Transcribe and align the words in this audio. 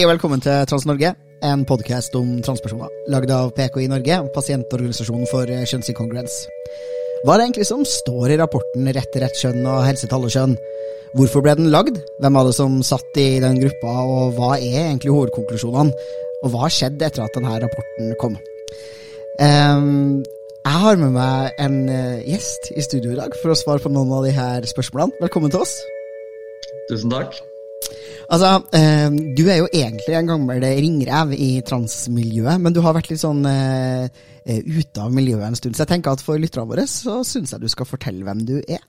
Hei 0.00 0.06
og 0.06 0.14
velkommen 0.14 0.40
til 0.40 0.62
Trans-Norge, 0.64 1.10
en 1.44 1.62
podkast 1.68 2.14
om 2.16 2.28
transpersoner. 2.40 2.88
Lagd 3.12 3.28
av 3.36 3.50
PKI 3.52 3.82
Norge, 3.92 4.14
pasientorganisasjonen 4.32 5.28
for 5.28 5.44
kjønnsinkongruens. 5.44 6.36
Hva 7.20 7.34
er 7.34 7.42
det 7.42 7.44
egentlig 7.44 7.66
som 7.68 7.82
står 7.84 8.32
i 8.32 8.38
rapporten 8.40 8.88
Rett 8.96 9.10
til 9.12 9.20
rett 9.20 9.36
kjønn 9.42 9.58
og 9.60 9.82
helse 9.84 10.08
til 10.08 10.16
alle 10.16 10.30
kjønn? 10.32 10.54
Hvorfor 11.18 11.44
ble 11.44 11.52
den 11.58 11.68
lagd? 11.74 11.98
Hvem 12.24 12.38
var 12.38 12.48
det 12.48 12.56
som 12.56 12.78
satt 12.80 13.20
i 13.20 13.26
den 13.44 13.60
gruppa, 13.60 13.92
og 14.14 14.32
hva 14.38 14.54
er 14.54 14.86
egentlig 14.86 15.12
hovedkonklusjonene? 15.18 16.08
Og 16.40 16.48
hva 16.48 16.64
har 16.64 16.74
skjedd 16.78 16.96
etter 16.96 17.26
at 17.26 17.36
denne 17.36 17.60
rapporten 17.66 18.16
kom? 18.24 18.40
Um, 19.36 20.24
jeg 20.64 20.84
har 20.86 21.04
med 21.04 21.12
meg 21.18 21.60
en 21.60 21.78
uh, 21.92 22.24
gjest 22.24 22.72
i 22.72 22.88
studio 22.88 23.12
i 23.12 23.20
dag 23.20 23.36
for 23.44 23.52
å 23.52 23.60
svare 23.66 23.84
på 23.84 23.92
noen 23.92 24.16
av 24.16 24.32
her 24.32 24.64
spørsmålene. 24.64 25.20
Velkommen 25.28 25.52
til 25.52 25.60
oss. 25.60 25.76
Tusen 26.88 27.12
takk. 27.12 27.42
Altså, 28.30 28.50
eh, 28.78 29.08
du 29.34 29.42
er 29.50 29.58
jo 29.58 29.66
egentlig 29.74 30.14
en 30.14 30.28
gammel 30.30 30.62
ringrev 30.62 31.32
i 31.34 31.50
transmiljøet, 31.66 32.62
men 32.62 32.74
du 32.74 32.78
har 32.84 32.94
vært 32.94 33.10
litt 33.10 33.22
sånn 33.24 33.42
eh, 33.50 34.06
ute 34.46 35.02
av 35.02 35.10
miljøet 35.14 35.48
en 35.48 35.58
stund. 35.58 35.74
Så 35.74 35.82
jeg 35.82 35.90
tenker 35.96 36.14
at 36.14 36.22
for 36.22 36.38
lytterne 36.38 36.70
våre 36.70 36.86
så 36.90 37.20
syns 37.26 37.56
jeg 37.56 37.64
du 37.64 37.70
skal 37.72 37.90
fortelle 37.90 38.22
hvem 38.26 38.44
du 38.46 38.56
er. 38.60 38.84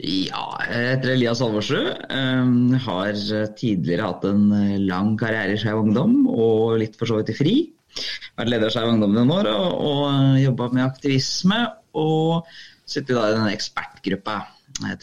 Ja, 0.00 0.46
jeg 0.64 0.88
heter 0.94 1.12
Elias 1.12 1.44
Alvorsrud. 1.44 1.92
Eh, 2.08 2.80
har 2.88 3.22
tidligere 3.60 4.08
hatt 4.08 4.28
en 4.32 4.48
lang 4.88 5.14
karriere 5.20 5.52
i 5.52 5.60
Skeiv 5.60 5.84
Ungdom, 5.84 6.22
og 6.32 6.78
litt 6.80 6.96
for 6.96 7.10
så 7.10 7.20
vidt 7.20 7.34
i 7.34 7.38
FRI. 7.42 7.56
Vært 8.40 8.48
leder 8.48 8.72
av 8.72 8.78
Skeiv 8.78 8.94
Ungdom 8.96 9.12
noen 9.12 9.36
år 9.42 9.52
og, 9.52 9.72
og 9.92 10.38
jobba 10.40 10.72
med 10.72 10.88
aktivisme. 10.88 11.66
Og 12.00 12.48
sitter 12.88 13.20
da 13.20 13.28
i 13.28 13.36
denne 13.36 13.52
ekspertgruppa 13.52 14.40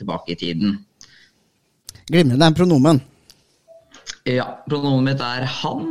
tilbake 0.01 0.33
i 0.33 0.41
tiden. 0.41 0.81
Glimrende 2.07 2.53
pronomen. 2.55 3.01
Ja, 4.27 4.63
pronomen 4.69 5.05
mitt 5.09 5.21
er 5.21 5.45
han. 5.61 5.85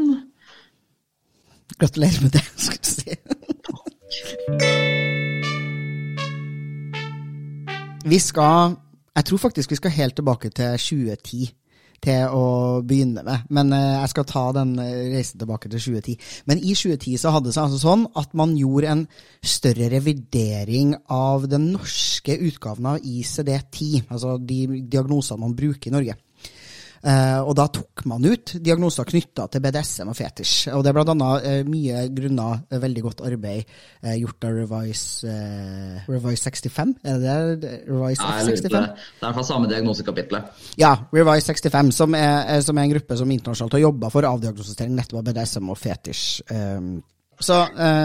Gratulerer 1.80 2.22
med 2.22 2.34
det, 2.36 2.44
skal 2.64 2.78
du 2.78 2.91
si. 2.91 3.16
Vi 8.05 8.19
skal 8.19 8.77
Jeg 9.16 9.25
tror 9.25 9.38
faktisk 9.38 9.70
vi 9.70 9.77
skal 9.77 9.91
helt 9.91 10.14
tilbake 10.16 10.48
til 10.50 10.78
2010 10.78 11.48
til 12.04 12.32
å 12.32 12.44
begynne 12.86 13.24
med. 13.26 13.46
Men 13.52 13.74
eh, 13.76 13.98
jeg 14.00 14.12
skal 14.14 14.28
ta 14.30 14.44
den 14.56 14.74
reisen 14.80 15.40
tilbake 15.40 15.68
til 15.68 15.82
2010. 15.82 16.30
Men 16.50 16.62
i 16.62 16.74
2010 16.74 17.20
så 17.20 17.34
hadde 17.34 17.50
det 17.50 17.56
seg 17.56 17.66
altså 17.66 17.82
sånn 17.82 18.06
at 18.20 18.32
man 18.38 18.56
gjorde 18.58 18.94
en 18.94 19.04
større 19.40 19.90
revidering 19.92 20.96
av 21.12 21.46
den 21.50 21.70
norske 21.74 22.36
utgaven 22.48 22.90
av 22.94 23.04
ICD-10, 23.04 24.08
altså 24.08 24.36
de 24.40 24.82
diagnosene 24.90 25.44
man 25.44 25.56
bruker 25.56 25.90
i 25.90 25.96
Norge. 25.96 26.16
Uh, 27.00 27.40
og 27.48 27.54
da 27.56 27.64
tok 27.72 28.02
man 28.10 28.24
ut 28.28 28.50
diagnoser 28.60 29.06
knytta 29.08 29.46
til 29.48 29.62
BDSM 29.64 30.10
og 30.12 30.16
fetisj. 30.18 30.68
Og 30.76 30.82
det 30.84 30.90
er 30.92 30.98
annet 31.00 31.46
uh, 31.46 31.60
mye 31.64 32.02
grunner 32.12 32.58
uh, 32.60 32.76
veldig 32.82 33.04
godt 33.06 33.22
arbeid 33.24 33.70
gjort 34.20 34.44
av 34.48 34.56
Revise, 34.56 35.34
Revise 36.08 36.50
65. 36.50 36.92
Er 37.04 37.20
det 37.22 37.36
det? 37.62 37.70
Revise 37.88 38.24
Nei, 38.24 38.42
65? 38.50 38.68
Det 38.68 38.80
er 38.80 38.90
i 38.90 39.24
hvert 39.24 39.38
fall 39.38 39.46
samme 39.48 39.70
diagnosekapitlet. 39.70 40.66
Ja, 40.80 40.92
Revise 41.14 41.54
65, 41.54 41.92
som 41.97 42.16
er, 42.19 42.60
som 42.64 42.76
er, 42.76 42.88
en 42.88 42.92
gruppe 42.94 43.16
som 43.16 43.32
internasjonalt 43.32 43.76
har 43.78 43.84
jobba 43.86 44.10
for 44.12 44.28
avdiagnostisering 44.28 44.96
nettopp 44.96 45.22
av 45.22 45.30
BDSM 45.30 45.70
og 45.72 45.78
fetisj. 45.80 46.25
Um, 46.52 46.98
så 47.41 47.62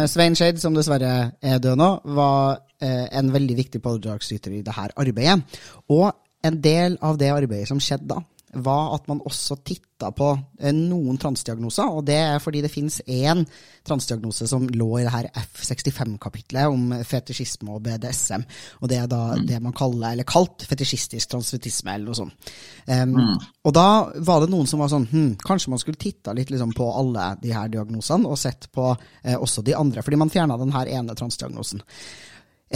Svein 0.08 0.38
Skeid, 0.40 0.62
som 0.64 0.76
dessverre 0.76 1.16
er 1.44 1.58
død 1.60 1.76
nå, 1.82 1.90
var 2.16 2.62
en 2.80 3.34
veldig 3.34 3.58
viktig 3.58 3.82
pådragsyter 3.84 4.54
i 4.56 4.62
dette 4.64 4.86
arbeidet. 4.96 5.60
Og 5.92 6.08
en 6.48 6.62
del 6.64 6.96
av 7.04 7.20
det 7.20 7.34
arbeidet 7.34 7.68
som 7.68 7.82
skjedde 7.84 8.14
da, 8.14 8.22
var 8.56 8.96
at 8.96 9.08
man 9.08 9.22
også 9.26 9.58
titta 9.66 10.12
på 10.16 10.30
eh, 10.60 10.74
noen 10.76 11.18
transdiagnoser. 11.22 11.92
Og 11.92 12.06
det 12.08 12.18
er 12.18 12.42
fordi 12.44 12.62
det 12.64 12.72
finnes 12.72 13.02
én 13.06 13.44
transdiagnose 13.86 14.48
som 14.50 14.68
lå 14.70 14.90
i 15.00 15.06
det 15.06 15.14
her 15.14 15.30
F65-kapitlet 15.42 16.72
om 16.72 16.94
fetisjisme 17.06 17.76
og 17.76 17.84
BDSM. 17.86 18.46
Og 18.82 18.92
det 18.92 19.00
er 19.02 19.10
da 19.12 19.22
mm. 19.36 19.46
det 19.50 19.62
man 19.64 19.76
kaller, 19.78 20.14
eller 20.14 20.28
kalt 20.28 20.66
fetisjistisk 20.68 21.32
transfetisme, 21.36 21.96
eller 21.96 22.12
noe 22.12 22.20
sånt. 22.22 22.54
Um, 22.86 23.16
mm. 23.18 23.50
Og 23.66 23.76
da 23.76 23.88
var 24.28 24.44
det 24.44 24.52
noen 24.54 24.70
som 24.70 24.84
var 24.84 24.92
sånn 24.92 25.08
hm, 25.10 25.32
Kanskje 25.42 25.72
man 25.74 25.80
skulle 25.82 25.98
titta 26.02 26.36
litt 26.38 26.52
liksom, 26.54 26.76
på 26.78 26.86
alle 26.94 27.32
de 27.42 27.54
her 27.56 27.72
diagnosene, 27.74 28.30
og 28.30 28.40
sett 28.40 28.70
på 28.74 28.92
eh, 28.94 29.36
også 29.36 29.66
de 29.66 29.76
andre. 29.78 30.06
Fordi 30.06 30.22
man 30.22 30.34
fjerna 30.34 30.60
den 30.62 30.74
her 30.76 30.92
ene 31.00 31.18
transdiagnosen. 31.18 31.84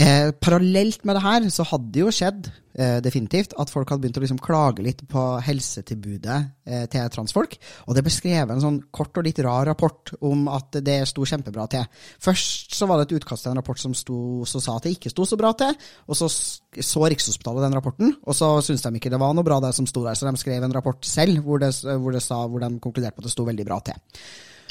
Eh, 0.00 0.30
parallelt 0.40 1.02
med 1.04 1.18
det 1.18 1.22
her 1.26 1.46
så 1.52 1.64
hadde 1.68 1.90
det 1.92 2.00
jo 2.00 2.12
skjedd 2.14 2.46
eh, 2.72 3.00
definitivt 3.04 3.52
at 3.60 3.68
folk 3.68 3.90
hadde 3.90 4.00
begynt 4.06 4.16
å 4.16 4.22
liksom 4.22 4.38
klage 4.40 4.84
litt 4.86 5.02
på 5.10 5.24
helsetilbudet 5.44 6.38
eh, 6.64 6.86
til 6.88 7.10
transfolk. 7.12 7.58
Og 7.84 7.98
det 7.98 8.04
beskrev 8.06 8.48
en 8.48 8.62
sånn 8.62 8.78
kort 8.96 9.20
og 9.20 9.26
litt 9.26 9.42
rar 9.44 9.68
rapport 9.68 10.14
om 10.24 10.46
at 10.48 10.80
det 10.86 11.02
sto 11.10 11.26
kjempebra 11.28 11.66
til. 11.74 11.84
Først 12.22 12.78
så 12.78 12.88
var 12.88 13.00
det 13.00 13.10
et 13.10 13.18
utkast 13.18 13.44
til 13.44 13.52
en 13.52 13.60
rapport 13.60 13.82
som, 13.82 13.96
sto, 13.96 14.46
som 14.48 14.64
sa 14.64 14.78
at 14.78 14.88
det 14.88 14.94
ikke 14.96 15.12
sto 15.12 15.28
så 15.28 15.36
bra 15.40 15.52
til. 15.58 15.76
Og 16.08 16.16
så 16.16 16.30
så 16.30 17.04
Rikshospitalet 17.10 17.66
den 17.66 17.74
rapporten, 17.74 18.12
og 18.22 18.36
så 18.38 18.52
syntes 18.62 18.84
de 18.86 18.94
ikke 19.00 19.10
det 19.10 19.18
var 19.18 19.34
noe 19.34 19.44
bra 19.44 19.56
det 19.60 19.72
som 19.74 19.88
sto 19.90 20.04
der, 20.04 20.14
så 20.14 20.30
de 20.30 20.38
skrev 20.38 20.62
en 20.62 20.76
rapport 20.76 21.02
selv 21.04 21.42
hvor, 21.42 21.58
det, 21.58 21.72
hvor, 21.82 22.14
det 22.14 22.22
sa, 22.22 22.44
hvor 22.46 22.62
de 22.62 22.68
konkluderte 22.78 23.16
på 23.16 23.24
at 23.24 23.26
det 23.26 23.34
sto 23.34 23.46
veldig 23.48 23.66
bra 23.66 23.80
til. 23.90 23.98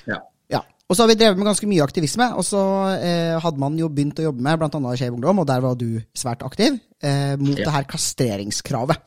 Ja. 0.07 0.22
Og 0.89 0.97
så 0.97 1.03
har 1.03 1.11
vi 1.11 1.19
drevet 1.19 1.38
med 1.38 1.45
ganske 1.45 1.67
mye 1.69 1.85
aktivisme, 1.85 2.31
og 2.33 2.41
så 2.47 2.61
eh, 2.97 3.35
hadde 3.38 3.61
man 3.61 3.75
jo 3.77 3.91
begynt 3.94 4.17
å 4.23 4.25
jobbe 4.25 4.41
med 4.41 4.57
bl.a. 4.57 4.95
Skeiv 4.97 5.13
Ungdom, 5.13 5.44
og 5.44 5.45
der 5.45 5.61
var 5.61 5.75
du 5.77 6.00
svært 6.17 6.41
aktiv, 6.47 6.79
eh, 7.05 7.35
mot 7.38 7.53
ja. 7.53 7.67
det 7.67 7.75
her 7.75 7.85
kastreringskravet. 7.91 9.05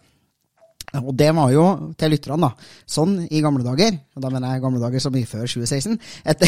Og 1.00 1.10
det 1.16 1.30
var 1.34 1.50
jo, 1.50 1.64
til 1.98 2.12
lytterne, 2.12 2.50
da, 2.50 2.68
sånn 2.86 3.16
i 3.24 3.40
gamle 3.42 3.64
dager, 3.66 3.96
og 4.14 4.22
da 4.22 4.30
mener 4.30 4.54
jeg 4.54 4.62
gamle 4.62 4.82
dager 4.82 5.02
så 5.02 5.10
mye 5.10 5.26
før 5.26 5.48
2016, 5.48 5.98
et, 6.28 6.46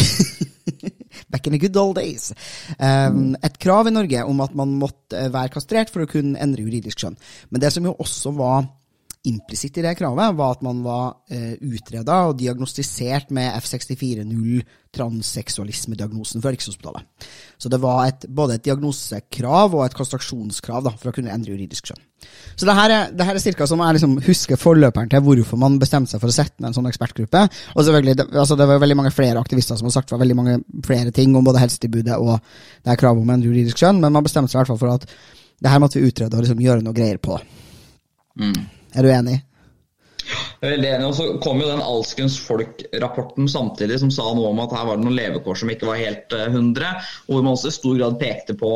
back 1.33 1.49
in 1.49 1.57
the 1.57 1.63
good 1.65 1.81
old 1.81 1.97
days, 1.99 2.31
um, 2.77 3.33
et 3.41 3.59
krav 3.59 3.89
i 3.91 3.95
Norge 3.95 4.23
om 4.29 4.45
at 4.45 4.55
man 4.55 4.77
måtte 4.79 5.27
være 5.35 5.57
kastrert 5.57 5.91
for 5.91 6.05
å 6.05 6.11
kunne 6.11 6.39
endre 6.45 6.63
juridisk 6.63 7.01
skjønn. 7.01 7.19
Men 7.51 7.65
det 7.65 7.73
som 7.75 7.89
jo 7.89 7.97
også 8.05 8.35
var 8.37 8.69
implisitt 9.25 9.79
i 9.81 9.85
det 9.85 9.95
kravet, 9.97 10.37
var 10.37 10.53
at 10.53 10.63
man 10.65 10.83
var 10.85 11.05
eh, 11.33 11.55
utreda 11.65 12.27
og 12.29 12.37
diagnostisert 12.37 13.31
med 13.33 13.55
F64-0 13.57 14.65
transseksualisme-diagnosen 14.95 16.43
fra 16.45 16.53
Rikshospitalet. 16.53 17.07
Så 17.59 17.71
det 17.73 17.81
var 17.83 18.05
et, 18.07 18.27
både 18.29 18.59
et 18.59 18.67
diagnosekrav 18.67 19.75
og 19.75 19.85
et 19.87 19.97
konstruksjonskrav 19.97 20.85
da, 20.85 20.93
for 21.01 21.11
å 21.11 21.15
kunne 21.17 21.33
endre 21.33 21.55
juridisk 21.55 21.89
skjønn. 21.89 22.03
Så 22.55 22.69
det 22.69 22.77
her 22.77 22.93
er, 22.93 23.15
det 23.17 23.27
her 23.27 23.39
er 23.39 23.43
cirka 23.43 23.67
som 23.69 23.81
jeg 23.81 23.97
liksom 23.97 24.19
husker 24.27 24.61
forløperen 24.61 25.11
til 25.13 25.25
hvorfor 25.25 25.61
man 25.61 25.81
bestemte 25.81 26.13
seg 26.13 26.23
for 26.23 26.33
å 26.33 26.37
sette 26.37 26.61
ned 26.61 26.71
en 26.71 26.79
sånn 26.79 26.93
ekspertgruppe. 26.93 27.47
Og 27.75 27.81
selvfølgelig, 27.81 28.19
det, 28.21 28.29
altså 28.45 28.61
det 28.61 28.69
var 28.69 28.85
veldig 28.85 29.01
mange 29.01 29.15
flere 29.17 29.41
aktivister 29.41 29.81
som 29.81 29.89
har 29.89 29.97
sagt 29.97 30.13
fra 30.13 30.21
veldig 30.21 30.39
mange 30.39 30.61
flere 30.85 31.17
ting 31.17 31.33
om 31.35 31.49
både 31.49 31.65
helsetilbudet 31.65 32.21
og 32.21 32.37
det 32.37 32.93
her 32.93 33.01
kravet 33.01 33.25
om 33.25 33.35
en 33.35 33.49
juridisk 33.49 33.81
skjønn, 33.81 34.05
men 34.05 34.15
man 34.15 34.25
bestemte 34.29 34.53
seg 34.53 34.61
i 34.61 34.63
hvert 34.63 34.75
fall 34.75 34.83
for 34.85 34.95
at 34.99 35.09
det 35.65 35.73
her 35.73 35.81
måtte 35.81 36.01
vi 36.01 36.13
utrede 36.13 36.37
og 36.37 36.45
liksom 36.45 36.61
gjøre 36.61 36.85
noe 36.85 36.97
greier 36.97 37.21
på. 37.23 37.41
Mm. 38.41 38.84
Er 38.95 39.07
du 39.07 39.11
enig? 39.11 39.41
Jeg 40.25 40.71
er 40.71 40.75
veldig 40.79 40.91
enig. 40.95 41.09
Og 41.11 41.17
så 41.19 41.27
kom 41.45 41.61
jo 41.61 41.69
den 41.69 41.83
Alskens 41.85 42.39
folk-rapporten 42.47 43.49
samtidig, 43.51 43.99
som 44.01 44.13
sa 44.15 44.31
noe 44.33 44.53
om 44.55 44.63
at 44.65 44.73
her 44.73 44.87
var 44.89 45.01
det 45.01 45.05
noen 45.05 45.19
levekår 45.19 45.61
som 45.61 45.73
ikke 45.73 45.91
var 45.91 46.01
helt 46.01 46.33
100, 46.39 46.87
eh, 46.87 47.13
og 47.27 47.35
hvor 47.35 47.45
man 47.45 47.57
også 47.57 47.73
i 47.73 47.77
stor 47.77 47.99
grad 48.01 48.19
pekte 48.23 48.57
på 48.59 48.73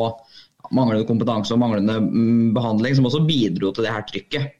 manglende 0.75 1.07
kompetanse 1.09 1.55
og 1.55 1.61
manglende 1.63 1.97
mm, 2.03 2.53
behandling, 2.53 2.97
som 2.97 3.09
også 3.09 3.25
bidro 3.25 3.71
til 3.73 3.87
det 3.87 3.93
her 3.95 4.05
trykket. 4.05 4.55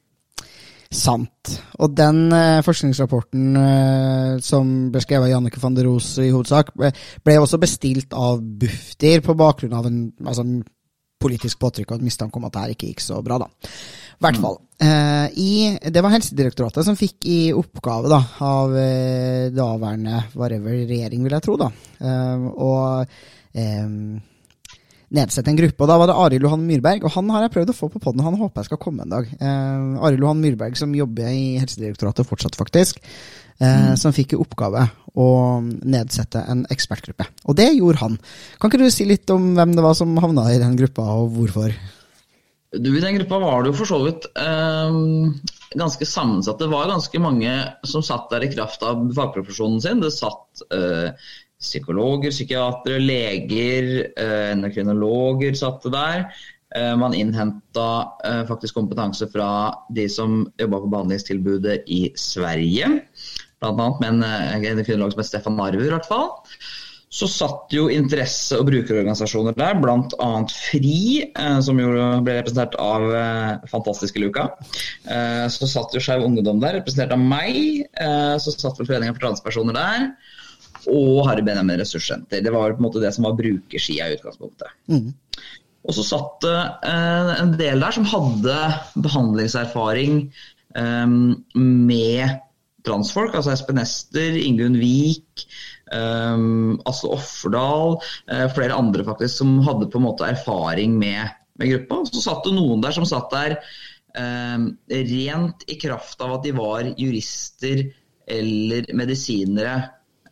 Sant. 0.89 1.51
Og 1.77 1.91
den 1.93 2.31
uh, 2.33 2.63
forskningsrapporten 2.65 3.59
uh, 3.59 4.39
som 4.41 4.71
ble 4.89 5.03
skrevet 5.03 5.27
av 5.27 5.35
Jannicke 5.35 5.61
van 5.61 5.77
der 5.77 5.85
Roos 5.85 6.15
i 6.17 6.31
hovedsak, 6.33 6.71
ble, 6.73 7.35
også 7.37 7.59
bestilt 7.61 8.15
av 8.17 8.41
Bufdir 8.41 9.21
på 9.25 9.37
bakgrunn 9.37 9.75
av 9.77 9.85
en 9.85 9.99
altså, 10.25 10.47
politisk 11.21 11.61
påtrykk 11.61 11.93
og 11.93 11.99
et 11.99 12.07
mistanke 12.09 12.41
om 12.41 12.47
at 12.47 12.55
det 12.55 12.63
her 12.63 12.73
ikke 12.73 12.89
gikk 12.89 13.05
så 13.05 13.21
bra, 13.21 13.37
da. 13.43 13.51
I 14.17 14.25
hvert 14.25 14.41
fall. 14.41 14.57
Eh, 14.79 15.27
i, 15.35 15.53
det 15.91 16.01
var 16.03 16.13
Helsedirektoratet 16.13 16.87
som 16.87 16.95
fikk 16.95 17.27
i 17.27 17.39
oppgave 17.51 18.11
da, 18.11 18.21
av 18.47 18.75
eh, 18.79 19.49
daværende 19.51 20.23
whatever 20.39 20.77
regjering, 20.87 21.25
vil 21.25 21.35
jeg 21.35 21.45
tro, 21.45 21.57
da, 21.59 21.71
eh, 21.99 22.45
og 22.55 23.09
nedsette 25.09 25.49
en 25.49 25.57
gruppe. 25.57 25.83
og 25.83 25.89
Da 25.89 25.97
var 25.99 26.09
det 26.09 26.17
Arild 26.21 26.45
Johan 26.45 26.65
Myrberg, 26.67 27.03
og 27.03 27.13
han 27.15 27.29
har 27.33 27.45
jeg 27.45 27.53
prøvd 27.57 27.73
å 27.73 27.77
få 27.77 27.89
på 27.91 28.01
poden. 28.03 28.23
Han 28.25 28.37
håper 28.39 28.61
jeg 28.61 28.69
skal 28.69 28.81
komme 28.81 29.05
en 29.05 29.13
dag. 29.15 29.27
Eh, 29.27 30.05
Arild 30.05 30.25
Johan 30.25 30.41
Myrberg, 30.43 30.77
som 30.79 30.95
jobber 30.95 31.29
i 31.33 31.59
Helsedirektoratet 31.61 32.29
fortsatt, 32.29 32.57
faktisk, 32.59 33.01
eh, 33.59 33.93
mm. 33.93 33.99
som 34.01 34.15
fikk 34.15 34.35
i 34.35 34.41
oppgave 34.41 34.85
å 35.19 35.29
nedsette 35.65 36.43
en 36.47 36.65
ekspertgruppe. 36.69 37.25
Og 37.49 37.57
det 37.57 37.71
gjorde 37.73 38.03
han. 38.03 38.19
Kan 38.59 38.71
ikke 38.71 38.83
du 38.83 38.91
si 38.93 39.07
litt 39.09 39.29
om 39.33 39.55
hvem 39.57 39.73
det 39.75 39.85
var 39.85 39.97
som 39.97 40.13
havna 40.21 40.49
i 40.53 40.61
den 40.61 40.77
gruppa, 40.79 41.07
og 41.19 41.33
hvorfor? 41.37 41.73
Du, 42.71 42.97
I 42.97 43.01
den 43.01 43.15
gruppa 43.17 43.39
var 43.41 43.63
det 43.63 43.71
jo 43.71 43.79
for 43.79 43.89
så 43.89 43.97
vidt 44.03 44.27
eh, 44.37 44.97
ganske 45.79 46.05
sammensatt. 46.05 46.59
Det 46.61 46.69
var 46.69 46.91
ganske 46.91 47.21
mange 47.21 47.53
som 47.87 48.03
satt 48.05 48.29
der 48.29 48.45
i 48.45 48.51
kraft 48.53 48.83
av 48.85 49.07
fagprofesjonen 49.17 49.81
sin. 49.81 50.03
Det 50.03 50.11
satt 50.13 50.61
eh, 50.75 51.09
psykologer, 51.59 52.29
psykiatere, 52.29 53.01
leger, 53.01 53.89
eh, 54.13 54.51
endokrinologer 54.53 55.57
satt 55.57 55.87
der. 55.89 56.27
Eh, 56.75 56.93
man 57.01 57.17
innhenta 57.17 57.87
eh, 58.25 58.43
faktisk 58.45 58.77
kompetanse 58.77 59.25
fra 59.33 59.49
de 59.89 60.05
som 60.09 60.43
jobba 60.61 60.83
på 60.83 60.91
behandlingstilbudet 60.93 61.89
i 61.89 62.03
Sverige. 62.15 62.91
blant 63.59 63.81
annet, 63.81 63.99
med 63.99 64.09
en, 64.13 64.69
endokrinolog 64.75 65.11
som 65.11 65.23
het 65.23 65.31
Stefan 65.31 65.57
Marver, 65.57 65.89
i 65.89 65.91
hvert 65.91 66.07
fall 66.07 66.29
så 67.09 67.25
satt 67.25 67.73
jo 67.73 67.87
interesse- 67.89 68.57
og 68.59 68.67
brukerorganisasjoner 68.69 69.55
der, 69.57 69.77
bl.a. 69.81 70.29
FRI, 70.53 71.23
eh, 71.25 71.59
som 71.65 71.79
jo 71.81 71.89
ble 72.25 72.35
representert 72.37 72.75
av 72.77 73.05
eh, 73.17 73.69
fantastiske 73.71 74.21
Luka. 74.21 74.45
Eh, 75.09 75.47
så 75.49 75.69
satt 75.69 75.95
jo 75.97 76.01
Skeiv 76.05 76.21
Ungdom 76.27 76.61
der, 76.61 76.77
representert 76.77 77.15
av 77.15 77.23
meg. 77.23 77.87
Så 78.43 78.53
satt 78.53 78.77
vel 78.77 78.91
Foreningen 78.91 79.17
for 79.17 79.25
transpersoner 79.25 79.77
der. 79.77 80.05
Og 80.89 81.23
Harry 81.25 81.41
Benjamin 81.45 81.81
Ressurssenter. 81.81 82.43
Det 82.45 82.53
var 82.53 82.75
på 82.75 82.83
en 82.83 82.85
måte 82.85 83.01
det 83.01 83.11
som 83.15 83.25
var 83.25 83.39
brukersida 83.39 84.05
i 84.05 84.19
utgangspunktet. 84.19 84.69
Mm. 84.93 85.09
Og 85.89 85.95
så 85.97 86.05
satt 86.05 86.45
det 86.45 86.59
en 86.91 87.55
del 87.57 87.81
der 87.81 87.95
som 87.95 88.05
hadde 88.11 88.59
behandlingserfaring 89.01 90.21
med 90.75 92.37
transfolk, 92.85 93.35
altså 93.35 93.53
Espen 93.53 93.81
Ester, 93.81 94.37
Ingunn 94.39 94.77
Vik, 94.79 95.47
Asle 95.89 97.11
Offerdal, 97.15 97.99
uh, 98.31 98.47
flere 98.55 98.77
andre 98.77 99.05
faktisk 99.07 99.41
som 99.41 99.59
hadde 99.65 99.89
på 99.89 100.01
en 100.01 100.07
måte 100.07 100.27
erfaring 100.29 100.97
med, 100.99 101.37
med 101.59 101.73
gruppa. 101.73 102.03
Så 102.11 102.23
satt 102.25 102.43
det 102.45 102.55
noen 102.57 102.83
der 102.85 102.95
som 102.95 103.07
satt 103.09 103.31
der 103.33 103.57
um, 104.17 104.73
rent 104.89 105.65
i 105.67 105.79
kraft 105.81 106.21
av 106.21 106.37
at 106.37 106.45
de 106.45 106.53
var 106.57 106.91
jurister 106.97 107.87
eller 108.29 108.85
medisinere 108.93 109.77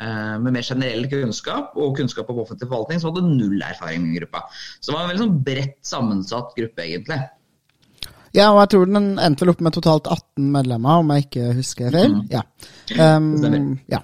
uh, 0.01 0.35
med 0.41 0.51
mer 0.53 0.65
generell 0.65 1.07
kunnskap 1.09 1.77
og 1.77 1.97
kunnskap 1.97 2.29
om 2.29 2.43
offentlig 2.43 2.69
forvaltning, 2.69 3.01
som 3.01 3.13
hadde 3.13 3.31
null 3.31 3.63
erfaring 3.65 4.05
med 4.05 4.21
gruppa. 4.21 4.45
Så 4.79 4.91
det 4.91 4.97
var 4.97 5.05
en 5.05 5.11
veldig 5.13 5.25
sånn 5.25 5.41
bredt 5.47 5.79
sammensatt 5.85 6.53
gruppe, 6.57 6.85
egentlig. 6.85 7.21
Ja, 8.35 8.51
og 8.51 8.59
jeg 8.61 8.73
tror 8.73 8.89
den 8.91 9.15
endte 9.23 9.45
vel 9.45 9.53
opp 9.53 9.63
med 9.65 9.73
totalt 9.73 10.09
18 10.11 10.51
medlemmer, 10.53 11.01
om 11.01 11.15
jeg 11.15 11.25
ikke 11.27 11.47
husker 11.57 11.95
feil. 11.95 12.19
Mm. 12.19 12.27
Ja. 12.33 12.43
Um, 13.17 13.79
ja. 13.89 14.03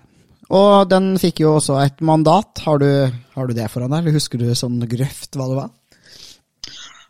Og 0.53 0.89
den 0.89 1.15
fikk 1.21 1.41
jo 1.41 1.55
også 1.57 1.79
et 1.81 2.03
mandat. 2.05 2.61
Har 2.65 2.81
du, 2.81 2.89
har 3.35 3.47
du 3.49 3.55
det 3.57 3.69
foran 3.73 3.93
deg, 3.93 4.03
eller 4.03 4.19
husker 4.19 4.41
du 4.41 4.51
sånn 4.57 4.83
grøft 4.89 5.39
hva 5.39 5.49
det 5.49 5.57
var? 5.63 5.71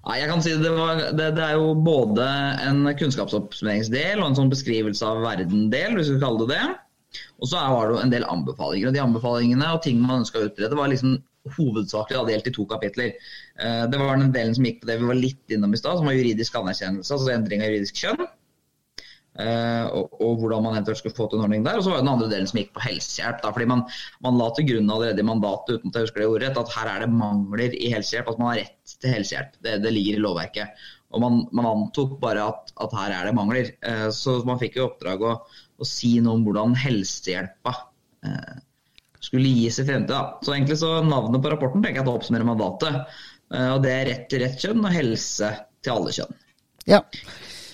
Nei, 0.03 0.17
jeg 0.19 0.29
kan 0.29 0.41
si 0.43 0.53
det, 0.59 0.71
var, 0.75 0.99
det, 1.15 1.29
det, 1.37 1.43
er 1.43 1.59
jo 1.59 1.75
både 1.79 2.25
en 2.67 2.87
kunnskapsoppsummeringsdel 2.99 4.19
og 4.19 4.29
en 4.29 4.39
sånn 4.39 4.51
beskrivelse 4.51 5.07
av 5.07 5.21
verden-del, 5.23 5.95
hvis 5.95 6.11
vi 6.11 6.19
kaller 6.23 6.49
det 6.49 6.57
det. 6.57 6.79
Og 7.39 7.49
så 7.49 7.61
var 7.71 7.87
det 7.87 7.95
jo 7.95 8.01
en 8.01 8.11
del 8.11 8.25
anbefalinger. 8.27 8.89
Og 8.89 8.95
de 8.95 9.03
anbefalingene 9.03 9.69
og 9.75 9.83
ting 9.85 10.01
man 10.03 10.23
ønska 10.23 10.41
å 10.41 10.49
utrede, 10.49 10.79
var 10.79 10.91
liksom 10.91 11.17
hovedsakelig 11.57 12.23
delt 12.29 12.47
i 12.47 12.53
to 12.55 12.65
kapitler. 12.67 13.15
Eh, 13.59 13.83
det 13.91 13.99
var 13.99 14.19
den 14.19 14.31
delen 14.35 14.55
som 14.55 14.67
gikk 14.67 14.81
på 14.83 14.89
det 14.89 14.99
vi 15.01 15.09
var 15.09 15.19
litt 15.19 15.55
innom 15.55 15.75
i 15.75 15.79
stad, 15.79 15.99
som 15.99 16.07
var 16.07 16.17
juridisk 16.17 16.55
anerkjennelse, 16.59 17.15
altså 17.15 17.33
endring 17.35 17.63
av 17.63 17.71
juridisk 17.71 17.99
kjønn. 17.99 18.23
Uh, 19.33 19.87
og, 19.97 20.11
og, 20.21 20.35
hvordan 20.43 20.61
man 20.61 20.75
eventuelt 20.75 20.99
skulle 20.99 21.17
få 21.17 21.25
til 21.25 21.39
en 21.39 21.47
ordning 21.47 21.63
der. 21.65 21.79
Og 21.79 21.85
så 21.85 21.89
var 21.89 21.99
det 21.99 22.05
den 22.05 22.11
andre 22.11 22.29
delen 22.29 22.49
som 22.49 22.59
gikk 22.59 22.73
på 22.75 22.83
helsehjelp. 22.85 23.39
Da, 23.41 23.53
fordi 23.55 23.69
man, 23.71 23.79
man 24.25 24.37
la 24.37 24.49
til 24.53 24.67
grunn 24.69 24.91
allerede 24.93 25.23
i 25.23 25.25
mandatet 25.25 25.79
uten 25.79 25.89
at 25.89 25.97
jeg 25.97 26.07
husker 26.07 26.21
det 26.21 26.27
ordrett, 26.29 26.59
at 26.61 26.73
her 26.75 26.89
er 26.91 27.05
det 27.05 27.15
mangler 27.17 27.73
i 27.73 27.89
helsehjelp. 27.95 28.29
At 28.29 28.41
man 28.41 28.51
har 28.51 28.59
rett 28.61 28.93
til 28.93 29.15
helsehjelp. 29.15 29.55
Det, 29.65 29.79
det 29.85 29.93
ligger 29.95 30.19
i 30.19 30.25
lovverket. 30.27 30.83
Og 31.13 31.23
man, 31.23 31.39
man 31.53 31.69
antok 31.71 32.13
bare 32.21 32.45
at, 32.51 32.75
at, 32.85 32.93
her 32.99 33.15
er 33.15 33.29
det 33.29 33.35
mangler. 33.39 33.71
Uh, 33.85 34.09
så 34.13 34.37
man 34.45 34.61
fikk 34.61 34.77
jo 34.77 34.85
oppdrag 34.91 35.25
å, 35.25 35.33
å, 35.41 35.87
si 35.87 36.13
noe 36.21 36.37
om 36.37 36.45
hvordan 36.45 36.77
helsehjelpa 36.83 37.73
uh, 37.73 38.55
skulle 39.17 39.49
gis 39.49 39.81
i 39.81 39.87
fremtiden. 39.87 40.43
Så 40.45 40.53
egentlig 40.53 40.77
så 40.83 40.99
navnet 41.07 41.41
på 41.41 41.49
rapporten 41.49 41.81
tenker 41.81 42.03
jeg 42.03 42.05
at 42.05 42.13
oppsummerer 42.13 42.45
mandatet. 42.45 43.17
og 43.53 43.81
det 43.81 43.91
er 43.93 44.09
rett 44.09 44.25
til 44.29 44.43
rett 44.43 44.59
kjønn 44.59 44.83
og 44.83 44.93
helse 44.93 45.49
til 45.81 45.93
alle 45.95 46.13
kjønn. 46.17 46.37
Ja. 46.89 46.99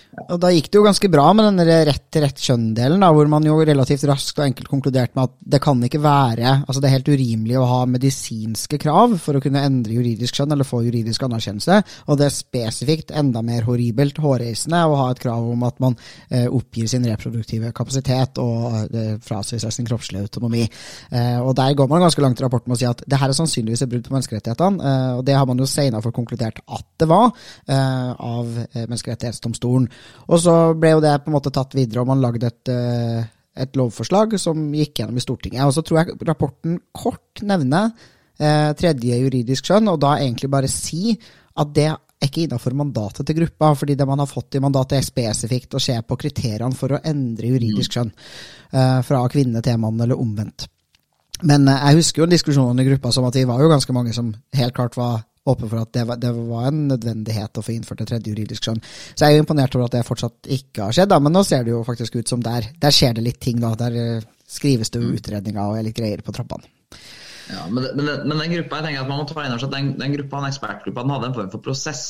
Og 0.09 0.39
Da 0.41 0.49
gikk 0.51 0.71
det 0.71 0.79
jo 0.79 0.85
ganske 0.85 1.09
bra 1.11 1.27
med 1.37 1.45
den 1.47 1.69
rett 1.87 2.05
til 2.09 2.23
rett 2.25 2.41
kjønn-delen, 2.41 3.03
hvor 3.13 3.29
man 3.29 3.45
jo 3.45 3.59
relativt 3.61 4.07
raskt 4.09 4.39
og 4.39 4.47
enkelt 4.47 4.69
konkluderte 4.71 5.13
med 5.15 5.29
at 5.29 5.35
det 5.53 5.59
kan 5.61 5.81
ikke 5.85 6.01
være 6.01 6.53
altså 6.65 6.81
det 6.81 6.89
er 6.89 6.95
helt 6.97 7.11
urimelig 7.13 7.57
å 7.59 7.67
ha 7.69 7.79
medisinske 7.89 8.79
krav 8.81 9.13
for 9.21 9.37
å 9.37 9.41
kunne 9.43 9.61
endre 9.65 9.93
juridisk 9.93 10.39
kjønn 10.39 10.55
eller 10.55 10.67
få 10.67 10.81
juridisk 10.85 11.23
anerkjennelse, 11.27 11.77
og 12.09 12.19
det 12.19 12.27
er 12.27 12.35
spesifikt 12.35 13.13
enda 13.15 13.43
mer 13.45 13.67
horribelt 13.67 14.17
hårreisende 14.23 14.81
å 14.89 14.97
ha 15.03 15.07
et 15.13 15.21
krav 15.21 15.45
om 15.53 15.65
at 15.67 15.77
man 15.83 15.97
eh, 16.29 16.47
oppgir 16.47 16.89
sin 16.89 17.05
reproduktive 17.05 17.71
kapasitet 17.75 18.41
og 18.41 18.89
eh, 18.89 19.15
frasier 19.23 19.61
seg 19.61 19.75
sin 19.75 19.87
kroppslige 19.89 20.25
autonomi. 20.25 20.65
Eh, 20.65 21.37
og 21.39 21.53
Der 21.59 21.77
går 21.77 21.89
man 21.91 22.03
ganske 22.05 22.23
langt 22.23 22.41
i 22.41 22.45
rapporten 22.45 22.71
med 22.71 22.79
å 22.79 22.81
si 22.81 22.89
at 22.89 23.05
det 23.05 23.21
her 23.21 23.29
er 23.29 23.37
sannsynligvis 23.37 23.85
et 23.85 23.93
brudd 23.93 24.07
på 24.09 24.15
menneskerettighetene, 24.17 24.91
eh, 24.91 25.13
og 25.19 25.23
det 25.29 25.37
har 25.37 25.47
man 25.49 25.61
jo 25.61 25.69
senere 25.69 26.03
fått 26.05 26.17
konkludert 26.17 26.63
at 26.65 26.87
det 26.99 27.09
var 27.09 27.29
eh, 27.29 28.11
av 28.13 28.49
eh, 28.65 28.85
Menneskerettighetsdomstolen. 28.89 29.89
Og 30.29 30.41
så 30.43 30.55
ble 30.77 30.93
jo 30.95 31.03
det 31.03 31.15
på 31.23 31.31
en 31.31 31.37
måte 31.37 31.53
tatt 31.53 31.75
videre, 31.77 32.03
og 32.03 32.09
man 32.11 32.21
lagde 32.21 32.49
et, 32.49 32.71
eh, 32.71 33.23
et 33.63 33.79
lovforslag 33.79 34.37
som 34.39 34.69
gikk 34.75 35.01
gjennom 35.01 35.17
i 35.17 35.23
Stortinget. 35.23 35.65
Og 35.65 35.73
så 35.73 35.83
tror 35.85 36.01
jeg 36.01 36.19
rapporten 36.27 36.77
kort 36.93 37.41
nevner 37.41 37.91
eh, 38.39 38.71
tredje 38.77 39.17
juridisk 39.23 39.65
skjønn, 39.65 39.89
og 39.91 39.99
da 40.03 40.17
egentlig 40.19 40.51
bare 40.51 40.71
si 40.71 41.15
at 41.59 41.73
det 41.75 41.89
er 41.89 41.97
ikke 42.23 42.45
innafor 42.45 42.75
mandatet 42.75 43.25
til 43.25 43.37
gruppa, 43.39 43.73
fordi 43.79 43.95
det 43.95 44.07
man 44.07 44.19
har 44.19 44.29
fått 44.29 44.59
i 44.59 44.63
mandatet, 44.63 44.99
er 44.99 45.07
spesifikt 45.07 45.75
å 45.75 45.81
se 45.81 45.95
på 46.03 46.17
kriteriene 46.19 46.75
for 46.75 46.93
å 46.93 47.01
endre 47.03 47.53
juridisk 47.53 47.95
skjønn 47.95 48.11
eh, 48.11 48.99
fra 49.07 49.23
kvinne 49.31 49.63
til 49.65 49.79
mann, 49.81 49.99
eller 50.03 50.19
omvendt. 50.19 50.67
Men 51.47 51.69
jeg 51.71 52.01
husker 52.01 52.23
jo 52.23 52.31
diskusjonene 52.33 52.83
i 52.83 52.89
gruppa 52.89 53.13
som 53.15 53.25
at 53.29 53.37
vi 53.37 53.45
var 53.47 53.61
jo 53.63 53.69
ganske 53.71 53.93
mange 53.95 54.11
som 54.15 54.33
helt 54.59 54.75
klart 54.75 54.97
var 54.99 55.21
åpen 55.47 55.69
for 55.69 55.81
at 55.81 55.91
det 55.95 56.05
var, 56.07 56.19
det 56.21 56.31
var, 56.35 56.67
en 56.69 56.87
nødvendighet 56.89 57.59
å 57.59 57.63
få 57.63 57.73
innført 57.75 58.03
et 58.03 58.11
tredje 58.11 58.33
juridisk 58.33 58.65
skjønn. 58.65 58.81
Så 59.13 59.23
jeg 59.23 59.35
er 59.35 59.39
jo 59.39 59.45
imponert 59.45 59.75
over 59.77 59.87
at 59.87 59.97
det 59.97 60.07
fortsatt 60.07 60.49
ikke 60.59 60.87
har 60.87 60.95
skjedd, 60.95 61.11
da, 61.13 61.19
men 61.23 61.35
nå 61.35 61.43
ser 61.47 61.65
det 61.65 61.73
jo 61.73 61.83
faktisk 61.87 62.19
ut 62.19 62.31
som 62.31 62.43
der, 62.45 62.69
der 62.81 62.95
skjer 62.95 63.17
det 63.17 63.25
litt 63.25 63.39
ting. 63.43 63.61
da, 63.63 63.73
Der 63.79 63.95
uh, 63.95 64.27
skrives 64.49 64.91
det 64.93 65.03
mm. 65.03 65.11
utredninger 65.19 65.61
og 65.61 65.83
litt 65.85 65.97
greier 65.97 66.23
på 66.25 66.35
trappene. 66.35 66.67
Ja, 67.49 67.63
men, 67.65 67.87
men, 67.97 68.09
men, 68.27 68.35
den 68.35 68.51
gruppa 68.57 68.79
jeg 68.79 68.89
tenker 68.89 69.05
at 69.05 69.09
man 69.09 69.23
må 69.23 69.29
ta 69.29 69.45
inn 69.45 69.55
at 69.55 69.71
den, 69.73 69.93
den 69.97 70.17
gruppa, 70.17 70.41
den 70.43 70.51
ekspertgruppa 70.51 71.05
den 71.05 71.13
hadde 71.15 71.29
en 71.31 71.37
form 71.37 71.53
for 71.53 71.65
prosess. 71.65 72.03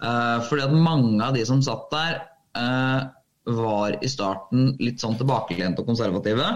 Uh, 0.00 0.38
fordi 0.48 0.68
at 0.68 0.76
mange 0.76 1.24
av 1.24 1.34
de 1.36 1.42
som 1.48 1.64
satt 1.64 1.88
der, 1.94 2.20
uh, 2.58 3.08
var 3.50 3.96
i 4.04 4.08
starten 4.10 4.74
litt 4.78 5.00
sånn 5.02 5.16
tilbakelente 5.18 5.82
og 5.82 5.88
konservative. 5.88 6.46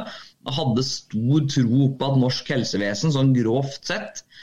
Hadde 0.55 0.85
stor 0.87 1.47
tro 1.51 1.87
på 1.99 2.11
at 2.11 2.19
norsk 2.21 2.51
helsevesen, 2.55 3.15
sånn 3.15 3.33
grovt 3.35 3.89
sett, 3.89 4.23
Eh, 4.23 4.34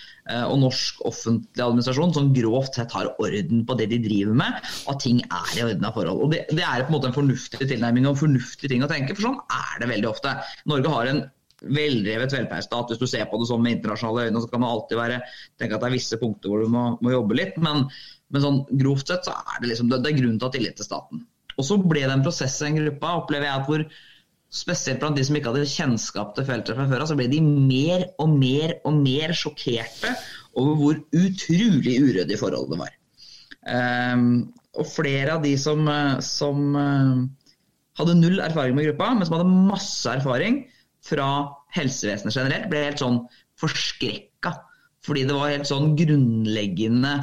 og 0.47 0.57
norsk 0.61 1.03
offentlig 1.07 1.63
administrasjon 1.63 2.15
som 2.15 2.31
grovt 2.35 2.79
sett 2.79 2.95
har 2.95 3.11
orden 3.21 3.65
på 3.67 3.77
det 3.79 3.89
de 3.91 3.99
driver 4.03 4.37
med, 4.43 4.71
og 4.85 4.95
at 4.95 5.03
ting 5.03 5.21
er 5.25 5.51
i 5.57 5.65
ordna 5.65 5.91
forhold. 5.95 6.23
Og 6.25 6.33
det, 6.33 6.45
det, 6.53 6.63
er 6.65 6.85
på 6.85 6.91
en 6.93 6.97
måte 6.97 7.11
en 7.11 7.17
fornuftig 7.17 7.67
tilnærming 7.67 8.07
og 8.07 8.15
en 8.15 8.23
fornuftig 8.23 8.71
ting 8.71 8.85
å 8.85 8.89
tenke, 8.91 9.17
for 9.17 9.29
sånn 9.29 9.39
er 9.57 9.83
det 9.83 9.91
veldig 9.91 10.11
ofte. 10.11 10.35
Norge 10.71 10.95
har 10.95 11.11
en 11.11 11.23
veldrevet 11.61 12.33
velferdsstat. 12.33 12.91
Hvis 12.91 13.01
du 13.01 13.09
ser 13.09 13.27
på 13.29 13.39
det 13.41 13.49
sånn 13.49 13.61
med 13.63 13.77
internasjonale 13.77 14.29
øyne, 14.29 14.41
så 14.41 14.49
kan 14.51 14.63
man 14.63 14.73
alltid 14.73 14.99
være, 14.99 15.19
tenke 15.61 15.77
at 15.77 15.83
det 15.83 15.91
er 15.91 15.97
visse 15.97 16.21
punkter 16.21 16.51
hvor 16.51 16.63
du 16.63 16.71
må, 16.73 16.85
må 17.03 17.13
jobbe 17.13 17.37
litt, 17.37 17.59
men, 17.61 17.85
men, 18.33 18.45
sånn 18.45 18.63
grovt 18.81 19.11
sett 19.11 19.27
så 19.27 19.35
er 19.35 19.61
det 19.61 19.73
liksom, 19.73 19.91
det, 19.91 20.01
det 20.05 20.13
er 20.13 20.21
grunn 20.21 20.39
til 20.39 20.47
å 20.47 20.49
ha 20.49 20.55
tillit 20.55 20.79
til 20.79 20.89
staten. 20.89 21.25
Og 21.57 21.67
så 21.67 21.77
ble 21.77 22.05
det 22.05 22.15
en 22.15 22.25
prosess 22.25 22.57
i 22.61 22.69
den 22.69 22.79
gruppa, 22.79 23.17
opplever 23.21 23.49
jeg, 23.49 23.59
at 23.59 23.69
hvor 23.69 23.85
spesielt 24.51 24.99
blant 24.99 25.15
de 25.15 25.23
som 25.23 25.37
ikke 25.37 25.53
hadde 25.53 25.69
kjennskap 25.71 26.33
til 26.35 26.47
feltet 26.47 26.75
fra 26.75 26.87
før 26.91 27.05
så 27.07 27.15
ble 27.19 27.29
de 27.31 27.39
mer 27.43 28.03
og 28.19 28.33
mer 28.35 28.75
og 28.87 28.97
mer 28.99 29.31
sjokkerte 29.37 30.11
over 30.59 30.75
hvor 30.79 30.97
utrolig 31.15 31.95
uryddig 32.03 32.39
forholdene 32.39 32.81
var. 32.83 32.97
Um, 33.61 34.25
og 34.75 34.87
flere 34.87 35.37
av 35.37 35.45
de 35.45 35.53
som, 35.59 35.85
eh, 35.87 36.19
som 36.23 36.75
uh, 36.75 37.21
hadde 37.99 38.17
null 38.19 38.39
erfaring 38.43 38.75
med 38.75 38.89
gruppa, 38.89 39.11
men 39.15 39.27
som 39.27 39.37
hadde 39.37 39.63
masse 39.71 40.11
erfaring 40.11 40.61
fra 41.05 41.27
helsevesenet 41.75 42.35
generelt, 42.35 42.69
ble 42.71 42.85
helt 42.89 43.01
sånn 43.03 43.21
forskrekka. 43.61 44.53
Fordi 45.05 45.25
det 45.27 45.35
var 45.35 45.53
helt 45.53 45.69
sånn 45.69 45.95
grunnleggende 45.99 47.15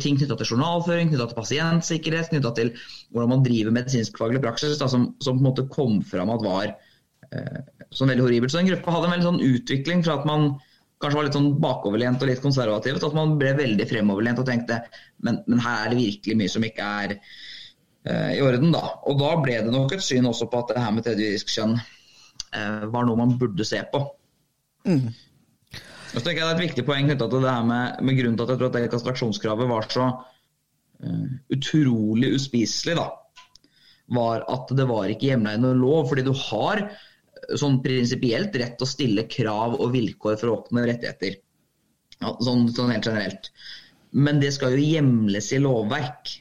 ting 0.00 0.18
knytta 0.18 0.36
til 0.38 0.54
journalføring, 0.54 1.10
knytta 1.10 1.28
til 1.30 1.38
pasientsikkerhet, 1.38 2.30
knytta 2.30 2.52
til 2.58 2.72
hvordan 3.10 3.32
man 3.32 3.46
driver 3.46 3.74
medisinskfaglig 3.74 4.42
praksis, 4.44 4.78
da, 4.80 4.88
som, 4.90 5.08
som, 5.24 5.38
på 5.38 5.42
en 5.42 5.48
måte 5.48 5.66
kom 5.72 5.98
fram 6.06 6.30
at 6.34 6.44
var 6.44 6.68
eh, 6.70 7.58
sånn 7.94 8.12
veldig 8.12 8.26
horribelt. 8.26 8.54
Så 8.54 8.60
den 8.60 8.70
gruppa 8.70 8.94
hadde 8.94 9.10
en 9.10 9.16
veldig 9.16 9.28
sånn 9.30 9.42
utvikling 9.48 10.04
fra 10.06 10.20
at 10.20 10.28
man 10.28 10.54
kanskje 11.02 11.18
var 11.18 11.26
litt 11.26 11.36
sånn 11.36 11.50
bakoverlent 11.60 12.22
og 12.22 12.30
litt 12.30 12.44
konservativ, 12.44 13.00
til 13.00 13.10
at 13.10 13.18
man 13.18 13.34
ble 13.40 13.50
veldig 13.58 13.88
fremoverlent 13.90 14.40
og 14.40 14.46
tenkte 14.48 14.78
men, 15.26 15.42
men 15.50 15.60
her 15.64 15.82
er 15.82 15.92
det 15.92 16.00
virkelig 16.00 16.38
mye 16.38 16.52
som 16.54 16.64
ikke 16.64 16.88
er 17.02 17.16
eh, 17.16 18.30
i 18.38 18.40
orden, 18.44 18.70
da. 18.74 18.84
Og 19.10 19.18
da 19.20 19.34
ble 19.42 19.58
det 19.66 19.74
nok 19.74 19.96
et 19.96 20.06
syn 20.06 20.30
også 20.30 20.48
på 20.52 20.62
at 20.62 20.72
det 20.72 20.84
her 20.86 20.94
med 20.94 21.06
tredje 21.06 21.26
juridisk 21.26 21.52
kjønn 21.56 21.76
eh, 21.80 22.86
var 22.94 23.08
noe 23.08 23.20
man 23.20 23.36
burde 23.40 23.66
se 23.68 23.82
på. 23.90 24.06
Mm. 24.88 25.08
Så 26.14 26.22
tenker 26.22 26.40
jeg 26.40 26.46
Det 26.46 26.52
er 26.52 26.58
et 26.60 26.68
viktig 26.68 26.84
poeng 26.86 27.08
knytta 27.08 27.26
til 27.30 27.42
det 27.42 27.50
her 27.50 27.66
med, 27.66 28.00
med, 28.06 28.16
grunnen 28.18 28.38
til 28.38 28.46
at 28.46 28.52
jeg 28.54 28.60
tror 28.60 28.70
at 28.70 28.76
det 28.78 28.92
kastraksjonskravet 28.92 29.70
var 29.70 29.88
så 29.90 30.04
uh, 30.14 31.24
utrolig 31.56 32.30
uspiselig, 32.36 32.94
da, 33.00 33.08
var 34.14 34.44
at 34.52 34.70
det 34.78 34.86
var 34.90 35.10
ikke 35.10 35.32
hjemla 35.32 35.56
i 35.56 35.62
noen 35.62 35.82
lov. 35.82 36.06
Fordi 36.12 36.26
du 36.26 36.30
har 36.46 36.84
eh, 36.84 37.56
sånn 37.58 37.80
prinsipielt 37.84 38.54
rett 38.60 38.78
til 38.78 38.86
å 38.86 38.92
stille 38.92 39.26
krav 39.30 39.74
og 39.80 39.90
vilkår 39.96 40.38
for 40.38 40.52
å 40.52 40.56
oppnå 40.60 40.86
rettigheter. 40.86 41.40
Ja, 42.20 42.36
sånn, 42.38 42.68
sånn, 42.70 42.94
helt 42.94 43.10
generelt. 43.10 43.50
Men 44.14 44.38
det 44.38 44.54
skal 44.54 44.76
jo 44.76 44.86
hjemles 44.86 45.50
i 45.50 45.62
lovverk. 45.62 46.36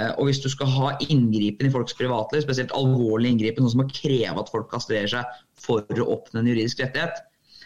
Eh, 0.00 0.14
og 0.16 0.26
hvis 0.26 0.42
du 0.42 0.48
skal 0.50 0.72
ha 0.74 0.94
inngripen 1.06 1.68
i 1.68 1.74
folks 1.74 1.94
privatliv, 1.94 2.42
spesielt 2.42 2.74
alvorlig 2.74 3.36
inngripen, 3.36 3.62
noe 3.62 3.74
som 3.74 3.84
å 3.84 3.92
kreve 3.92 4.40
at 4.42 4.50
folk 4.50 4.72
kastrerer 4.72 5.14
seg 5.14 5.44
for 5.62 5.86
å 5.86 6.14
oppnå 6.16 6.42
en 6.42 6.50
juridisk 6.50 6.82
rettighet, 6.82 7.22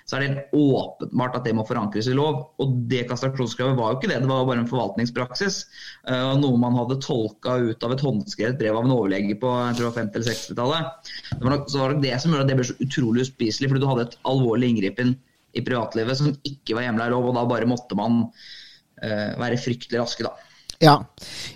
så 0.06 0.16
er 0.16 0.22
det 0.22 0.28
helt 0.30 0.52
åpenbart 0.54 1.34
at 1.34 1.46
det 1.48 1.54
må 1.58 1.64
forankres 1.66 2.06
i 2.06 2.14
lov. 2.14 2.38
Og 2.62 2.74
det 2.90 3.08
kastrasjonskravet 3.10 3.74
var 3.78 3.90
jo 3.90 3.98
ikke 3.98 4.10
det, 4.12 4.20
det 4.22 4.30
var 4.30 4.44
jo 4.44 4.48
bare 4.52 4.62
en 4.62 4.68
forvaltningspraksis. 4.70 5.56
og 6.14 6.36
noe 6.44 6.60
man 6.62 6.78
hadde 6.78 7.00
tolka 7.02 7.56
ut 7.58 7.82
av 7.82 7.94
et 7.96 8.04
håndskrevet 8.06 8.60
brev 8.60 8.78
av 8.78 8.86
en 8.86 8.94
overlege 8.94 9.34
på 9.42 9.50
50- 9.50 9.98
eller 10.06 10.28
60-tallet. 10.28 11.10
Så 11.72 11.82
var 11.82 11.96
det 11.96 12.06
det 12.06 12.20
som 12.22 12.30
gjorde 12.30 12.46
at 12.46 12.52
det 12.52 12.58
ble 12.60 12.68
så 12.70 12.78
utrolig 12.86 13.26
uspiselig, 13.26 13.72
fordi 13.72 13.82
du 13.82 13.88
hadde 13.90 14.06
et 14.06 14.18
alvorlig 14.30 14.70
inngripen 14.76 15.16
i 15.56 15.64
privatlivet 15.66 16.20
som 16.20 16.30
ikke 16.46 16.78
var 16.78 16.86
hjemla 16.86 17.08
i 17.08 17.14
lov, 17.16 17.26
og 17.26 17.34
da 17.34 17.46
bare 17.50 17.68
måtte 17.68 17.98
man 17.98 18.26
uh, 18.28 19.30
være 19.42 19.58
fryktelig 19.58 20.04
raske, 20.04 20.26
da. 20.28 20.45
Ja. 20.82 20.96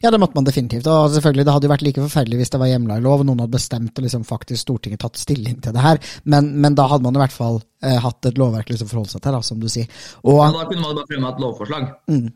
ja, 0.01 0.11
det 0.11 0.21
måtte 0.21 0.39
man 0.39 0.47
definitivt. 0.47 0.87
Og 0.87 1.11
selvfølgelig, 1.15 1.47
det 1.47 1.55
hadde 1.55 1.69
jo 1.69 1.73
vært 1.73 1.87
like 1.87 2.05
forferdelig 2.05 2.41
hvis 2.41 2.53
det 2.55 2.61
var 2.63 2.71
hjemla 2.73 2.99
i 2.99 3.05
lov 3.05 3.23
og 3.23 3.29
noen 3.29 3.43
hadde 3.45 3.57
bestemt 3.57 3.99
og 3.99 4.07
liksom 4.07 4.27
faktisk 4.29 4.65
Stortinget 4.65 5.03
tatt 5.05 5.21
stilling 5.21 5.59
til 5.65 5.77
det 5.77 5.85
her. 5.85 6.01
Men, 6.25 6.53
men 6.61 6.77
da 6.79 6.89
hadde 6.91 7.07
man 7.07 7.19
i 7.19 7.23
hvert 7.23 7.35
fall 7.35 7.61
eh, 7.85 7.99
hatt 8.01 8.31
et 8.31 8.41
lovverk 8.41 8.73
liksom 8.73 8.91
forholde 8.91 9.15
seg 9.15 9.25
til, 9.25 9.37
da, 9.37 9.43
som 9.45 9.61
du 9.61 9.69
sier. 9.73 9.91
Og, 10.25 10.39
ja, 10.41 10.53
da 10.57 10.69
kunne 10.69 10.85
man 10.85 10.97
bare 11.01 11.11
fremme 11.11 11.35
et 11.35 11.45
lovforslag. 11.45 11.91
Mm. 12.13 12.31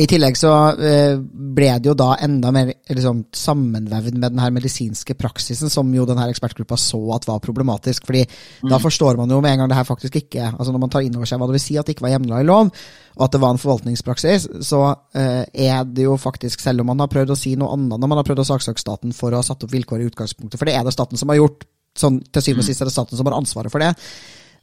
I 0.00 0.06
tillegg 0.08 0.38
så 0.40 0.50
eh, 0.80 1.18
ble 1.20 1.68
det 1.82 1.90
jo 1.90 1.94
da 1.98 2.14
enda 2.24 2.48
mer 2.54 2.70
liksom, 2.88 3.26
sammenvevd 3.36 4.16
med 4.16 4.32
den 4.32 4.40
her 4.40 4.52
medisinske 4.56 5.16
praksisen, 5.20 5.68
som 5.72 5.90
jo 5.92 6.06
den 6.08 6.20
her 6.20 6.30
ekspertgruppa 6.32 6.78
så 6.80 7.00
at 7.12 7.26
var 7.28 7.42
problematisk. 7.44 8.06
fordi 8.08 8.22
mm. 8.24 8.70
da 8.70 8.78
forstår 8.80 9.18
man 9.20 9.30
jo 9.30 9.40
med 9.44 9.52
en 9.52 9.62
gang 9.62 9.72
det 9.72 9.76
her 9.76 9.88
faktisk 9.88 10.16
ikke 10.16 10.46
altså 10.50 10.72
Når 10.72 10.80
man 10.80 10.92
tar 10.94 11.04
inn 11.04 11.16
over 11.18 11.28
seg 11.28 11.40
hva 11.40 11.50
det 11.50 11.58
vil 11.58 11.64
si 11.66 11.76
at 11.76 11.86
det 11.86 11.96
ikke 11.96 12.06
var 12.06 12.14
hjemla 12.14 12.40
i 12.40 12.46
lov, 12.48 12.70
og 13.16 13.26
at 13.26 13.34
det 13.34 13.42
var 13.42 13.52
en 13.52 13.60
forvaltningspraksis, 13.60 14.48
så 14.64 14.80
eh, 15.18 15.44
er 15.68 15.84
det 15.84 16.08
jo 16.08 16.16
faktisk, 16.16 16.62
selv 16.64 16.80
om 16.80 16.92
man 16.94 17.04
har 17.04 17.12
prøvd 17.12 17.34
å 17.34 17.38
si 17.38 17.52
noe 17.60 17.74
annet 17.76 18.00
når 18.00 18.12
man 18.14 18.22
har 18.22 18.28
prøvd 18.30 18.44
å 18.46 18.48
saksøke 18.54 18.80
staten 18.80 19.12
for 19.16 19.34
å 19.34 19.42
ha 19.42 19.46
satt 19.46 19.66
opp 19.66 19.74
vilkår 19.74 20.00
i 20.00 20.08
utgangspunktet, 20.08 20.56
for 20.56 20.70
det 20.70 20.78
er 20.78 20.86
det 20.86 20.96
staten 20.96 21.20
som 21.20 21.28
har 21.32 21.42
gjort, 21.42 21.68
sånn 21.98 22.22
til 22.22 22.46
syvende 22.46 22.62
og 22.62 22.68
mm. 22.68 22.70
sist 22.70 22.80
er 22.80 22.88
det 22.88 22.96
staten 22.96 23.20
som 23.20 23.28
har 23.28 23.36
ansvaret 23.36 23.72
for 23.72 23.84
det, 23.84 23.92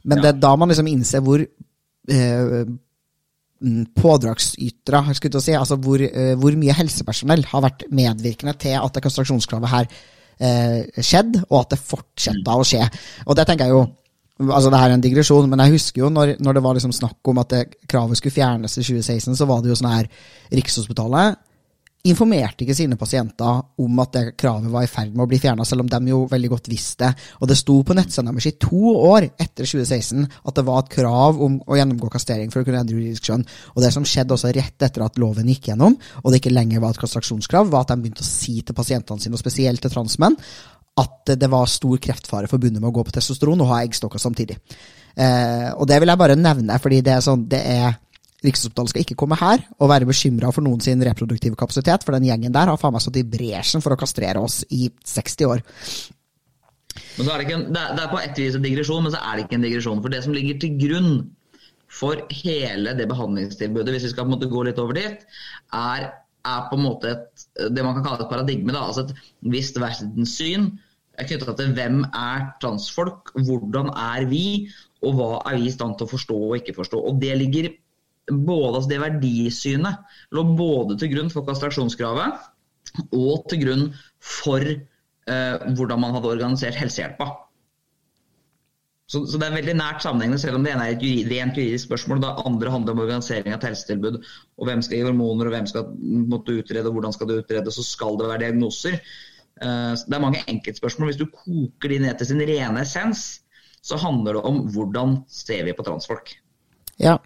men 0.08 0.18
ja. 0.18 0.24
det 0.24 0.34
er 0.34 0.42
da 0.42 0.54
man 0.58 0.72
liksom 0.72 0.90
innser 0.90 1.22
hvor 1.22 1.44
eh, 1.44 2.60
Mm, 3.58 3.88
pådragsytere, 3.90 5.00
si, 5.42 5.54
altså 5.58 5.74
hvor, 5.82 5.98
uh, 5.98 6.34
hvor, 6.38 6.54
mye 6.54 6.76
helsepersonell 6.78 7.42
har 7.50 7.64
vært 7.64 7.88
medvirkende 7.90 8.54
til 8.54 8.76
at 8.78 8.94
det 8.94 9.02
konstruksjonskravet 9.02 9.72
her 9.72 9.88
eh, 10.38 11.02
skjedde, 11.02 11.42
og 11.48 11.64
at 11.64 11.72
det 11.74 11.80
fortsetter 11.82 12.52
å 12.54 12.66
skje. 12.66 12.84
Og 13.26 13.34
det 13.34 13.48
tenker 13.48 13.66
jeg 13.66 13.74
jo 13.74 13.82
altså 14.46 14.70
det 14.70 14.78
her 14.78 14.92
er 14.92 14.94
en 14.94 15.02
digresjon, 15.02 15.48
men 15.50 15.64
jeg 15.64 15.74
husker 15.74 16.04
jo 16.04 16.12
når, 16.14 16.36
når 16.38 16.54
det 16.54 16.62
var 16.62 16.78
liksom 16.78 16.94
snakk 16.94 17.30
om 17.32 17.40
at 17.42 17.50
det 17.50 17.62
kravet 17.90 18.20
skulle 18.20 18.36
fjernes 18.36 18.78
i 18.78 18.84
2016, 18.86 19.34
så 19.34 19.48
var 19.50 19.64
det 19.64 19.72
jo 19.72 19.78
sånn 19.80 19.90
her 19.90 20.10
Rikshospitalet 20.54 21.40
informerte 22.10 22.64
ikke 22.64 22.76
sine 22.76 22.96
pasienter 22.98 23.60
om 23.82 24.00
at 24.02 24.14
det 24.14 24.22
kravet 24.40 24.70
var 24.72 24.84
i 24.84 24.90
ferd 24.90 25.12
med 25.14 25.24
å 25.24 25.28
bli 25.30 25.40
fjerna, 25.42 25.66
selv 25.68 25.84
om 25.84 25.90
de 25.90 26.12
jo 26.12 26.22
veldig 26.30 26.50
godt 26.52 26.70
visste 26.72 27.06
det. 27.06 27.26
Og 27.42 27.50
det 27.50 27.58
sto 27.60 27.76
på 27.86 27.96
nettsidene 27.96 28.34
deres 28.34 28.48
i 28.50 28.54
to 28.60 28.94
år 29.08 29.28
etter 29.30 29.68
2016 29.68 30.24
at 30.26 30.58
det 30.58 30.64
var 30.68 30.82
et 30.82 30.92
krav 30.92 31.42
om 31.44 31.60
å 31.64 31.78
gjennomgå 31.78 32.10
kastering 32.12 32.52
for 32.52 32.62
å 32.62 32.68
kunne 32.68 32.82
endre 32.84 32.98
juridisk 32.98 33.28
skjønn. 33.28 33.44
Og 33.74 33.84
det 33.84 33.92
som 33.94 34.06
skjedde 34.08 34.36
også 34.36 34.52
rett 34.56 34.88
etter 34.88 35.04
at 35.04 35.20
loven 35.20 35.50
gikk 35.52 35.70
gjennom, 35.72 35.96
og 36.22 36.32
det 36.32 36.42
ikke 36.42 36.54
lenger 36.54 36.82
var 36.84 36.96
et 36.96 37.02
kastraksjonskrav, 37.04 37.70
var 37.72 37.86
at 37.86 37.94
de 37.94 38.00
begynte 38.02 38.26
å 38.26 38.28
si 38.28 38.60
til 38.62 38.76
pasientene 38.76 39.22
sine, 39.22 39.38
og 39.38 39.42
spesielt 39.42 39.84
til 39.84 39.94
transmenn, 39.94 40.38
at 40.98 41.34
det 41.38 41.50
var 41.50 41.70
stor 41.70 42.00
kreftfare 42.02 42.50
forbundet 42.50 42.82
med 42.82 42.90
å 42.90 42.96
gå 42.96 43.04
på 43.06 43.14
testosteron 43.14 43.60
og 43.62 43.70
ha 43.70 43.82
eggstokker 43.84 44.18
samtidig. 44.22 44.58
Eh, 45.18 45.70
og 45.74 45.86
det 45.90 45.98
vil 46.00 46.10
jeg 46.10 46.20
bare 46.20 46.38
nevne, 46.38 46.78
fordi 46.82 47.00
det 47.06 47.16
er 47.16 47.24
sånn, 47.24 47.46
det 47.50 47.62
er 47.62 47.96
Rikshospitalet 48.44 48.92
skal 48.92 49.02
ikke 49.02 49.16
komme 49.18 49.38
her 49.40 49.64
og 49.80 49.90
være 49.90 50.06
bekymra 50.06 50.52
for 50.54 50.62
noen 50.62 50.82
sin 50.84 51.00
reproduktive 51.02 51.58
kapasitet, 51.58 52.04
for 52.06 52.14
den 52.14 52.28
gjengen 52.28 52.54
der 52.54 52.70
har 52.70 52.78
faen 52.78 52.94
meg 52.94 53.02
stått 53.02 53.18
i 53.18 53.26
bresjen 53.26 53.82
for 53.82 53.94
å 53.94 53.98
kastrere 53.98 54.42
oss 54.42 54.60
i 54.70 54.86
60 54.88 55.48
år. 55.48 55.64
Men 57.18 57.26
så 57.26 57.32
er 57.32 57.40
det, 57.40 57.48
ikke 57.48 57.56
en, 57.56 57.66
det, 57.74 57.82
er, 57.82 57.98
er 58.04 58.12
på 58.12 58.20
et 58.22 58.38
vis 58.38 58.54
en 58.54 58.64
digresjon, 58.64 59.02
men 59.02 59.14
så 59.14 59.20
er 59.22 59.34
det 59.34 59.46
ikke 59.46 59.58
en 59.58 59.66
digresjon. 59.66 60.02
For 60.04 60.14
det 60.14 60.22
som 60.22 60.36
ligger 60.36 60.60
til 60.62 60.78
grunn 60.78 61.12
for 61.98 62.22
hele 62.44 62.94
det 62.98 63.08
behandlingstilbudet, 63.10 63.94
hvis 63.94 64.06
vi 64.06 64.12
skal 64.12 64.26
på 64.26 64.30
en 64.30 64.36
måte 64.36 64.50
gå 64.52 64.64
litt 64.68 64.78
over 64.82 64.98
dit, 64.98 65.24
er, 65.74 66.08
er 66.46 66.68
på 66.70 66.78
en 66.78 66.84
måte 66.84 67.14
et, 67.14 67.46
det 67.74 67.84
man 67.86 67.98
kan 67.98 68.06
kalle 68.06 68.22
et 68.22 68.30
paradigme. 68.30 68.74
Da, 68.74 68.84
altså 68.86 69.08
et 69.08 69.50
visst 69.56 69.80
verdenssyn 69.82 70.70
knytta 71.18 71.54
til 71.58 71.72
hvem 71.74 72.04
er 72.14 72.44
transfolk, 72.62 73.32
hvordan 73.34 73.90
er 73.90 74.28
vi, 74.30 74.68
og 75.02 75.18
hva 75.18 75.28
er 75.50 75.58
vi 75.58 75.66
i 75.66 75.74
stand 75.74 75.96
til 75.98 76.06
å 76.06 76.12
forstå 76.12 76.38
og 76.38 76.56
ikke 76.60 76.76
forstå. 76.76 77.00
Og 77.10 77.18
Det 77.22 77.34
ligger 77.40 77.72
både, 78.30 78.76
altså 78.76 78.90
det 78.90 79.00
verdisynet 79.02 80.14
lå 80.36 80.44
både 80.58 80.98
til 81.00 81.12
grunn 81.14 81.32
for 81.32 81.46
kastrasjonskravet 81.48 82.46
og 83.16 83.44
til 83.50 83.62
grunn 83.64 83.84
for 84.24 84.64
eh, 84.64 85.68
hvordan 85.76 86.02
man 86.02 86.16
hadde 86.16 86.32
organisert 86.32 86.78
helsehjelpa. 86.78 87.28
Så, 89.08 89.22
så, 89.24 89.38
det 89.40 89.46
er 89.46 89.54
veldig 89.56 89.74
nært 89.78 90.02
sammenhengende, 90.04 90.40
selv 90.40 90.58
om 90.58 90.64
det 90.64 90.74
ene 90.74 90.84
er 90.84 90.94
et 90.94 91.04
juridisk, 91.04 91.30
rent 91.32 91.56
juridisk 91.56 91.88
spørsmål. 91.88 92.20
Det 92.20 92.32
andre 92.50 92.72
handler 92.74 92.92
om 92.92 92.98
organisering 93.06 93.54
av 93.54 93.56
et 93.56 93.70
helsetilbud, 93.70 94.18
og 94.60 94.68
hvem 94.68 94.82
skal 94.84 94.98
gi 94.98 95.06
hormoner, 95.06 95.48
og 95.48 95.54
hvem 95.54 95.68
skal 95.70 95.86
måtte 96.28 96.58
utrede, 96.60 96.84
og 96.90 96.98
hvordan 96.98 97.16
skal 97.16 97.30
det 97.30 97.38
utredes, 97.40 97.78
så 97.78 97.86
skal 97.88 98.20
det 98.20 98.28
være 98.28 98.42
diagnoser. 98.44 98.98
Eh, 98.98 99.94
det 100.04 100.18
er 100.18 100.24
mange 100.26 100.42
enkeltspørsmål. 100.52 101.08
Hvis 101.08 101.22
du 101.22 101.30
koker 101.32 101.94
de 101.94 102.02
ned 102.04 102.20
til 102.20 102.28
sin 102.34 102.44
rene 102.52 102.84
essens, 102.84 103.24
så 103.80 103.96
handler 103.96 104.36
det 104.36 104.44
om 104.50 104.60
hvordan 104.74 105.22
ser 105.32 105.64
vi 105.64 105.72
på 105.72 105.88
transfolk. 105.88 106.34
Ja, 107.00 107.16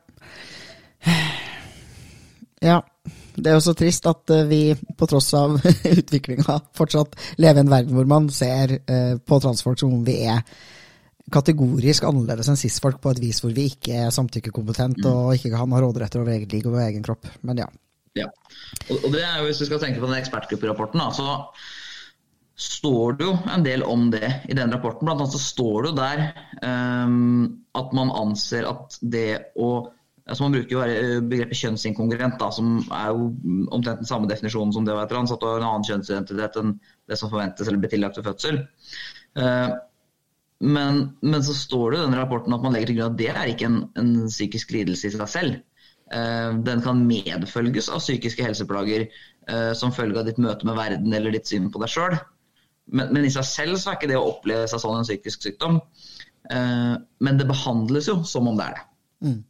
ja. 2.70 2.80
Det 3.32 3.48
er 3.48 3.56
jo 3.56 3.64
så 3.64 3.72
trist 3.76 4.04
at 4.10 4.30
eh, 4.34 4.44
vi, 4.44 4.60
på 4.76 5.08
tross 5.08 5.30
av 5.38 5.56
utviklinga, 6.02 6.58
fortsatt 6.76 7.16
lever 7.40 7.62
i 7.62 7.64
en 7.64 7.72
verden 7.72 7.96
hvor 7.96 8.08
man 8.10 8.28
ser 8.34 8.76
eh, 8.76 9.14
på 9.16 9.40
transfolk 9.40 9.80
som 9.80 9.94
om 9.96 10.02
vi 10.04 10.18
er 10.28 10.42
kategorisk 11.32 12.04
annerledes 12.04 12.50
enn 12.50 12.58
cis-folk 12.60 12.98
på 13.00 13.12
et 13.14 13.22
vis 13.22 13.40
hvor 13.40 13.54
vi 13.56 13.70
ikke 13.70 14.02
er 14.04 14.12
samtykkekompetent 14.14 15.00
mm. 15.00 15.08
og 15.08 15.36
ikke 15.36 15.52
kan 15.54 15.72
ha 15.72 15.80
råderetter 15.80 16.20
over 16.20 16.34
eget 16.34 16.52
liv 16.52 16.66
og 16.68 16.80
egen 16.82 17.04
kropp. 17.06 17.28
Men 17.46 17.62
ja. 17.62 17.68
ja. 18.18 18.28
Og, 18.90 18.98
og, 18.98 19.08
det 19.14 19.22
er 19.22 19.38
jo, 19.38 19.46
Hvis 19.48 19.62
vi 19.62 19.70
skal 19.70 19.80
tenke 19.80 20.02
på 20.02 20.10
den 20.10 20.18
ekspertgrupperapporten, 20.18 21.06
så 21.16 21.38
står 22.62 23.16
det 23.18 23.26
jo 23.26 23.32
en 23.54 23.64
del 23.64 23.84
om 23.88 24.10
det 24.12 24.28
i 24.50 24.56
den 24.58 24.72
rapporten. 24.74 25.08
Blant 25.08 25.22
annet 25.22 25.34
så 25.34 25.40
står 25.40 25.86
det 25.86 25.92
jo 25.92 25.98
der 26.02 26.24
um, 26.60 27.62
at 27.78 27.96
man 27.96 28.12
anser 28.12 28.68
at 28.68 28.98
det 29.00 29.54
å 29.56 29.72
Altså 30.30 30.44
man 30.44 30.54
bruker 30.54 30.76
jo 30.76 30.82
eh, 30.86 31.20
begrepet 31.26 31.58
kjønnsinkongruent, 31.58 32.36
da, 32.38 32.48
som 32.54 32.76
er 32.94 33.08
jo 33.10 33.30
omtrent 33.74 34.04
den 34.04 34.08
samme 34.08 34.28
definisjonen 34.30 34.74
som 34.74 34.84
det 34.86 34.94
å 34.94 35.00
være 35.00 35.10
trans, 35.10 35.32
at 35.34 35.42
du 35.42 35.48
har 35.48 35.58
en 35.58 35.66
annen 35.66 35.86
kjønnsidentitet 35.88 36.58
enn 36.60 36.76
det 37.10 37.18
som 37.18 37.32
forventes 37.32 37.66
eller 37.66 37.82
blir 37.82 37.90
tillagt 37.90 38.20
ved 38.20 38.28
fødsel. 38.30 38.60
Eh, 39.42 39.72
men, 40.62 41.02
men, 41.26 41.42
så 41.42 41.56
står 41.58 41.84
det 41.90 41.98
i 41.98 42.04
denne 42.04 42.22
rapporten 42.22 42.54
at 42.54 42.62
man 42.62 42.76
legger 42.76 42.92
til 42.92 43.00
grunn 43.00 43.16
at 43.16 43.18
det 43.18 43.30
er 43.32 43.50
ikke 43.50 43.66
en, 43.66 43.82
en 43.98 44.14
psykisk 44.28 44.76
lidelse 44.76 45.10
i 45.10 45.14
seg 45.16 45.34
selv. 45.34 45.60
Eh, 46.14 46.50
den 46.70 46.86
kan 46.86 47.02
medfølges 47.08 47.90
av 47.90 48.04
psykiske 48.04 48.46
helseplager 48.46 49.08
som 49.74 49.90
følge 49.90 50.20
av 50.20 50.28
ditt 50.28 50.36
møte 50.38 50.62
med 50.68 50.76
verden 50.78 51.10
eller 51.16 51.34
ditt 51.34 51.48
syn 51.50 51.64
på 51.74 51.80
deg 51.82 51.90
sjøl. 51.90 52.12
Men, 52.94 53.08
men, 53.08 53.24
i 53.26 53.32
seg 53.34 53.42
selv 53.42 53.80
så 53.82 53.90
er 53.90 53.96
ikke 53.98 54.12
det 54.12 54.20
å 54.20 54.28
oppleve 54.28 54.68
seg 54.70 54.78
sånn 54.78 55.00
en 55.00 55.08
psykisk 55.08 55.42
sykdom. 55.42 55.80
Men 56.46 57.40
det 57.40 57.48
behandles 57.50 58.06
jo 58.06 58.20
som 58.22 58.46
om 58.46 58.60
det 58.60 58.68
er 58.68 58.76
det. 58.76 58.84
Mm. 59.26 59.40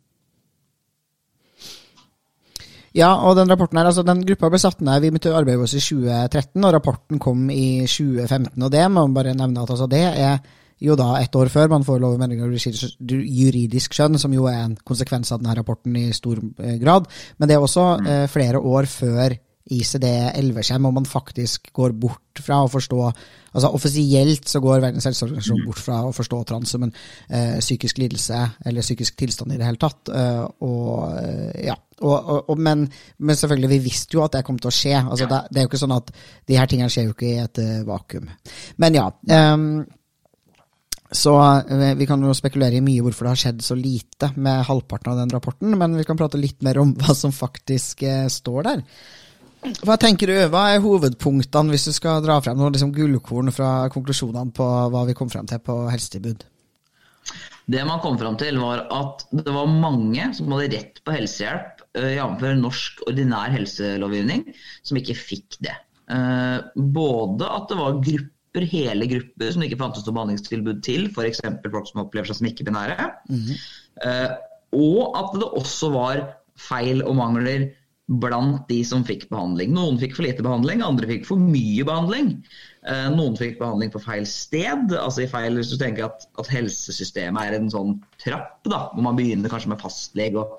Ja, 2.97 3.15
og 3.25 3.39
den 3.39 3.49
rapporten 3.49 3.79
her, 3.81 3.89
altså 3.89 4.05
den 4.05 4.21
gruppa 4.27 4.51
ble 4.53 4.61
satt 4.61 4.83
ned, 4.85 5.01
vi 5.01 5.11
begynte 5.11 5.33
å 5.33 5.39
arbeide 5.39 5.65
oss 5.65 5.73
i 5.77 5.81
2013, 5.81 6.59
og 6.61 6.75
rapporten 6.75 7.21
kom 7.23 7.47
i 7.53 7.87
2015. 7.89 8.59
Og 8.59 8.73
det 8.73 8.83
må 8.91 9.07
man 9.07 9.15
bare 9.17 9.37
nevne 9.37 9.65
at 9.65 9.73
altså, 9.73 9.89
det 9.89 10.03
er 10.11 10.43
jo 10.83 10.97
da 10.99 11.15
ett 11.23 11.37
år 11.39 11.51
før 11.53 11.71
man 11.73 11.87
får 11.87 12.03
lov 12.03 12.17
om 12.17 12.25
endring 12.25 12.43
av 12.43 12.53
juridisk 12.53 13.95
skjønn, 13.97 14.19
som 14.21 14.35
jo 14.35 14.49
er 14.51 14.65
en 14.65 14.77
konsekvens 14.77 15.33
av 15.33 15.41
denne 15.41 15.55
rapporten 15.57 15.97
i 15.97 16.09
stor 16.17 16.43
eh, 16.43 16.77
grad. 16.83 17.07
Men 17.39 17.49
det 17.49 17.57
er 17.57 17.65
også 17.65 17.87
mm. 18.01 18.11
eh, 18.13 18.27
flere 18.33 18.61
år 18.61 18.91
før 18.91 19.37
ICD-11 19.73 20.59
kommer, 20.67 20.91
og 20.91 20.99
man 20.99 21.09
faktisk 21.09 21.71
går 21.77 21.95
bort 21.95 22.43
fra 22.43 22.65
å 22.65 22.71
forstå 22.73 23.01
altså 23.53 23.71
Offisielt 23.77 24.49
så 24.49 24.61
går 24.65 24.83
Verdens 24.83 25.07
helseorganisasjon 25.09 25.65
bort 25.67 25.81
fra 25.83 26.01
å 26.09 26.13
forstå 26.17 26.43
trans 26.49 26.75
som 26.75 26.87
en 26.87 26.93
eh, 27.29 27.59
psykisk 27.61 28.01
lidelse 28.03 28.41
eller 28.67 28.85
psykisk 28.85 29.17
tilstand 29.21 29.55
i 29.55 29.61
det 29.61 29.69
hele 29.69 29.81
tatt. 29.81 30.13
eh, 30.13 30.45
og, 30.65 30.93
uh, 31.13 31.49
ja, 31.61 31.77
og, 32.03 32.45
og, 32.49 32.59
men, 32.59 32.87
men, 33.19 33.39
selvfølgelig, 33.39 33.73
vi 33.75 33.81
visste 33.87 34.17
jo 34.17 34.25
at 34.25 34.39
det 34.39 34.45
kom 34.47 34.61
til 34.61 34.73
å 34.73 34.77
skje. 34.77 34.95
Altså, 35.01 35.29
det, 35.31 35.41
det, 35.51 35.61
er 35.61 35.67
jo 35.67 35.73
ikke 35.73 35.83
sånn 35.85 35.99
at 35.99 36.15
de 36.49 36.59
her 36.59 36.71
tingene 36.71 36.93
skjer 36.93 37.11
jo 37.11 37.17
ikke 37.17 37.29
i 37.29 37.43
et 37.43 37.63
uh, 37.63 37.75
vakuum. 37.89 38.31
Men 38.83 39.01
ja. 39.01 39.09
Um, 39.33 39.67
så 41.13 41.35
vi 41.69 42.07
kan 42.09 42.23
jo 42.25 42.33
spekulere 42.33 42.79
i 42.79 42.85
mye 42.85 43.03
hvorfor 43.05 43.27
det 43.27 43.33
har 43.35 43.41
skjedd 43.43 43.59
så 43.61 43.75
lite 43.77 44.31
med 44.41 44.63
halvparten 44.65 45.11
av 45.13 45.19
den 45.21 45.35
rapporten, 45.35 45.75
men 45.77 45.99
vi 45.99 46.07
kan 46.09 46.17
prate 46.17 46.41
litt 46.41 46.65
mer 46.65 46.81
om 46.81 46.95
hva 46.97 47.13
som 47.13 47.35
faktisk 47.37 48.01
står 48.33 48.65
der. 48.65 48.81
Hva 49.63 49.95
tenker 50.01 50.27
du, 50.27 50.35
hva 50.51 50.65
er 50.73 50.83
hovedpunktene, 50.83 51.71
hvis 51.71 51.87
du 51.87 51.93
skal 51.95 52.23
dra 52.25 52.41
frem 52.43 52.59
noen 52.59 52.75
liksom 52.75 52.91
gullkorn 52.97 53.53
fra 53.55 53.87
konklusjonene 53.95 54.51
på 54.57 54.67
hva 54.91 55.05
vi 55.07 55.15
kom 55.15 55.31
frem 55.31 55.47
til 55.47 55.63
på 55.63 55.77
helsetilbud? 55.93 56.43
Det 57.71 57.85
man 57.87 58.01
kom 58.03 58.19
fram 58.19 58.35
til, 58.41 58.59
var 58.59 58.83
at 58.91 59.23
det 59.31 59.55
var 59.55 59.71
mange 59.71 60.27
som 60.35 60.51
hadde 60.51 60.73
rett 60.75 60.99
på 61.07 61.15
helsehjelp, 61.15 61.85
uh, 61.95 62.11
jf. 62.11 62.43
norsk 62.59 63.05
ordinær 63.07 63.55
helselovgivning, 63.55 64.49
som 64.83 64.99
ikke 64.99 65.19
fikk 65.19 65.61
det. 65.63 65.77
Uh, 66.11 66.59
både 66.75 67.47
at 67.47 67.71
det 67.71 67.79
var 67.79 68.01
grupper, 68.03 68.67
hele 68.69 69.07
grupper 69.09 69.53
som 69.53 69.63
det 69.63 69.71
ikke 69.71 69.81
fantes 69.85 70.03
noe 70.05 70.17
behandlingstilbud 70.19 70.83
til, 70.85 71.07
f.eks. 71.15 71.45
folk 71.63 71.87
som 71.89 72.03
opplever 72.03 72.29
seg 72.29 72.41
som 72.41 72.51
ikke-binære. 72.51 73.07
Mm 73.31 73.39
-hmm. 73.47 74.35
og 74.73 75.17
at 75.17 75.41
det 75.41 75.49
også 75.63 75.93
var 75.95 76.27
feil 76.59 77.03
og 77.05 77.17
mangler 77.17 77.71
blant 78.11 78.67
de 78.69 78.81
som 78.85 79.05
fikk 79.07 79.29
behandling. 79.31 79.73
Noen 79.77 79.99
fikk 80.01 80.17
for 80.17 80.27
lite 80.27 80.43
behandling, 80.45 80.83
andre 80.85 81.09
fikk 81.09 81.27
for 81.29 81.41
mye 81.41 81.85
behandling. 81.87 82.33
Eh, 82.83 83.09
noen 83.15 83.37
fikk 83.39 83.61
behandling 83.61 83.93
på 83.95 84.03
feil 84.03 84.27
sted. 84.27 84.93
altså 84.99 85.23
i 85.23 85.31
feil, 85.31 85.57
Hvis 85.57 85.71
du 85.71 85.79
tenker 85.79 86.09
at, 86.09 86.27
at 86.39 86.51
helsesystemet 86.51 87.43
er 87.43 87.59
en 87.59 87.71
sånn 87.71 88.01
trapp, 88.19 88.59
da, 88.67 88.89
hvor 88.93 89.07
man 89.07 89.17
begynner 89.17 89.53
kanskje 89.53 89.71
med 89.71 89.81
fastlege 89.83 90.43
og 90.43 90.59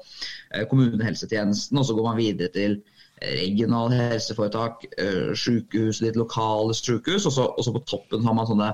eh, 0.53 0.63
kommunehelsetjenesten, 0.71 1.77
og 1.77 1.85
så 1.85 1.97
går 1.97 2.09
man 2.09 2.21
videre 2.21 2.51
til 2.53 2.81
regionale 3.23 3.99
helseforetak, 4.15 4.87
eh, 4.99 5.35
sykehus, 5.35 6.01
litt 6.03 6.17
lokale 6.19 6.73
sykehus, 6.75 7.27
og 7.27 7.37
så, 7.37 7.51
og 7.51 7.63
så 7.63 7.75
på 7.75 7.85
toppen 7.91 8.25
har 8.25 8.35
man 8.35 8.49
sånne 8.49 8.71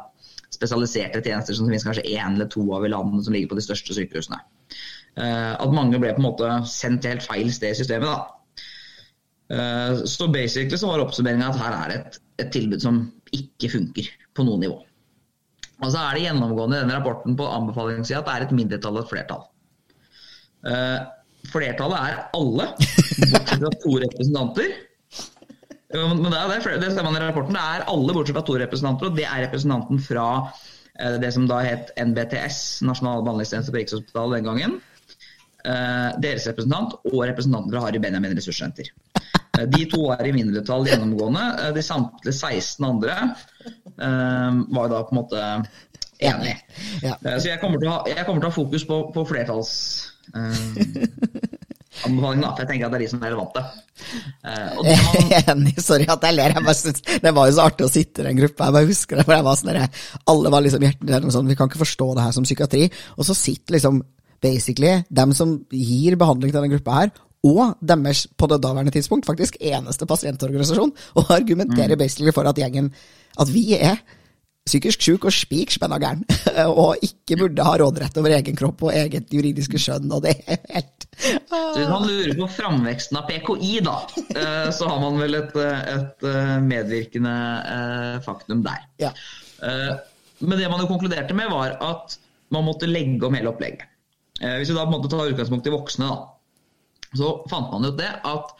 spesialiserte 0.53 1.21
tjenester 1.25 1.57
som 1.57 1.65
det 1.67 1.75
finnes 1.75 1.85
kanskje 1.85 2.09
én 2.09 2.33
eller 2.33 2.49
to 2.49 2.63
av 2.73 2.85
i 2.85 2.89
landet 2.89 3.25
som 3.25 3.33
ligger 3.33 3.51
på 3.51 3.59
de 3.59 3.65
største 3.65 3.93
sykehusene. 3.97 4.39
At 5.19 5.73
mange 5.75 5.99
ble 5.99 6.13
på 6.15 6.21
en 6.21 6.25
måte 6.25 6.49
sendt 6.69 7.03
til 7.03 7.13
helt 7.13 7.25
feil 7.25 7.51
sted 7.53 7.75
i 7.75 7.77
systemet. 7.77 8.07
da. 8.07 8.38
Så 9.49 10.27
basically 10.29 10.77
så 10.77 10.91
var 10.91 11.01
oppsummeringa 11.01 11.47
at 11.49 11.57
her 11.57 11.75
er 11.77 11.93
et, 11.95 12.19
et 12.37 12.51
tilbud 12.53 12.83
som 12.83 12.99
ikke 13.33 13.71
funker 13.73 14.11
på 14.37 14.45
noe 14.45 14.61
nivå. 14.61 14.75
Og 15.79 15.93
så 15.93 16.01
er 16.01 16.17
det 16.17 16.25
gjennomgående 16.25 16.77
i 16.77 16.81
denne 16.83 16.97
rapporten 16.97 17.37
på 17.39 17.47
anbefalingssida 17.47 18.19
at 18.19 18.27
det 18.27 18.35
er 18.35 18.45
et 18.45 18.57
mindretall 18.57 18.99
og 18.99 19.05
et 19.05 19.13
flertall. 19.13 19.45
Uh, 20.67 20.99
flertallet 21.47 22.09
er 22.09 22.17
alle, 22.35 22.65
bortsett 23.31 23.61
fra 23.61 23.71
to 23.85 23.93
representanter. 24.03 24.73
Men 25.95 26.27
det, 26.27 26.35
er 26.37 26.51
det, 26.51 26.81
det 26.83 26.91
ser 26.93 27.07
man 27.07 27.15
i 27.15 27.21
rapporten. 27.23 27.55
Det 27.55 27.63
er 27.63 27.87
alle 27.93 28.15
bortsett 28.17 28.35
fra 28.35 28.45
to 28.49 28.57
representanter, 28.59 29.09
og 29.09 29.17
det 29.17 29.25
er 29.29 29.45
representanten 29.45 30.03
fra 30.03 30.27
uh, 30.43 31.15
det 31.23 31.31
som 31.35 31.47
da 31.49 31.63
het 31.63 31.95
NBTS, 31.95 32.61
Nasjonal 32.87 33.23
behandlingstjeneste 33.23 33.73
på 33.73 33.79
Rikshospitalet 33.79 34.41
den 34.41 34.51
gangen. 34.51 34.77
Uh, 35.63 36.11
deres 36.23 36.47
representant 36.47 36.99
og 37.07 37.21
representanten 37.23 37.71
fra 37.71 37.87
Harry 37.87 38.03
Benjamin 38.03 38.35
ressurssenter. 38.35 38.91
Eh, 39.59 39.67
de 39.67 39.85
to 39.91 40.07
er 40.15 40.29
i 40.29 40.33
mindretall 40.35 40.87
gjennomgående. 40.89 41.45
Eh, 41.65 41.73
de 41.75 41.85
samtlige 41.85 42.35
16 42.35 42.87
andre 42.87 43.17
um, 43.97 44.63
var 44.75 44.91
da 44.91 45.03
på 45.03 45.15
en 45.15 45.21
måte 45.21 45.43
enige. 46.19 46.57
Ja. 47.03 47.15
Så 47.35 47.51
jeg 47.51 47.59
kommer, 47.61 47.83
ha, 47.89 48.01
jeg 48.09 48.25
kommer, 48.25 48.41
til 48.41 48.49
å 48.49 48.53
ha, 48.53 48.57
fokus 48.61 48.87
på, 48.87 49.03
på 49.15 49.27
flertalls... 49.29 49.73
Um, 50.33 50.77
for 51.99 52.37
jeg 52.37 52.67
tenker 52.69 52.85
at 52.85 52.93
det 52.93 52.97
er 52.99 53.01
de 53.01 53.07
som 53.11 53.23
er 53.25 53.31
relevante. 53.33 53.61
Uh, 54.45 54.77
da, 54.85 55.41
Enig, 55.51 55.73
sorry 55.83 56.05
at 56.07 56.23
jeg 56.23 56.37
ler. 56.37 56.53
Jeg 56.55 56.63
bare 56.63 56.77
synes, 56.77 57.01
det 57.25 57.33
var 57.35 57.49
jo 57.49 57.55
så 57.57 57.65
artig 57.65 57.87
å 57.87 57.91
sitte 57.91 58.23
i 58.23 58.27
den 58.29 58.39
gruppa. 58.39 58.69
Jeg 58.69 58.75
bare 58.77 58.87
husker 58.87 59.19
det, 59.19 59.25
for 59.27 59.35
jeg 59.35 59.45
var 59.47 59.57
sånn 59.59 59.71
der, 59.73 60.05
Alle 60.31 60.53
var 60.53 60.63
liksom 60.63 60.85
hjertelig 60.85 61.33
sånn, 61.35 61.49
vi 61.51 61.57
kan 61.59 61.71
ikke 61.71 61.81
forstå 61.81 62.07
det 62.15 62.27
her 62.27 62.37
som 62.37 62.47
psykiatri. 62.47 62.85
Og 63.17 63.27
så 63.27 63.35
sitter 63.35 63.75
liksom 63.75 63.99
basically 64.39 64.93
dem 65.11 65.33
som 65.35 65.57
gir 65.75 66.15
behandling 66.19 66.53
til 66.53 66.61
denne 66.61 66.71
gruppa 66.71 67.01
her, 67.01 67.11
og 67.47 67.79
deres 67.79 68.25
på 68.37 68.47
det 68.51 68.59
daværende 68.63 68.91
tidspunkt 68.91 69.27
faktisk 69.27 69.57
eneste 69.61 70.07
pasientorganisasjon, 70.09 70.91
og 71.15 71.31
argumenterer 71.31 71.95
mm. 71.95 71.99
basically 72.01 72.35
for 72.35 72.47
at 72.49 72.59
gjengen 72.59 72.93
At 73.39 73.53
vi 73.53 73.77
er 73.77 74.01
psykisk 74.69 75.01
syk 75.01 75.25
og 75.25 75.33
spik 75.33 75.73
spenna 75.73 75.97
gæren, 76.01 76.23
og 76.81 76.99
ikke 77.05 77.37
burde 77.39 77.65
ha 77.65 77.75
råderett 77.79 78.17
over 78.21 78.35
egen 78.37 78.57
kropp 78.59 78.83
og 78.85 78.93
eget 78.93 79.31
juridiske 79.33 79.79
skjønn, 79.81 80.11
og 80.13 80.25
det 80.25 80.35
er 80.45 80.59
helt 80.75 81.07
Hvis 81.19 81.89
man 81.89 82.05
lurer 82.07 82.35
på 82.37 82.49
framveksten 82.57 83.19
av 83.19 83.29
PKI, 83.29 83.73
da, 83.85 83.95
eh, 84.29 84.69
så 84.75 84.89
har 84.91 84.99
man 85.01 85.19
vel 85.21 85.39
et, 85.39 85.55
et 85.57 86.27
eh, 86.29 86.55
medvirkende 86.63 87.35
eh, 87.75 88.15
faktum 88.25 88.63
der. 88.65 88.83
Ja. 89.01 89.13
Men 90.39 90.55
det 90.55 90.69
man 90.71 90.83
jo 90.83 90.87
konkluderte 90.87 91.35
med, 91.35 91.49
var 91.51 91.75
at 91.83 92.19
man 92.53 92.67
måtte 92.67 92.87
legge 92.87 93.27
om 93.27 93.35
hele 93.35 93.51
opplegget. 93.51 93.87
Hvis 94.39 94.69
vi 94.69 94.75
da 94.77 94.85
på 94.85 94.93
en 94.93 94.95
måte 94.95 95.09
tar 95.11 95.27
utgangspunkt 95.27 95.67
i 95.67 95.73
voksne, 95.73 96.07
da 96.07 96.38
så 97.17 97.31
fant 97.49 97.71
man 97.71 97.87
ut 97.89 97.97
det 97.99 98.09
at 98.27 98.51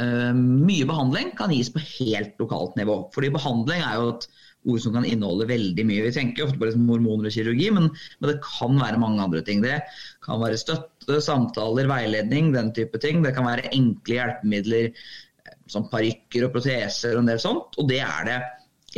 uh, 0.00 0.32
mye 0.34 0.86
behandling 0.88 1.34
kan 1.38 1.52
gis 1.54 1.70
på 1.72 1.82
helt 1.98 2.38
lokalt 2.42 2.78
nivå. 2.80 3.04
Fordi 3.14 3.32
behandling 3.34 3.84
er 3.84 3.98
jo 4.00 4.14
et 4.14 4.28
ord 4.62 4.82
som 4.82 4.94
kan 4.94 5.06
inneholde 5.06 5.48
veldig 5.50 5.84
mye. 5.86 6.04
Vi 6.06 6.14
tenker 6.14 6.46
ofte 6.46 6.58
på 6.60 6.68
liksom 6.68 6.86
hormoner 6.90 7.28
og 7.28 7.34
kirurgi, 7.34 7.68
men, 7.74 7.88
men, 8.20 8.30
det 8.30 8.42
kan 8.44 8.78
være 8.78 9.00
mange 9.02 9.24
andre 9.24 9.42
ting. 9.46 9.62
Det 9.64 9.80
kan 10.24 10.42
være 10.42 10.60
støtte, 10.60 11.18
samtaler, 11.24 11.90
veiledning, 11.90 12.52
den 12.54 12.70
type 12.76 13.00
ting. 13.02 13.24
Det 13.26 13.34
kan 13.36 13.48
være 13.48 13.72
enkle 13.74 14.18
hjelpemidler 14.20 14.90
eh, 14.92 15.56
som 15.70 15.88
parykker 15.90 16.46
og 16.46 16.54
proteser 16.54 17.16
og 17.16 17.24
en 17.24 17.32
del 17.32 17.42
sånt. 17.42 17.78
Og 17.82 17.90
det 17.90 18.02
er 18.06 18.28
det 18.28 18.38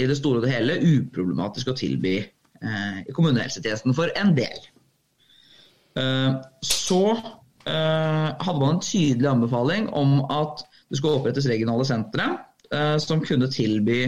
i 0.00 0.08
det 0.10 0.18
store 0.18 0.42
og 0.42 0.44
det 0.44 0.52
hele 0.52 0.80
uproblematisk 0.82 1.70
å 1.70 1.78
tilby 1.78 2.18
eh, 2.20 3.00
i 3.04 3.16
kommunehelsetjenesten 3.16 3.96
for 3.96 4.12
en 4.20 4.36
del. 4.36 4.70
Uh, 5.94 6.42
så 6.66 7.04
Eh, 7.14 7.43
hadde 7.64 8.60
man 8.60 8.74
en 8.74 8.80
tydelig 8.84 9.28
anbefaling 9.30 9.86
om 9.96 10.18
at 10.32 10.64
det 10.90 11.00
skulle 11.00 11.18
opprettes 11.18 11.48
regionale 11.50 11.86
sentre 11.88 12.28
eh, 12.72 12.96
som 13.02 13.22
kunne 13.24 13.50
tilby 13.52 14.00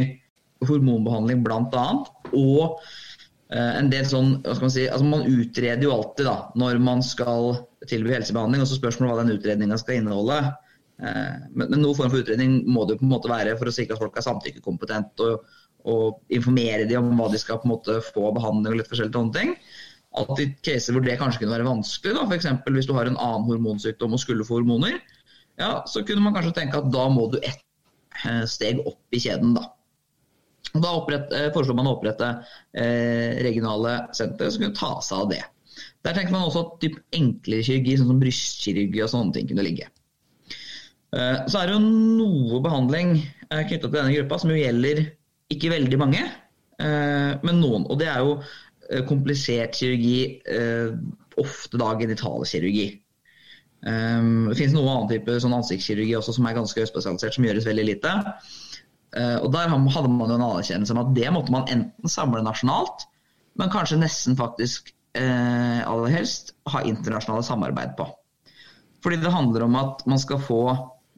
hormonbehandling 0.66 1.42
bl.a. 1.44 1.86
Og 2.36 2.78
eh, 3.50 3.72
en 3.80 3.90
del 3.92 4.06
sånn, 4.08 4.36
hva 4.44 4.54
skal 4.54 4.68
Man 4.68 4.74
si, 4.76 4.86
altså 4.86 5.08
man 5.08 5.26
utreder 5.26 5.82
jo 5.86 5.96
alltid 5.96 6.28
da, 6.28 6.36
når 6.58 6.80
man 6.84 7.02
skal 7.04 7.56
tilby 7.90 8.14
helsebehandling, 8.14 8.62
og 8.62 8.70
så 8.70 8.78
spørsmålet 8.78 9.12
hva 9.12 9.24
den 9.24 9.36
utredninga 9.38 9.80
skal 9.80 10.00
inneholde. 10.00 10.40
Men, 10.96 11.66
men 11.68 11.82
noen 11.82 11.92
form 11.92 12.08
for 12.08 12.22
utredning 12.22 12.62
må 12.72 12.86
det 12.86 12.94
jo 12.94 13.02
på 13.02 13.04
en 13.04 13.10
måte 13.10 13.28
være 13.28 13.52
for 13.60 13.68
å 13.68 13.74
sikre 13.74 13.98
at 13.98 14.00
folk 14.00 14.14
er 14.16 14.24
samtykkekompetent 14.24 15.20
og, 15.26 15.42
og 15.92 16.32
informere 16.32 16.86
dem 16.88 17.10
om 17.10 17.20
hva 17.20 17.26
de 17.28 17.40
skal 17.42 17.60
på 17.60 17.68
en 17.68 17.74
måte 17.74 17.98
få 18.06 18.30
behandling 18.32 18.72
og 18.72 18.80
litt 18.80 18.88
forskjellige 18.88 19.18
sånne 19.18 19.36
ting 19.36 19.52
at 20.20 20.42
i 20.42 20.48
caser 20.64 20.96
hvor 20.96 21.04
det 21.04 21.18
kanskje 21.20 21.42
kunne 21.42 21.56
være 21.56 21.68
vanskelig, 21.68 22.24
f.eks. 22.26 22.48
hvis 22.72 22.88
du 22.88 22.94
har 22.96 23.10
en 23.10 23.18
annen 23.20 23.46
hormonsykdom 23.50 24.16
og 24.16 24.22
skulle 24.22 24.46
få 24.46 24.60
hormoner, 24.60 24.98
ja, 25.60 25.80
så 25.88 26.02
kunne 26.04 26.24
man 26.24 26.36
kanskje 26.36 26.54
tenke 26.58 26.80
at 26.80 26.92
da 26.92 27.06
må 27.12 27.28
du 27.32 27.38
ett 27.40 27.62
eh, 28.24 28.44
steg 28.48 28.82
opp 28.84 29.16
i 29.16 29.22
kjeden. 29.22 29.56
Da 29.56 29.70
da 30.76 30.92
opprett, 30.98 31.30
foreslår 31.54 31.76
man 31.78 31.88
å 31.88 31.94
opprette 31.96 32.26
eh, 32.76 33.38
regionale 33.44 34.10
sentre 34.16 34.50
som 34.52 34.60
kunne 34.60 34.76
ta 34.76 34.96
seg 35.04 35.22
av 35.22 35.30
det. 35.30 35.42
Der 36.04 36.16
tenkte 36.16 36.34
man 36.34 36.46
også 36.46 36.64
at 36.64 36.74
typ 36.82 36.98
enklere 37.16 37.64
kirurgi, 37.64 37.94
sånn 37.96 38.10
som 38.10 38.20
brystkirurgi 38.20 39.04
og 39.04 39.12
sånne 39.12 39.36
ting, 39.36 39.48
kunne 39.50 39.64
ligge. 39.64 39.88
Eh, 41.16 41.38
så 41.48 41.62
er 41.62 41.70
det 41.70 41.76
jo 41.76 41.82
noe 41.86 42.60
behandling 42.64 43.14
eh, 43.16 43.62
knytta 43.62 43.86
til 43.86 43.94
denne 43.94 44.12
gruppa 44.18 44.40
som 44.42 44.52
jo 44.52 44.58
gjelder 44.60 45.04
ikke 45.54 45.72
veldig 45.72 46.00
mange, 46.02 46.22
eh, 46.82 47.32
men 47.46 47.62
noen. 47.62 47.86
Og 47.88 48.00
det 48.02 48.10
er 48.12 48.24
jo 48.26 48.36
Eh, 48.40 48.65
komplisert 49.08 49.74
kirurgi, 49.74 50.40
eh, 50.46 50.94
ofte 51.36 51.78
da 51.80 51.92
genitalkirurgi. 51.98 52.86
Um, 53.86 54.48
det 54.48 54.56
finnes 54.58 54.74
noe 54.74 54.88
annen 54.88 55.10
type 55.10 55.34
sånn 55.42 55.54
ansiktskirurgi 55.54 56.16
også 56.18 56.32
som 56.38 56.46
er 56.48 56.56
ganske 56.56 56.86
spesialisert, 56.88 57.36
som 57.36 57.44
gjøres 57.46 57.68
veldig 57.68 57.84
lite. 57.86 58.14
Uh, 59.14 59.38
og 59.44 59.50
Der 59.54 59.68
hadde 59.70 60.10
man 60.10 60.32
jo 60.32 60.38
en 60.38 60.46
anerkjennelse 60.48 60.96
om 60.96 61.02
at 61.04 61.12
det 61.16 61.28
måtte 61.34 61.54
man 61.54 61.68
enten 61.70 62.10
samle 62.10 62.42
nasjonalt, 62.42 63.06
men 63.60 63.72
kanskje 63.72 64.00
nesten 64.00 64.38
faktisk 64.38 64.92
aller 65.16 66.10
helst 66.12 66.50
ha 66.68 66.82
internasjonale 66.84 67.40
samarbeid 67.46 67.94
på. 67.96 68.04
Fordi 69.00 69.16
det 69.22 69.30
handler 69.32 69.62
om 69.64 69.78
at 69.80 70.02
man 70.04 70.20
skal 70.20 70.42
få 70.44 70.58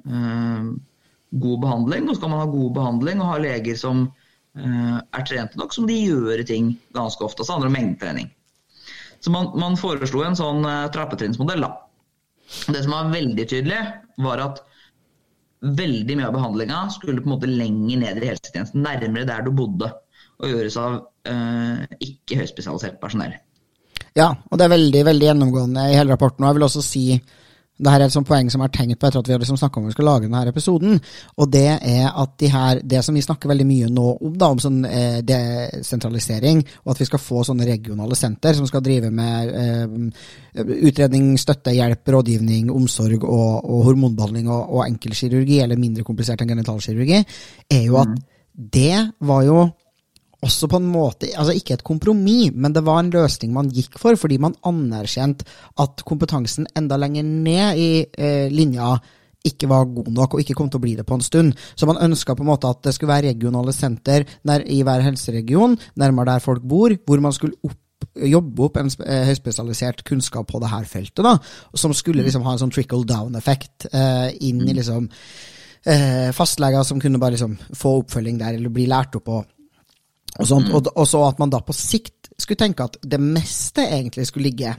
god 0.06 1.56
behandling, 1.64 2.06
og 2.06 2.14
skal 2.14 2.30
man 2.30 2.44
ha 2.44 2.46
god 2.52 2.76
behandling 2.76 3.18
og 3.18 3.32
ha 3.32 3.40
leger 3.42 3.74
som 3.80 4.04
Eh, 4.06 4.17
er 4.58 5.24
trente 5.28 5.58
nok, 5.60 5.74
som 5.74 5.86
de 5.88 5.94
gjør 5.96 6.42
ting 6.48 6.72
ganske 6.96 7.24
ofte. 7.24 7.44
Så 7.44 7.54
handler 7.54 7.68
det 7.68 7.74
om 7.74 7.78
mengdetrening. 7.78 8.30
Så 9.20 9.32
man, 9.34 9.50
man 9.58 9.78
foreslo 9.78 10.22
en 10.24 10.38
sånn 10.38 10.62
uh, 10.66 10.86
trappetrinnsmodell. 10.94 11.64
da. 11.66 11.72
Det 12.68 12.82
som 12.84 12.94
var 12.94 13.12
veldig 13.12 13.46
tydelig, 13.50 13.80
var 14.24 14.42
at 14.44 14.62
veldig 15.58 16.16
mye 16.18 16.28
av 16.28 16.36
behandlinga 16.36 16.84
skulle 16.94 17.22
på 17.22 17.28
en 17.28 17.34
måte 17.34 17.50
lenger 17.50 18.02
ned 18.04 18.22
i 18.22 18.30
helsetjenesten, 18.30 18.84
nærmere 18.84 19.26
der 19.28 19.42
du 19.46 19.50
bodde, 19.54 19.90
og 20.38 20.52
gjøres 20.52 20.76
av 20.78 21.00
eh, 21.26 21.82
ikke 22.04 22.38
høyspesialisert 22.38 23.00
personell. 23.02 23.34
Ja, 24.16 24.30
og 24.30 24.58
det 24.58 24.68
er 24.68 24.74
veldig 24.76 25.02
veldig 25.10 25.26
gjennomgående 25.28 25.88
i 25.90 25.96
hele 25.98 26.14
rapporten. 26.14 26.44
og 26.44 26.50
jeg 26.50 26.58
vil 26.58 26.66
også 26.68 26.84
si 26.86 27.04
det 27.78 27.92
her 27.92 28.02
er 28.02 28.08
et 28.08 28.14
sånt 28.14 28.26
poeng 28.26 28.48
som 28.50 28.62
jeg 28.62 28.70
har 28.70 28.74
tenkt 28.74 28.98
på 28.98 29.06
etter 29.06 29.20
at 29.20 29.28
vi 29.28 29.34
har 29.34 29.42
liksom 29.42 29.58
snakka 29.60 29.78
om 29.78 29.86
vi 29.86 29.94
skal 29.94 30.08
lage 30.08 30.26
denne 30.26 30.40
episoden. 30.50 30.98
Og 31.38 31.50
det 31.52 31.66
er 31.76 32.08
at 32.10 32.34
de 32.42 32.50
her, 32.50 32.80
det 32.82 33.02
som 33.06 33.14
vi 33.14 33.22
snakker 33.22 33.50
veldig 33.52 33.66
mye 33.68 33.90
nå 33.94 34.06
om, 34.16 34.32
da, 34.38 34.50
om 34.50 34.62
sånn 34.62 34.80
eh, 34.88 35.20
desentralisering, 35.26 36.64
og 36.84 36.94
at 36.94 37.02
vi 37.04 37.08
skal 37.08 37.22
få 37.22 37.44
sånne 37.46 37.68
regionale 37.68 38.18
senter 38.18 38.58
som 38.58 38.66
skal 38.66 38.82
drive 38.82 39.12
med 39.14 39.54
eh, 39.54 40.64
utredning, 40.90 41.30
støtte, 41.38 41.74
hjelp, 41.76 42.02
rådgivning, 42.18 42.72
omsorg 42.74 43.22
og, 43.22 43.50
og 43.62 43.84
hormonbehandling 43.92 44.50
og, 44.50 44.74
og 44.74 44.86
enkelkirurgi, 44.88 45.62
eller 45.62 45.78
mindre 45.78 46.06
komplisert 46.06 46.42
enn 46.42 46.50
genitalkirurgi, 46.56 47.22
er 47.78 47.84
jo 47.86 48.00
at 48.02 48.10
mm. 48.10 48.24
det 48.74 48.96
var 49.28 49.46
jo 49.46 49.68
også 50.44 50.68
på 50.70 50.78
en 50.78 50.86
måte, 50.86 51.30
altså 51.34 51.54
ikke 51.56 51.74
et 51.78 51.86
kompromiss, 51.86 52.52
men 52.54 52.74
det 52.74 52.84
var 52.86 53.00
en 53.02 53.10
løsning 53.10 53.50
man 53.54 53.70
gikk 53.74 53.98
for, 53.98 54.18
fordi 54.18 54.38
man 54.42 54.54
anerkjente 54.68 55.46
at 55.82 56.04
kompetansen 56.06 56.68
enda 56.78 56.98
lenger 57.00 57.26
ned 57.26 57.80
i 57.80 57.90
eh, 58.06 58.46
linja 58.52 58.94
ikke 59.48 59.68
var 59.70 59.88
god 59.94 60.12
nok, 60.14 60.34
og 60.34 60.42
ikke 60.42 60.54
kom 60.58 60.70
til 60.70 60.80
å 60.80 60.84
bli 60.84 60.94
det 60.98 61.06
på 61.08 61.16
en 61.16 61.24
stund. 61.24 61.58
Så 61.78 61.86
man 61.88 62.00
ønska 62.04 62.34
på 62.36 62.44
en 62.44 62.50
måte 62.50 62.70
at 62.70 62.82
det 62.84 62.94
skulle 62.94 63.12
være 63.12 63.32
regionale 63.32 63.74
senter 63.74 64.26
i 64.66 64.80
hver 64.84 65.04
helseregion, 65.06 65.76
nærmere 65.98 66.34
der 66.34 66.44
folk 66.44 66.64
bor, 66.66 66.94
hvor 67.06 67.22
man 67.24 67.34
skulle 67.36 67.58
opp 67.64 67.78
jobbe 68.18 68.62
opp 68.62 68.78
en 68.78 68.90
eh, 69.06 69.24
høyspesialisert 69.28 70.04
kunnskap 70.06 70.46
på 70.50 70.60
det 70.62 70.70
her 70.70 70.86
feltet, 70.90 71.22
da, 71.24 71.36
som 71.78 71.94
skulle 71.94 72.22
liksom 72.26 72.44
ha 72.46 72.54
en 72.54 72.60
sånn 72.62 72.72
trickle 72.74 73.06
down-effekt 73.06 73.88
eh, 73.90 74.30
inn 74.46 74.62
i 74.66 74.74
liksom 74.74 75.08
eh, 75.08 76.30
fastleger 76.34 76.86
som 76.86 77.02
kunne 77.02 77.20
bare 77.22 77.36
liksom 77.36 77.56
få 77.78 77.96
oppfølging 78.02 78.40
der, 78.40 78.58
eller 78.58 78.74
bli 78.74 78.86
lært 78.90 79.18
opp 79.18 79.30
og, 79.34 79.46
og 80.36 80.46
sånt. 80.46 80.70
Og, 80.74 80.92
og 80.94 81.08
så 81.08 81.24
at 81.28 81.40
man 81.40 81.52
da 81.52 81.62
på 81.64 81.76
sikt 81.76 82.30
skulle 82.38 82.60
tenke 82.60 82.86
at 82.86 83.00
det 83.02 83.20
meste 83.22 83.86
egentlig 83.88 84.28
skulle 84.28 84.50
ligge 84.50 84.76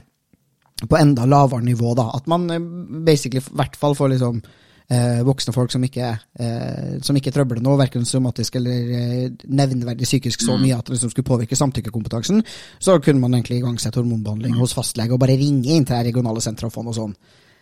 på 0.80 0.96
enda 0.96 1.26
lavere 1.28 1.64
nivå, 1.64 1.92
da. 1.98 2.08
At 2.16 2.28
man 2.30 2.48
eh, 2.50 2.60
basically 3.04 3.42
i 3.42 3.56
hvert 3.60 3.76
fall 3.76 3.96
får 3.98 4.14
liksom 4.14 4.40
eh, 4.90 5.20
voksne 5.26 5.52
folk 5.54 5.72
som 5.72 5.84
ikke, 5.84 6.08
eh, 6.40 6.94
som 7.04 7.16
ikke 7.16 7.32
trøbler 7.34 7.60
noe, 7.64 7.78
verken 7.80 8.06
somatisk 8.08 8.56
eller 8.60 8.94
eh, 8.96 9.26
nevneverdig 9.44 10.08
psykisk 10.08 10.44
så 10.44 10.56
mye 10.60 10.78
at 10.78 10.88
det 10.88 10.96
liksom 10.96 11.12
skulle 11.12 11.28
påvirke 11.28 11.58
samtykkekompetansen, 11.58 12.42
så 12.78 12.98
kunne 13.04 13.22
man 13.22 13.36
egentlig 13.36 13.60
igangsette 13.60 14.00
hormonbehandling 14.00 14.56
hos 14.58 14.74
fastlege 14.76 15.14
og 15.14 15.22
bare 15.22 15.38
ringe 15.40 15.76
inn 15.76 15.86
til 15.86 15.96
det 15.96 16.10
regionale 16.10 16.42
senteret 16.44 16.70
og 16.70 16.78
få 16.78 16.86
noe 16.86 16.96
sånn 16.96 17.14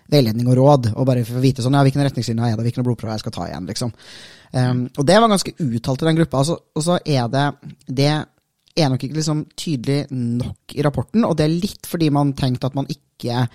veiledning 0.09 0.49
og 0.49 0.57
råd, 0.57 0.93
og 0.97 1.05
bare 1.05 1.27
få 1.29 1.41
vite 1.43 1.61
sånn, 1.61 1.75
ja, 1.77 1.85
hvilken 1.85 2.01
retningslinje 2.07 2.47
er 2.47 2.57
det, 2.57 2.65
hvilke 2.65 2.85
blodprøver 2.87 3.19
jeg 3.19 3.27
skal 3.27 3.35
ta 3.35 3.49
igjen, 3.51 3.67
liksom. 3.69 3.91
Um, 4.53 4.87
og 4.97 5.07
det 5.07 5.21
var 5.21 5.31
ganske 5.31 5.55
uttalt 5.61 6.03
i 6.03 6.09
den 6.09 6.21
gruppa. 6.23 6.43
Altså, 6.43 6.59
og 6.75 6.85
så 6.85 6.99
er 7.05 7.29
det 7.33 7.47
det 7.89 8.13
er 8.79 8.93
nok 8.93 9.03
ikke 9.03 9.19
liksom 9.19 9.47
tydelig 9.59 10.05
nok 10.13 10.77
i 10.77 10.85
rapporten, 10.87 11.27
og 11.27 11.37
det 11.39 11.49
er 11.49 11.59
litt 11.65 11.89
fordi 11.89 12.13
man 12.15 12.37
tenkte 12.39 12.71
at 12.71 12.79
man 12.79 12.89
ikke 12.93 13.49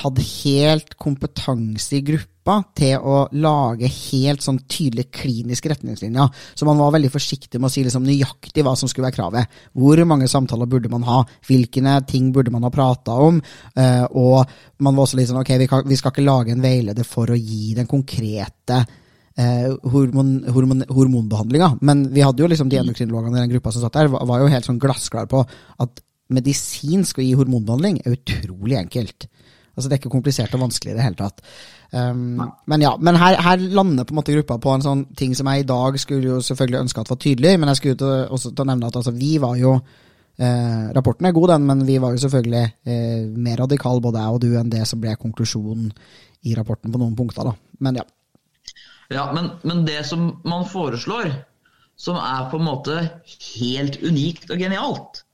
hadde 0.00 0.22
helt 0.22 0.94
kompetanse 1.02 1.96
i 1.98 2.04
gruppa 2.06 2.60
til 2.78 3.02
å 3.02 3.24
lage 3.42 3.90
helt 3.90 4.42
sånn 4.42 4.60
tydelige 4.70 5.10
kliniske 5.18 5.72
retningslinjer. 5.72 6.30
Så 6.54 6.66
man 6.66 6.78
var 6.78 6.94
veldig 6.94 7.10
forsiktig 7.12 7.58
med 7.58 7.68
å 7.68 7.72
si 7.74 7.82
liksom 7.84 8.06
nøyaktig 8.06 8.64
hva 8.66 8.76
som 8.78 8.90
skulle 8.90 9.08
være 9.08 9.18
kravet. 9.18 9.58
Hvor 9.74 10.02
mange 10.06 10.30
samtaler 10.30 10.70
burde 10.70 10.90
man 10.92 11.04
ha? 11.08 11.20
Hvilke 11.46 11.96
ting 12.08 12.30
burde 12.34 12.54
man 12.54 12.64
ha 12.66 12.70
prata 12.74 13.18
om? 13.26 13.42
Uh, 13.74 14.06
og 14.14 14.54
man 14.78 14.94
var 14.94 15.08
også 15.08 15.18
litt 15.18 15.30
sånn 15.30 15.42
ok, 15.42 15.52
vi 15.58 15.98
skal 15.98 16.14
ikke 16.14 16.26
lage 16.26 16.54
en 16.54 16.64
veileder 16.64 17.06
for 17.06 17.30
å 17.30 17.38
gi 17.38 17.74
den 17.78 17.90
konkrete 17.90 18.84
eh, 19.40 19.72
hormon, 19.92 20.32
hormon, 20.52 20.84
hormonbehandlinga. 20.90 21.72
Men 21.86 22.06
vi 22.14 22.24
hadde 22.24 22.44
jo 22.44 22.50
liksom 22.50 22.70
de 22.70 22.80
endokrinologene 22.80 23.38
i 23.38 23.44
den 23.44 23.52
gruppa 23.54 23.72
som 23.74 23.84
satt 23.84 23.98
der, 23.98 24.12
var, 24.12 24.26
var 24.28 24.44
jo 24.44 24.52
helt 24.52 24.68
sånn 24.68 24.80
glassklare 24.82 25.30
på 25.30 25.42
at 25.84 26.02
medisinsk 26.30 27.18
å 27.18 27.24
gi 27.24 27.36
hormonbehandling 27.38 28.02
er 28.04 28.18
utrolig 28.18 28.78
enkelt. 28.78 29.26
Altså 29.74 29.88
Det 29.88 29.96
er 29.96 30.00
ikke 30.02 30.12
komplisert 30.12 30.54
og 30.56 30.64
vanskelig 30.64 30.92
i 30.92 30.98
det 30.98 31.04
hele 31.06 31.18
tatt. 31.18 31.40
Um, 31.90 32.42
men 32.70 32.84
ja, 32.84 32.92
men 33.00 33.16
her, 33.18 33.38
her, 33.42 33.62
lander 33.74 34.06
på 34.06 34.14
en 34.14 34.20
måte 34.20 34.34
gruppa 34.34 34.60
på 34.62 34.74
en 34.74 34.84
sånn 34.84 35.06
ting 35.18 35.32
som 35.34 35.48
jeg 35.50 35.64
i 35.64 35.66
dag 35.66 35.96
skulle 35.98 36.36
jo 36.36 36.38
selvfølgelig 36.44 36.84
ønske 36.84 37.02
at 37.02 37.10
var 37.10 37.18
tydelig, 37.22 37.56
men 37.58 37.72
jeg 37.72 37.80
skulle 37.80 37.98
til, 38.02 38.12
også 38.36 38.52
til 38.52 38.66
å 38.66 38.68
nevne 38.70 38.90
at 38.90 38.98
altså, 39.00 39.14
vi 39.16 39.32
var 39.42 39.56
jo 39.58 39.72
eh, 39.78 40.84
Rapporten 40.94 41.26
er 41.26 41.34
god, 41.34 41.54
den, 41.54 41.66
men 41.70 41.82
vi 41.88 41.98
var 42.02 42.14
jo 42.14 42.22
selvfølgelig 42.26 42.62
eh, 42.66 43.24
mer 43.48 43.64
radikale, 43.64 44.04
både 44.04 44.22
jeg 44.22 44.36
og 44.36 44.44
du, 44.44 44.50
enn 44.60 44.72
det 44.74 44.84
som 44.90 45.02
ble 45.02 45.16
konklusjonen 45.18 45.90
i 46.46 46.54
rapporten 46.58 46.92
på 46.92 47.00
noen 47.00 47.16
punkter. 47.18 47.50
da. 47.50 47.56
Men 47.80 48.02
ja. 48.02 48.06
Ja, 49.10 49.32
men, 49.34 49.50
men, 49.62 49.84
det 49.86 50.04
som 50.06 50.40
man 50.46 50.68
foreslår, 50.70 51.32
som 51.98 52.16
er 52.16 52.46
på 52.50 52.60
en 52.60 52.68
måte 52.68 52.96
helt 53.56 53.98
unikt 54.06 54.52
og 54.52 54.62
genialt, 54.62 55.24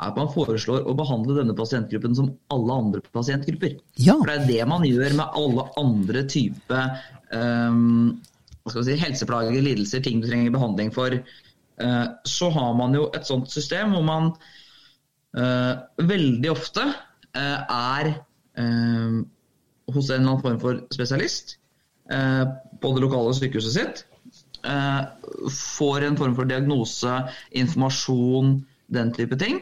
er 0.00 0.08
at 0.08 0.18
man 0.18 0.30
foreslår 0.32 0.88
å 0.88 0.94
behandle 0.96 1.36
denne 1.36 1.54
pasientgruppen 1.56 2.16
som 2.16 2.32
alle 2.54 2.78
andre 2.80 3.02
pasientgrupper. 3.12 3.76
Ja. 4.00 4.16
For 4.16 4.30
det 4.30 4.38
er 4.38 4.48
det 4.48 4.70
man 4.72 4.88
gjør 4.88 5.18
med 5.20 5.38
alle 5.42 5.68
andre 5.82 6.24
typer 6.32 6.96
um, 7.36 8.16
si, 8.72 8.96
helseplager, 9.04 9.60
lidelser, 9.60 10.02
ting 10.02 10.24
du 10.24 10.30
trenger 10.30 10.56
behandling 10.56 10.90
for. 10.96 11.20
Uh, 11.82 12.06
så 12.28 12.48
har 12.56 12.74
man 12.80 12.96
jo 12.96 13.10
et 13.12 13.28
sånt 13.28 13.52
system 13.52 13.92
hvor 13.92 14.08
man 14.08 14.32
uh, 15.36 15.84
veldig 16.00 16.50
ofte 16.56 16.88
uh, 16.88 17.58
er 17.68 18.14
hos 18.52 20.10
en 20.12 20.18
eller 20.18 20.28
annen 20.28 20.42
form 20.44 20.58
for 20.60 20.80
spesialist 20.92 21.56
Eh, 22.10 22.46
på 22.82 22.92
det 22.96 23.04
lokale 23.04 23.34
sykehuset 23.38 23.76
sitt. 23.76 24.04
Eh, 24.62 25.00
får 25.50 26.04
en 26.06 26.16
form 26.16 26.34
for 26.36 26.46
diagnose, 26.46 27.18
informasjon, 27.50 28.60
den 28.86 29.12
type 29.16 29.38
ting. 29.38 29.60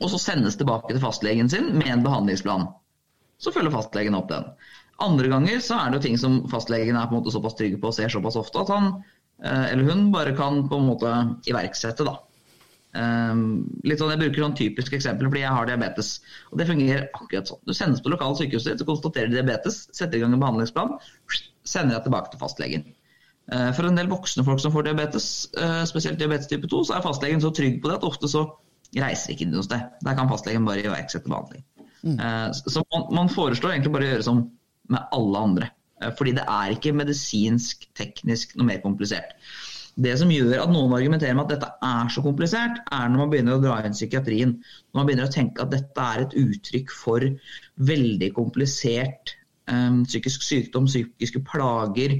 Og 0.00 0.10
så 0.12 0.20
sendes 0.20 0.58
tilbake 0.58 0.92
til 0.92 1.02
fastlegen 1.02 1.50
sin 1.50 1.72
med 1.78 1.90
en 1.90 2.04
behandlingsplan. 2.06 2.68
Så 3.42 3.52
følger 3.54 3.74
fastlegen 3.74 4.16
opp 4.18 4.30
den. 4.30 4.46
Andre 5.02 5.28
ganger 5.28 5.60
så 5.60 5.78
er 5.78 5.90
det 5.90 5.98
jo 5.98 6.06
ting 6.06 6.20
som 6.20 6.38
fastlegen 6.50 6.96
er 6.96 7.08
på 7.08 7.16
en 7.16 7.20
måte 7.20 7.34
såpass 7.34 7.58
trygg 7.58 7.76
på 7.82 7.90
og 7.90 7.96
ser 7.96 8.12
såpass 8.12 8.38
ofte 8.40 8.62
at 8.62 8.70
han 8.72 8.86
eh, 9.44 9.72
eller 9.72 9.90
hun 9.90 10.08
bare 10.14 10.32
kan 10.38 10.62
på 10.70 10.78
en 10.78 10.88
måte 10.88 11.12
iverksette. 11.50 12.06
da. 12.06 12.16
litt 13.84 14.00
sånn, 14.00 14.14
Jeg 14.14 14.22
bruker 14.22 14.40
sånn 14.40 14.56
typisk 14.56 14.94
eksempel 14.96 15.28
fordi 15.28 15.42
jeg 15.42 15.52
har 15.52 15.66
diabetes. 15.68 16.20
og 16.50 16.58
Det 16.58 16.70
fungerer 16.70 17.10
akkurat 17.12 17.50
sånn. 17.50 17.60
Du 17.66 17.74
sendes 17.74 18.00
på 18.00 18.14
lokale 18.14 18.38
sykehuset 18.38 18.78
ditt, 18.78 18.86
konstaterer 18.88 19.34
diabetes, 19.34 19.82
setter 19.92 20.16
i 20.16 20.22
gang 20.22 20.32
en 20.32 20.40
behandlingsplan, 20.40 20.96
sender 21.68 21.96
jeg 21.96 22.06
tilbake 22.06 22.32
til 22.32 22.40
fastlegen. 22.40 22.86
Eh, 23.52 23.70
for 23.76 23.86
en 23.86 23.98
del 23.98 24.10
voksne 24.10 24.44
folk 24.46 24.62
som 24.62 24.74
får 24.74 24.88
diabetes, 24.88 25.28
eh, 25.58 25.82
spesielt 25.86 26.18
diabetes 26.18 26.50
type 26.50 26.66
2, 26.70 26.82
så 26.88 26.96
er 26.96 27.04
fastlegen 27.04 27.42
så 27.42 27.52
trygg 27.54 27.80
på 27.82 27.90
det 27.90 28.00
at 28.00 28.08
ofte 28.08 28.30
så 28.30 28.46
reiser 28.96 29.34
ikke 29.34 29.46
de 29.46 29.54
noe 29.54 29.66
sted. 29.66 29.86
Der 30.02 30.18
kan 30.18 30.30
fastlegen 30.30 30.66
bare 30.66 30.82
iverksette 30.82 31.30
behandling. 31.30 31.64
Mm. 32.02 32.18
Eh, 32.18 32.50
så 32.52 32.82
man, 32.92 33.06
man, 33.14 33.32
foreslår 33.32 33.76
egentlig 33.76 33.94
bare 33.94 34.08
å 34.08 34.12
gjøre 34.14 34.26
som 34.26 34.44
med 34.90 35.14
alle 35.14 35.38
andre. 35.48 35.70
Fordi 36.18 36.34
det 36.36 36.42
er 36.44 36.74
ikke 36.74 36.92
medisinsk, 36.92 37.86
teknisk 37.96 38.50
noe 38.58 38.66
mer 38.68 38.82
komplisert. 38.82 39.32
Det 39.96 40.12
som 40.20 40.28
gjør 40.28 40.60
at 40.60 40.68
noen 40.68 40.92
argumenterer 40.92 41.32
med 41.32 41.46
at 41.46 41.54
dette 41.54 41.70
er 41.88 42.10
så 42.12 42.20
komplisert, 42.20 42.82
er 42.92 43.06
når 43.08 43.22
man 43.22 43.30
begynner 43.32 43.56
å 43.56 43.62
dra 43.62 43.78
inn 43.80 43.96
psykiatrien. 43.96 44.52
Når 44.92 44.98
man 44.98 45.08
begynner 45.08 45.30
å 45.30 45.32
tenke 45.32 45.64
at 45.64 45.72
dette 45.72 46.08
er 46.12 46.26
et 46.26 46.36
uttrykk 46.36 46.92
for 46.92 47.24
veldig 47.88 48.28
komplisert 48.36 49.32
psykisk 49.66 50.44
sykdom, 50.46 50.86
psykiske 50.86 51.42
plager, 51.46 52.18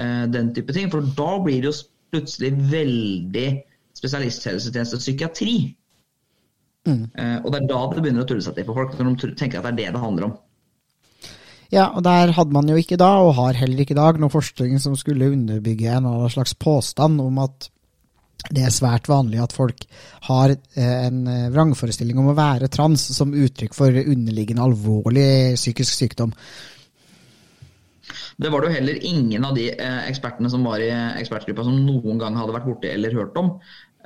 uh, 0.00 0.26
den 0.30 0.52
type 0.54 0.72
ting. 0.72 0.90
For 0.92 1.06
da 1.18 1.30
blir 1.44 1.62
det 1.62 1.72
jo 1.72 1.76
plutselig 2.14 2.52
veldig 2.70 3.48
spesialisthelsetjeneste 3.98 4.98
og 4.98 5.02
psykiatri. 5.02 5.56
Mm. 6.88 7.08
Uh, 7.18 7.38
og 7.44 7.50
det 7.52 7.62
er 7.62 7.70
da 7.70 7.80
det 7.92 8.04
begynner 8.04 8.24
å 8.24 8.28
tulle 8.28 8.44
seg 8.44 8.56
til 8.56 8.68
for 8.68 8.82
folk, 8.82 8.94
når 8.98 9.16
de 9.24 9.32
tenker 9.38 9.60
at 9.60 9.66
det 9.66 9.72
er 9.74 9.80
det 9.80 9.96
det 9.96 10.04
handler 10.04 10.30
om. 10.30 10.36
Ja, 11.68 11.90
og 11.92 12.00
der 12.06 12.32
hadde 12.32 12.54
man 12.54 12.68
jo 12.70 12.78
ikke 12.80 12.96
da, 12.96 13.10
og 13.20 13.34
har 13.36 13.58
heller 13.58 13.82
ikke 13.82 13.92
i 13.92 13.98
dag, 13.98 14.16
noe 14.20 14.32
forskning 14.32 14.78
som 14.80 14.94
skulle 14.96 15.28
underbygge 15.34 15.98
en 15.98 16.06
slags 16.32 16.54
påstand 16.56 17.20
om 17.20 17.42
at 17.44 17.68
det 18.54 18.62
er 18.64 18.72
svært 18.72 19.08
vanlig 19.10 19.40
at 19.42 19.52
folk 19.52 19.82
har 20.28 20.54
en 20.78 21.18
vrangforestilling 21.52 22.20
om 22.22 22.30
å 22.30 22.36
være 22.38 22.70
trans 22.72 23.02
som 23.16 23.34
uttrykk 23.34 23.74
for 23.74 23.92
underliggende 23.92 24.62
alvorlig 24.62 25.56
psykisk 25.58 25.96
sykdom. 25.98 26.32
Det 28.38 28.50
var 28.52 28.62
det 28.62 28.70
jo 28.70 28.76
heller 28.76 29.04
ingen 29.04 29.44
av 29.44 29.56
de 29.58 29.66
eh, 29.72 30.00
ekspertene 30.08 30.50
som 30.52 30.64
var 30.66 30.82
i 30.82 30.88
ekspertgruppa 31.18 31.66
som 31.66 31.80
noen 31.82 32.20
gang 32.20 32.38
hadde 32.38 32.54
vært 32.54 32.68
borti 32.70 32.92
eller 32.92 33.16
hørt 33.18 33.38
om. 33.40 33.56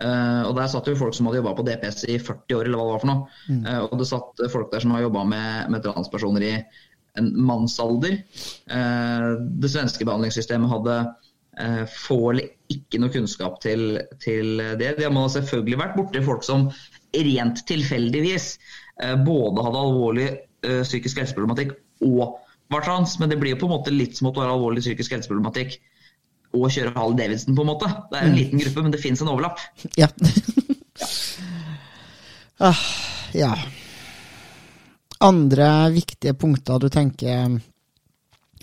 Uh, 0.02 0.48
og 0.48 0.56
Der 0.56 0.70
satt 0.72 0.88
jo 0.88 0.96
folk 0.98 1.14
som 1.14 1.28
hadde 1.28 1.38
jobba 1.42 1.52
på 1.58 1.64
DPS 1.66 2.06
i 2.10 2.16
40 2.18 2.56
år, 2.56 2.66
eller 2.66 2.80
hva 2.80 2.86
det 2.86 2.94
var 2.94 3.02
for 3.02 3.10
noe. 3.10 3.26
Mm. 3.46 3.60
Uh, 3.66 3.82
og 3.84 4.00
det 4.00 4.08
satt 4.08 4.42
folk 4.54 4.72
der 4.72 4.82
som 4.82 4.94
har 4.96 5.04
jobba 5.04 5.26
med, 5.28 5.68
med, 5.74 5.84
transpersoner 5.84 6.46
i 6.48 6.54
en 7.20 7.28
mannsalder. 7.46 8.16
Uh, 8.72 9.28
det 9.62 9.70
svenske 9.70 10.08
behandlingssystemet 10.08 10.72
hadde 10.72 11.02
få 11.92 12.16
eller 12.30 12.46
ikke 12.72 13.00
noe 13.02 13.12
kunnskap 13.12 13.60
til, 13.64 14.00
til 14.22 14.62
det. 14.80 14.96
Det 14.98 15.08
har 15.08 15.34
selvfølgelig 15.36 15.80
vært 15.80 15.96
borti 15.98 16.24
folk 16.24 16.46
som 16.46 16.68
rent 17.12 17.62
tilfeldigvis 17.68 18.54
både 19.26 19.64
hadde 19.66 19.80
alvorlig 19.82 20.28
psykisk 20.62 21.20
helseproblematikk 21.20 21.74
og 22.06 22.38
var 22.72 22.84
trans, 22.86 23.18
men 23.20 23.30
det 23.30 23.38
blir 23.40 23.54
jo 23.54 23.62
på 23.62 23.68
en 23.68 23.74
måte 23.74 23.94
litt 23.94 24.16
som 24.16 24.30
å 24.30 24.34
være 24.36 24.54
alvorlig 24.54 24.84
psykisk 24.84 25.16
helseproblematikk 25.16 25.76
og 26.52 26.68
kjøre 26.72 26.92
Harley 26.96 27.16
Davidson, 27.16 27.56
på 27.56 27.64
en 27.64 27.70
måte. 27.70 27.88
Det 28.10 28.18
er 28.18 28.26
en 28.26 28.34
mm. 28.34 28.38
liten 28.38 28.62
gruppe, 28.62 28.84
men 28.84 28.94
det 28.94 29.00
fins 29.00 29.22
en 29.24 29.30
overlapp. 29.32 29.60
Ja. 29.96 30.08
ah, 32.68 32.82
ja. 33.36 33.52
Andre 35.22 35.68
viktige 35.94 36.34
punkter 36.36 36.82
du 36.82 36.90
tenker 36.92 37.56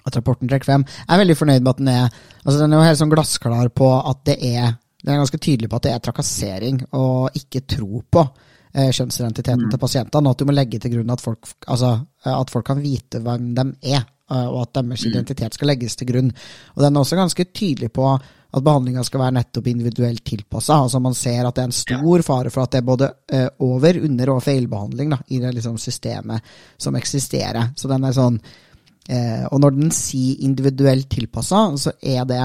at 0.09 0.19
rapporten 0.19 0.49
trekker 0.49 0.71
frem. 0.71 0.85
Jeg 1.05 1.13
er 1.15 1.23
veldig 1.23 1.37
fornøyd 1.39 1.63
med 1.63 1.71
at 1.71 1.81
den 1.81 1.91
er 1.93 2.05
altså 2.43 2.59
Den 2.59 2.73
er 2.73 2.79
jo 2.79 2.89
helt 2.89 3.01
sånn 3.01 3.11
glassklar 3.13 3.71
på 3.75 3.89
at 3.97 4.21
det 4.29 4.37
er 4.39 4.77
Den 5.03 5.13
er 5.13 5.21
ganske 5.21 5.39
tydelig 5.39 5.69
på 5.71 5.79
at 5.79 5.87
det 5.87 5.95
er 5.95 6.03
trakassering 6.03 6.81
og 6.97 7.35
ikke 7.39 7.63
tro 7.69 8.01
på 8.11 8.23
eh, 8.73 8.89
kjønnsidentiteten 8.91 9.67
mm. 9.67 9.69
til 9.73 9.81
pasientene, 9.81 10.27
og 10.27 10.35
at 10.35 10.41
du 10.41 10.49
må 10.49 10.55
legge 10.55 10.79
til 10.81 10.97
grunn 10.97 11.13
at 11.13 11.23
folk, 11.23 11.53
altså, 11.67 11.93
eh, 12.25 12.33
at 12.33 12.51
folk 12.51 12.67
kan 12.67 12.81
vite 12.83 13.21
hvem 13.23 13.53
de 13.55 13.65
er, 13.93 14.03
eh, 14.03 14.47
og 14.49 14.65
at 14.65 14.81
deres 14.81 15.05
mm. 15.05 15.11
identitet 15.13 15.55
skal 15.55 15.71
legges 15.71 15.95
til 15.95 16.09
grunn. 16.11 16.33
Og 16.75 16.83
Den 16.83 16.95
er 16.95 17.05
også 17.05 17.19
ganske 17.19 17.47
tydelig 17.47 17.93
på 17.95 18.11
at 18.49 18.65
behandlinga 18.65 19.03
skal 19.05 19.21
være 19.21 19.35
nettopp 19.37 19.67
individuelt 19.69 20.23
tilpassa. 20.25 20.79
Altså 20.81 21.01
man 21.03 21.13
ser 21.17 21.45
at 21.45 21.55
det 21.55 21.63
er 21.63 21.69
en 21.69 21.75
stor 21.79 22.23
fare 22.25 22.53
for 22.53 22.65
at 22.65 22.73
det 22.73 22.79
er 22.79 22.87
både 22.87 23.09
uh, 23.33 23.45
over-, 23.65 23.99
under- 24.07 24.31
og 24.33 24.41
feilbehandling 24.41 25.13
da, 25.13 25.19
i 25.29 25.41
det 25.43 25.51
liksom, 25.59 25.77
systemet 25.77 26.49
som 26.77 26.97
eksisterer. 26.97 27.75
Så 27.77 27.91
den 27.91 28.07
er 28.07 28.15
sånn 28.17 28.39
uh, 29.09 29.45
Og 29.51 29.61
når 29.63 29.77
den 29.77 29.93
sier 29.95 30.41
individuelt 30.45 31.09
tilpassa, 31.11 31.67
så 31.77 31.95
er 32.01 32.25
det 32.29 32.41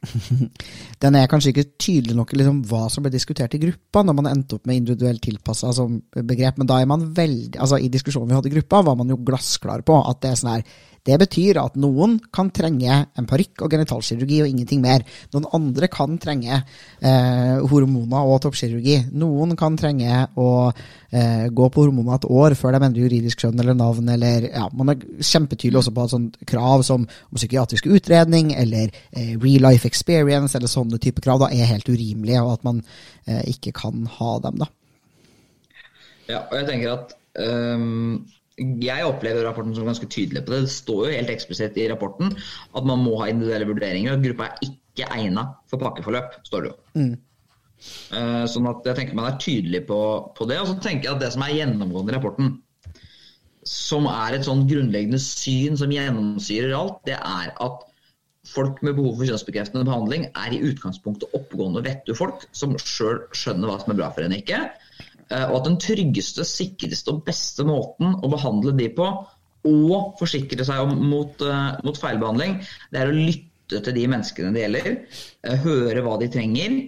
den 1.02 1.16
er 1.18 1.26
kanskje 1.28 1.50
ikke 1.52 1.66
tydelig 1.76 2.14
nok 2.16 2.30
liksom, 2.32 2.62
hva 2.70 2.86
som 2.92 3.04
ble 3.04 3.12
diskutert 3.12 3.52
i 3.56 3.60
gruppa 3.60 4.00
når 4.00 4.16
man 4.16 4.30
endte 4.30 4.56
opp 4.56 4.68
med 4.68 4.80
individuelt 4.80 5.20
tilpassa 5.20 5.74
som 5.76 5.98
begrep, 6.14 6.56
men 6.56 6.70
da 6.70 6.78
er 6.80 6.88
man 6.88 7.04
veldig 7.16 7.60
altså 7.60 7.76
I 7.76 7.90
diskusjonen 7.92 8.30
vi 8.30 8.38
hadde 8.38 8.48
i 8.48 8.54
gruppa, 8.54 8.80
var 8.86 8.96
man 8.96 9.12
jo 9.12 9.18
glassklar 9.20 9.84
på 9.84 9.98
at 10.00 10.22
det 10.22 10.30
er 10.30 10.40
sånn 10.40 10.54
her 10.54 10.64
det 11.08 11.16
betyr 11.20 11.58
at 11.62 11.76
noen 11.80 12.18
kan 12.34 12.50
trenge 12.52 12.92
en 12.92 13.28
parykk 13.28 13.64
og 13.64 13.72
genitalkirurgi 13.72 14.42
og 14.44 14.50
ingenting 14.50 14.82
mer. 14.84 15.04
Noen 15.32 15.48
andre 15.56 15.88
kan 15.92 16.18
trenge 16.20 16.58
eh, 16.58 17.56
hormoner 17.70 18.28
og 18.28 18.42
toppkirurgi. 18.44 18.98
Noen 19.16 19.56
kan 19.56 19.78
trenge 19.80 20.26
å 20.36 20.50
eh, 21.12 21.46
gå 21.52 21.68
på 21.70 21.84
hormonene 21.84 22.18
et 22.18 22.26
år 22.30 22.56
før 22.58 22.74
de 22.74 22.82
endrer 22.86 23.06
juridisk 23.06 23.44
kjønn 23.44 23.62
eller 23.62 23.76
navn. 23.78 24.08
Eller, 24.14 24.48
ja, 24.50 24.66
man 24.76 24.94
er 24.94 25.04
kjempetydelig 25.18 25.82
også 25.82 25.94
på 25.96 26.06
et 26.06 26.14
sånt 26.14 26.40
krav 26.50 26.84
som 26.86 27.06
om 27.06 27.38
psykiatrisk 27.40 27.90
utredning 27.90 28.52
eller 28.56 28.90
eh, 29.12 29.36
real 29.36 29.68
life 29.68 29.88
experience 29.88 30.58
eller 30.58 30.70
sånne 30.70 31.00
type 31.02 31.22
krav 31.24 31.44
da 31.44 31.52
er 31.54 31.70
helt 31.70 31.88
urimelige, 31.90 32.42
og 32.42 32.58
at 32.58 32.66
man 32.66 32.82
eh, 33.26 33.42
ikke 33.54 33.74
kan 33.82 34.04
ha 34.18 34.36
dem. 34.46 34.60
da. 34.64 34.70
Ja, 36.30 36.44
og 36.44 36.60
jeg 36.60 36.68
tenker 36.72 36.94
at 36.98 37.16
um 37.40 38.26
jeg 38.60 39.06
opplever 39.08 39.46
rapporten 39.46 39.72
som 39.72 39.86
ganske 39.88 40.08
tydelig 40.10 40.44
på 40.44 40.52
det. 40.52 40.64
Det 40.66 40.74
står 40.74 41.06
jo 41.06 41.16
helt 41.16 41.32
eksplisitt 41.32 41.78
i 41.80 41.88
rapporten 41.88 42.34
at 42.76 42.86
man 42.86 43.00
må 43.00 43.16
ha 43.22 43.30
individuelle 43.30 43.68
vurderinger. 43.68 44.12
og 44.12 44.24
Gruppa 44.24 44.50
er 44.50 44.66
ikke 44.68 45.08
egnet 45.16 45.54
for 45.70 45.80
pakkeforløp, 45.80 46.34
står 46.44 46.66
det 46.66 46.72
jo. 46.72 46.76
Mm. 47.00 47.14
Uh, 48.10 48.44
sånn 48.50 48.68
at 48.68 48.84
jeg 48.84 48.98
tenker 48.98 49.16
man 49.16 49.30
er 49.30 49.38
tydelig 49.40 49.84
på, 49.88 50.00
på, 50.36 50.48
det. 50.50 50.58
Og 50.60 50.72
så 50.72 50.80
tenker 50.84 51.08
jeg 51.08 51.16
at 51.16 51.22
det 51.24 51.30
som 51.34 51.44
er 51.46 51.56
gjennomgående 51.56 52.12
i 52.12 52.16
rapporten, 52.18 52.50
som 53.66 54.08
er 54.10 54.36
et 54.36 54.46
sånn 54.46 54.66
grunnleggende 54.68 55.20
syn 55.22 55.76
som 55.80 55.92
gjennomsyrer 55.92 56.74
alt, 56.76 57.00
det 57.08 57.16
er 57.16 57.52
at 57.60 57.86
folk 58.50 58.80
med 58.84 58.96
behov 58.96 59.18
for 59.18 59.28
kjønnsbekreftende 59.28 59.86
behandling 59.86 60.24
er 60.30 60.54
i 60.56 60.62
utgangspunktet 60.70 61.34
oppegående 61.36 61.82
vettu 61.84 62.14
folk 62.16 62.46
som 62.56 62.72
sjøl 62.80 63.20
skjønner 63.36 63.68
hva 63.68 63.76
som 63.82 63.92
er 63.92 64.00
bra 64.00 64.08
for 64.14 64.24
en 64.24 64.34
ikke. 64.34 64.62
Eh, 65.30 65.44
og 65.44 65.60
at 65.60 65.68
den 65.68 65.78
tryggeste, 65.82 66.46
sikreste 66.48 67.12
og 67.12 67.22
beste 67.28 67.66
måten 67.68 68.16
å 68.16 68.32
behandle 68.32 68.74
de 68.78 68.88
på, 68.96 69.10
og 69.70 70.14
forsikre 70.16 70.64
seg 70.64 70.80
om 70.86 70.94
mot, 71.10 71.42
uh, 71.44 71.76
mot 71.84 71.98
feilbehandling, 72.00 72.62
det 72.94 73.02
er 73.02 73.10
å 73.10 73.16
lytte 73.16 73.82
til 73.84 73.92
de 73.92 74.06
menneskene 74.08 74.54
det 74.54 74.62
gjelder. 74.64 74.94
Høre 75.66 76.04
hva 76.06 76.14
de 76.22 76.30
trenger. 76.32 76.78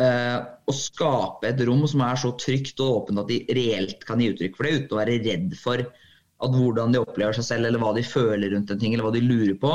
Uh, 0.00 0.38
og 0.70 0.76
skape 0.76 1.50
et 1.50 1.58
rom 1.68 1.82
som 1.90 2.00
er 2.06 2.16
så 2.16 2.30
trygt 2.40 2.78
og 2.80 3.02
åpent 3.02 3.20
at 3.20 3.28
de 3.28 3.40
reelt 3.56 4.04
kan 4.08 4.22
gi 4.22 4.30
uttrykk 4.32 4.54
for 4.56 4.64
det, 4.64 4.76
uten 4.78 4.94
å 4.96 5.00
være 5.00 5.16
redd 5.26 5.56
for 5.60 5.82
at 6.40 6.54
hvordan 6.56 6.94
de 6.94 7.02
opplever 7.02 7.36
seg 7.36 7.46
selv, 7.46 7.68
eller 7.68 7.82
hva 7.82 7.90
de 7.96 8.04
føler 8.06 8.54
rundt 8.54 8.70
en 8.72 8.80
ting, 8.80 8.94
eller 8.94 9.04
hva 9.04 9.12
de 9.12 9.20
lurer 9.24 9.58
på, 9.60 9.74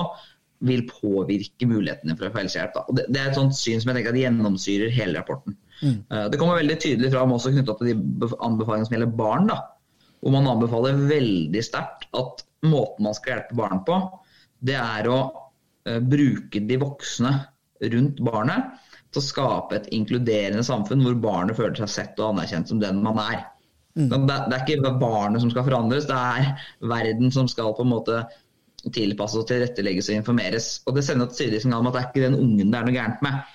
vil 0.66 0.86
påvirke 0.88 1.68
mulighetene 1.68 2.16
for 2.18 2.28
å 2.28 2.34
få 2.34 2.42
helsehjelp. 2.42 2.80
Det, 2.96 3.06
det, 3.12 3.22
er 3.22 3.30
et 3.30 3.38
sånt 3.38 3.58
syn 3.58 3.82
som 3.84 3.92
jeg 3.92 4.00
tenker 4.00 4.16
at 4.16 4.22
gjennomsyrer 4.24 4.94
hele 4.96 5.20
rapporten. 5.20 5.58
Mm. 5.82 5.98
Eh, 6.10 6.28
det 6.32 6.40
kommer 6.42 6.62
veldig 6.62 6.78
tydelig 6.82 7.12
fram 7.14 7.34
også 7.36 7.52
knytta 7.54 7.76
til 7.80 7.92
de 7.92 8.30
anbefalingene 8.40 8.90
som 8.90 8.96
gjelder 8.96 9.18
barn. 9.20 9.50
da, 9.52 9.60
Hvor 10.24 10.36
man 10.38 10.50
anbefaler 10.56 11.02
veldig 11.12 11.64
sterkt 11.66 12.08
at 12.18 12.46
måten 12.66 13.06
man 13.06 13.18
skal 13.18 13.36
hjelpe 13.36 13.60
barn 13.60 13.84
på, 13.86 14.00
det 14.66 14.78
er 14.80 15.10
å 15.12 15.20
uh, 15.28 16.00
bruke 16.02 16.64
de 16.66 16.80
voksne 16.82 17.34
rundt 17.92 18.22
barnet 18.26 18.80
til 19.16 19.24
å 19.24 19.30
skape 19.30 19.78
et 19.80 19.92
inkluderende 19.96 20.64
samfunn 20.66 21.04
hvor 21.06 21.18
barnet 21.24 21.58
føler 21.58 21.78
seg 21.80 21.92
sett 21.92 22.20
og 22.22 22.34
anerkjent 22.34 22.72
som 22.72 22.82
den 22.82 23.02
man 23.04 23.20
er. 23.24 23.46
Mm. 23.96 24.10
Det, 24.12 24.20
det, 24.28 24.58
er 24.58 24.64
ikke 24.66 24.96
barnet 25.00 25.42
som 25.44 25.52
skal 25.54 25.68
forandres, 25.68 26.08
det 26.10 26.18
er 26.20 26.66
verden 26.92 27.32
som 27.32 27.48
skal 27.48 27.72
på 27.78 27.86
en 27.86 27.94
måte 27.94 28.26
tilpasses 28.94 29.40
og 29.42 29.48
tilrettelegges 29.50 30.12
og 30.12 30.20
informeres. 30.20 30.70
Og 30.86 30.98
Det 30.98 31.06
sender 31.08 31.30
et 31.30 31.38
tydelig 31.38 31.64
signal 31.64 31.82
om 31.82 31.90
at 31.90 31.96
det 31.96 32.02
er 32.02 32.10
ikke 32.12 32.26
den 32.28 32.40
ungen 32.42 32.74
det 32.74 32.80
er 32.80 32.88
noe 32.88 32.96
gærent 32.96 33.24
med. 33.26 33.54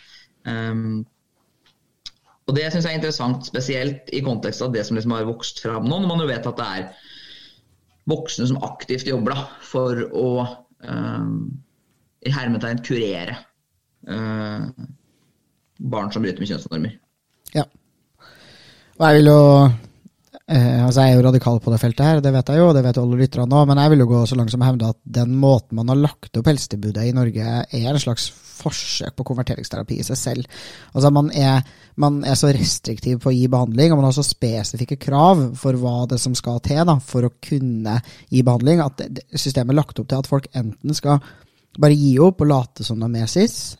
Um, 0.48 0.94
og 2.48 2.56
Det 2.56 2.66
syns 2.72 2.88
jeg 2.88 2.96
er 2.96 2.98
interessant, 2.98 3.46
spesielt 3.46 4.08
i 4.16 4.24
kontekst 4.26 4.64
av 4.64 4.72
det 4.74 4.82
som 4.86 4.96
liksom 4.98 5.14
har 5.14 5.28
vokst 5.28 5.60
fram 5.62 5.84
nå, 5.86 6.00
når 6.00 6.10
man 6.10 6.24
jo 6.24 6.30
vet 6.32 6.48
at 6.50 6.58
det 6.58 6.70
er 6.78 6.88
voksne 8.10 8.48
som 8.50 8.62
aktivt 8.66 9.06
jobber 9.06 9.36
da, 9.36 9.44
for 9.62 10.00
å 10.08 10.30
um, 10.88 11.36
i 12.26 12.32
hermetegn 12.34 12.80
kurere 12.84 13.36
uh, 14.08 14.66
barn 15.80 16.12
som 16.12 16.24
bryter 16.24 16.42
med 16.42 16.52
kjønnsnormer. 16.52 16.96
Ja. 17.56 17.64
Og 19.00 19.06
jeg 19.06 19.20
vil 19.20 19.32
jo 19.32 19.40
Eh, 20.50 20.82
altså 20.82 21.04
Jeg 21.04 21.12
er 21.12 21.20
jo 21.20 21.26
radikal 21.28 21.60
på 21.62 21.70
det 21.70 21.78
feltet, 21.78 22.02
her, 22.02 22.20
det 22.24 22.32
vet 22.34 22.48
jeg 22.50 22.58
jo, 22.58 22.70
det 22.74 22.82
vet 22.82 22.96
alle 22.98 23.18
lytterne 23.20 23.54
òg, 23.54 23.68
men 23.70 23.78
jeg 23.78 23.92
vil 23.92 24.02
jo 24.02 24.06
gå 24.10 24.20
så 24.26 24.38
langt 24.38 24.50
som 24.50 24.64
å 24.64 24.66
hevde 24.66 24.88
at 24.90 24.98
den 25.18 25.36
måten 25.38 25.78
man 25.78 25.92
har 25.92 26.00
lagt 26.00 26.38
opp 26.40 26.48
helsetilbudet 26.50 27.04
i 27.06 27.12
Norge, 27.14 27.52
er 27.62 27.90
en 27.92 28.02
slags 28.02 28.26
forsøk 28.60 29.14
på 29.16 29.28
konverteringsterapi 29.28 30.00
i 30.02 30.06
seg 30.08 30.18
selv. 30.18 30.58
Altså 30.90 31.12
Man 31.14 31.30
er, 31.38 31.62
man 32.02 32.18
er 32.26 32.34
så 32.34 32.50
restriktiv 32.50 33.22
på 33.22 33.30
å 33.30 33.36
gi 33.36 33.46
behandling, 33.52 33.92
og 33.92 34.00
man 34.00 34.08
har 34.08 34.16
så 34.18 34.26
spesifikke 34.26 34.98
krav 35.00 35.44
for 35.60 35.78
hva 35.78 36.08
det 36.10 36.18
som 36.20 36.34
skal 36.34 36.58
til 36.66 36.82
da, 36.88 36.98
for 36.98 37.28
å 37.28 37.34
kunne 37.38 38.00
gi 38.26 38.42
behandling, 38.42 38.82
at 38.82 39.06
systemet 39.30 39.70
er 39.70 39.78
lagt 39.84 40.02
opp 40.02 40.10
til 40.10 40.18
at 40.18 40.32
folk 40.34 40.50
enten 40.50 40.98
skal 40.98 41.22
bare 41.78 41.94
gi 41.94 42.16
opp 42.18 42.42
og 42.42 42.50
late 42.50 42.84
som 42.84 42.98
de 42.98 43.22
er 43.22 43.30
cis, 43.30 43.78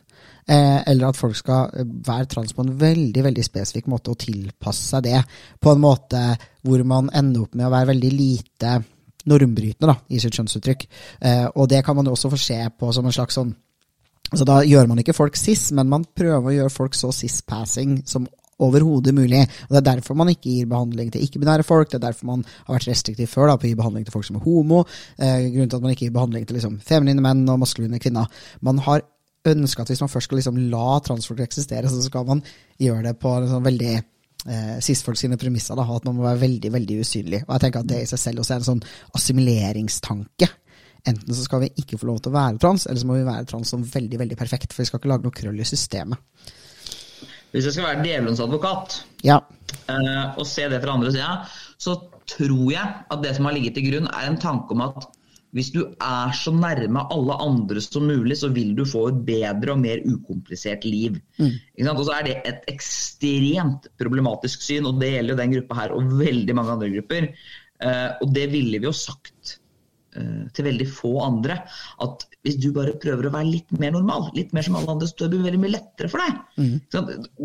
Eh, 0.51 0.79
eller 0.91 1.11
at 1.13 1.19
folk 1.19 1.37
skal 1.39 1.69
eh, 1.79 1.91
være 2.07 2.27
trans 2.33 2.55
på 2.57 2.65
en 2.65 2.73
veldig 2.79 3.23
veldig 3.23 3.43
spesifikk 3.47 3.91
måte 3.93 4.11
og 4.11 4.19
tilpasse 4.19 4.89
seg 4.89 5.05
det 5.07 5.21
på 5.63 5.71
en 5.71 5.83
måte 5.83 6.23
hvor 6.67 6.83
man 6.83 7.11
ender 7.15 7.45
opp 7.45 7.55
med 7.55 7.69
å 7.69 7.71
være 7.71 7.93
veldig 7.93 8.11
lite 8.11 8.73
normbrytende 9.31 9.93
da, 9.93 9.95
i 10.11 10.19
sitt 10.19 10.35
kjønnsuttrykk. 10.35 10.87
Eh, 11.21 11.47
og 11.55 11.69
det 11.71 11.85
kan 11.87 11.95
man 11.97 12.09
jo 12.09 12.17
også 12.17 12.33
få 12.33 12.41
se 12.41 12.59
på 12.75 12.91
som 12.97 13.07
en 13.07 13.15
slags 13.15 13.39
sånn 13.39 13.53
altså 14.31 14.45
Da 14.47 14.61
gjør 14.63 14.87
man 14.87 15.01
ikke 15.03 15.15
folk 15.17 15.35
cis, 15.39 15.73
men 15.75 15.89
man 15.91 16.05
prøver 16.07 16.45
å 16.47 16.53
gjøre 16.55 16.71
folk 16.71 16.95
så 16.95 17.09
cis-passing 17.15 17.97
som 18.07 18.29
overhodet 18.63 19.15
mulig. 19.17 19.41
Og 19.67 19.75
Det 19.75 19.81
er 19.81 19.87
derfor 19.89 20.15
man 20.15 20.29
ikke 20.31 20.53
gir 20.53 20.69
behandling 20.71 21.11
til 21.11 21.25
ikke-binære 21.25 21.65
folk. 21.67 21.91
Det 21.91 21.99
er 21.99 22.05
derfor 22.05 22.29
man 22.29 22.45
har 22.67 22.77
vært 22.77 22.91
restriktiv 22.93 23.27
før 23.33 23.51
da, 23.51 23.57
på 23.57 23.67
å 23.67 23.71
gi 23.71 23.79
behandling 23.81 24.07
til 24.07 24.15
folk 24.15 24.29
som 24.29 24.37
er 24.39 24.45
homo. 24.45 24.85
Eh, 25.19 25.49
grunnen 25.51 25.71
til 25.71 25.81
at 25.81 25.83
man 25.83 25.97
ikke 25.97 26.07
gir 26.07 26.15
behandling 26.15 26.47
til 26.47 26.61
liksom, 26.61 26.79
feminine 26.79 27.25
menn 27.25 27.43
og 27.49 27.59
maskuline 27.65 27.99
kvinner. 27.99 28.31
Man 28.61 28.79
har 28.87 29.03
ønsker 29.49 29.83
at 29.83 29.93
hvis 29.93 30.03
man 30.05 30.11
først 30.13 30.29
skal 30.29 30.41
liksom 30.41 30.59
la 30.73 31.01
transfolk 31.05 31.43
eksistere, 31.45 31.89
så 31.89 32.01
skal 32.05 32.27
man 32.29 32.43
gjøre 32.81 33.07
det 33.09 33.15
på 33.23 33.33
sånn 33.49 33.65
veldig 33.65 33.93
eh, 33.97 34.77
cis-folk 34.85 35.19
sine 35.21 35.39
premisser. 35.41 35.79
Da, 35.79 35.87
at 35.89 36.09
man 36.09 36.19
må 36.19 36.27
være 36.27 36.43
veldig 36.45 36.73
veldig 36.77 36.99
usynlig. 37.05 37.43
Og 37.47 37.55
jeg 37.55 37.67
tenker 37.67 37.85
at 37.85 37.93
det 37.93 38.03
i 38.05 38.11
seg 38.11 38.23
selv 38.25 38.45
også 38.45 38.57
er 38.57 38.63
en 38.63 38.69
sånn 38.73 38.85
assimileringstanke. 39.17 40.51
Enten 41.09 41.33
så 41.33 41.47
skal 41.47 41.65
vi 41.65 41.71
ikke 41.81 41.97
få 42.01 42.11
lov 42.11 42.21
til 42.21 42.33
å 42.33 42.37
være 42.37 42.61
trans, 42.61 42.85
eller 42.85 43.01
så 43.01 43.09
må 43.09 43.17
vi 43.17 43.29
være 43.29 43.49
trans 43.49 43.71
som 43.73 43.85
veldig 43.85 44.21
veldig 44.21 44.37
perfekt. 44.37 44.75
For 44.75 44.85
vi 44.85 44.91
skal 44.91 45.01
ikke 45.01 45.13
lage 45.15 45.27
noe 45.27 45.37
krøll 45.37 45.63
i 45.63 45.69
systemet. 45.69 46.21
Hvis 47.51 47.67
jeg 47.67 47.75
skal 47.75 47.89
være 47.89 48.05
djevelens 48.05 48.41
advokat 48.45 49.01
ja. 49.27 49.41
eh, 49.91 50.27
og 50.39 50.45
se 50.47 50.69
det 50.71 50.79
fra 50.85 50.93
andre 50.95 51.11
sida, 51.11 51.31
så 51.81 51.97
tror 52.31 52.69
jeg 52.71 52.93
at 53.11 53.25
det 53.25 53.33
som 53.35 53.49
har 53.49 53.57
ligget 53.57 53.75
til 53.79 53.89
grunn, 53.89 54.07
er 54.13 54.29
en 54.29 54.39
tanke 54.39 54.77
om 54.77 54.85
at 54.85 55.09
hvis 55.57 55.71
du 55.75 55.81
er 55.83 56.35
så 56.37 56.53
nærme 56.55 57.03
alle 57.11 57.37
andre 57.43 57.83
som 57.83 58.07
mulig, 58.07 58.37
så 58.39 58.51
vil 58.55 58.75
du 58.79 58.85
få 58.89 59.09
et 59.11 59.23
bedre 59.27 59.75
og 59.75 59.83
mer 59.83 60.03
ukomplisert 60.07 60.87
liv. 60.87 61.19
Mm. 61.41 61.57
Og 61.91 62.05
så 62.07 62.15
er 62.19 62.29
det 62.29 62.37
et 62.47 62.69
ekstremt 62.71 63.91
problematisk 64.01 64.63
syn, 64.67 64.87
og 64.87 65.01
det 65.03 65.15
gjelder 65.17 65.35
jo 65.35 65.41
den 65.43 65.57
gruppa 65.57 65.81
her 65.83 65.97
og 65.97 66.15
veldig 66.21 66.57
mange 66.59 66.77
andre 66.77 66.93
grupper. 66.95 67.33
Uh, 67.81 68.11
og 68.21 68.35
det 68.37 68.47
ville 68.53 68.79
vi 68.79 68.87
jo 68.87 68.95
sagt 68.95 69.57
uh, 70.15 70.47
til 70.55 70.69
veldig 70.69 70.87
få 70.93 71.17
andre. 71.25 71.59
At 72.05 72.29
hvis 72.47 72.61
du 72.63 72.71
bare 72.77 72.95
prøver 73.03 73.27
å 73.27 73.35
være 73.35 73.51
litt 73.51 73.73
mer 73.83 73.97
normal, 73.97 74.31
litt 74.37 74.55
mer 74.57 74.67
som 74.67 74.79
alle 74.79 74.95
andre, 74.95 75.11
så 75.11 75.27
blir 75.27 75.41
det 75.41 75.49
veldig 75.51 75.65
mye 75.65 75.75
lettere 75.75 76.13
for 76.13 76.23
deg. 76.23 76.43
Mm. 76.63 76.77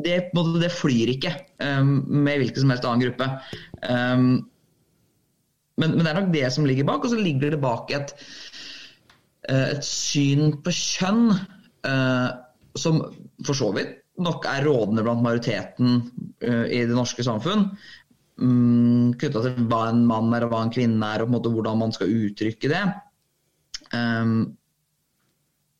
Det, 0.06 0.18
det, 0.62 0.76
flyr 0.78 1.16
ikke 1.18 1.34
um, 1.58 1.96
med 2.26 2.44
hvilken 2.44 2.62
som 2.62 2.76
helst 2.76 2.86
annen 2.86 3.08
gruppe. 3.08 3.32
Um, 3.82 4.30
men, 5.82 5.92
men, 5.96 6.04
det 6.04 6.12
er 6.12 6.20
nok 6.22 6.32
det 6.34 6.48
som 6.56 6.68
ligger 6.68 6.88
bak. 6.88 7.04
Og 7.04 7.12
så 7.12 7.20
ligger 7.20 7.54
det 7.54 7.62
bak 7.64 7.92
et, 7.96 8.16
eh, 9.50 9.76
et 9.76 9.86
syn 9.86 10.56
på 10.64 10.74
kjønn 10.76 11.30
eh, 11.36 12.30
som 12.80 13.04
for 13.46 13.58
så 13.58 13.72
vidt 13.76 14.02
nok 14.24 14.48
er 14.48 14.64
rådende 14.64 15.04
blant 15.04 15.24
majoriteten 15.24 15.98
eh, 16.40 16.66
i 16.72 16.84
det 16.88 16.96
norske 16.96 17.24
samfunn. 17.26 17.68
Um, 18.36 19.14
Knytta 19.16 19.42
til 19.44 19.68
hva 19.72 19.86
en 19.92 20.04
mann 20.08 20.34
er 20.36 20.44
og 20.44 20.52
hva 20.52 20.62
en 20.66 20.72
kvinne 20.76 21.08
er, 21.08 21.24
og 21.24 21.30
på 21.30 21.32
en 21.32 21.36
måte 21.38 21.52
hvordan 21.52 21.82
man 21.84 21.96
skal 21.96 22.12
uttrykke 22.12 22.72
det. 22.72 22.84
Um, 23.96 24.56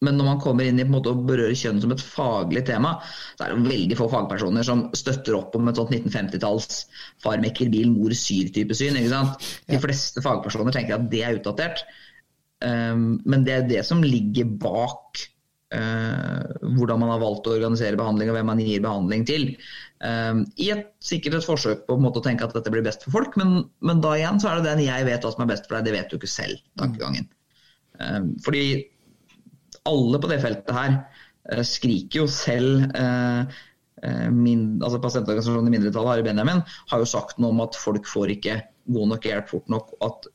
men 0.04 0.18
når 0.20 0.28
man 0.28 0.42
kommer 0.44 0.68
inn 0.68 0.80
i 0.80 0.84
på 0.84 0.92
en 0.92 0.96
måte 0.98 1.14
å 1.14 1.22
berøre 1.28 1.56
kjønn 1.56 1.80
som 1.84 1.94
et 1.96 2.04
faglig 2.04 2.66
tema, 2.68 2.98
så 3.38 3.46
er 3.46 3.54
det 3.54 3.70
veldig 3.70 4.00
få 4.00 4.10
fagpersoner 4.12 4.66
som 4.68 4.88
støtter 4.98 5.38
opp 5.38 5.56
om 5.56 5.70
et 5.72 5.80
sånt 5.80 5.94
1950-talls 5.96 6.82
far 7.24 7.40
mekker 7.44 7.72
bil, 7.74 7.94
mor 7.94 8.16
syr-type 8.16 8.76
syn. 8.76 9.00
ikke 9.00 9.14
sant? 9.14 9.48
De 9.72 9.80
fleste 9.82 10.24
fagpersoner 10.26 10.76
tenker 10.76 10.98
at 10.98 11.08
det 11.14 11.24
er 11.24 11.40
utdatert. 11.40 11.86
Um, 12.60 13.16
men 13.28 13.48
det 13.48 13.56
er 13.56 13.72
det 13.72 13.86
som 13.88 14.04
ligger 14.04 14.52
bak 14.60 15.30
hvordan 15.76 17.02
man 17.02 17.10
har 17.12 17.20
valgt 17.20 17.48
å 17.50 17.56
organisere 17.58 17.98
behandling, 18.00 18.30
og 18.32 18.38
hvem 18.38 18.48
man 18.48 18.62
gir 18.64 18.84
behandling 18.84 19.26
til. 19.28 19.48
I 20.00 20.68
et, 20.72 20.86
sikkert 21.04 21.40
et 21.40 21.48
forsøk 21.48 21.82
på, 21.88 21.98
en 21.98 22.04
måte, 22.06 22.22
å 22.22 22.24
tenke 22.24 22.46
at 22.46 22.54
dette 22.56 22.72
blir 22.72 22.86
best 22.86 23.04
for 23.04 23.18
folk, 23.18 23.36
men, 23.42 23.66
men, 23.84 24.00
da 24.04 24.14
igjen 24.16 24.40
så 24.40 24.52
er 24.52 24.62
det 24.62 24.70
den 24.70 24.86
jeg 24.86 25.08
vet 25.10 25.26
hva 25.26 25.34
som 25.34 25.44
er 25.44 25.50
best 25.52 25.68
for 25.68 25.76
deg, 25.76 25.90
det 25.90 25.96
vet 25.98 26.14
du 26.14 26.16
ikke 26.16 26.32
selv. 26.32 26.62
tankegangen. 26.80 27.28
Fordi 28.46 28.64
alle 29.90 30.22
på 30.22 30.32
det 30.32 30.42
feltet 30.44 30.76
her 30.76 31.00
skriker 31.66 32.24
jo 32.24 32.28
selv 32.32 32.88
min, 34.34 34.64
altså 34.84 34.98
Pasientorganisasjonen 35.02 35.70
i 35.70 35.76
mindretallet, 35.76 36.12
Ari 36.16 36.24
Benjamin, 36.26 36.64
har 36.90 37.02
jo 37.02 37.08
sagt 37.10 37.38
noe 37.42 37.54
om 37.54 37.62
at 37.64 37.78
folk 37.78 38.10
får 38.10 38.34
ikke 38.34 38.58
god 38.94 39.12
nok 39.14 39.26
hjelp 39.26 39.50
fort 39.50 39.72
nok, 39.72 39.94
at 40.06 40.28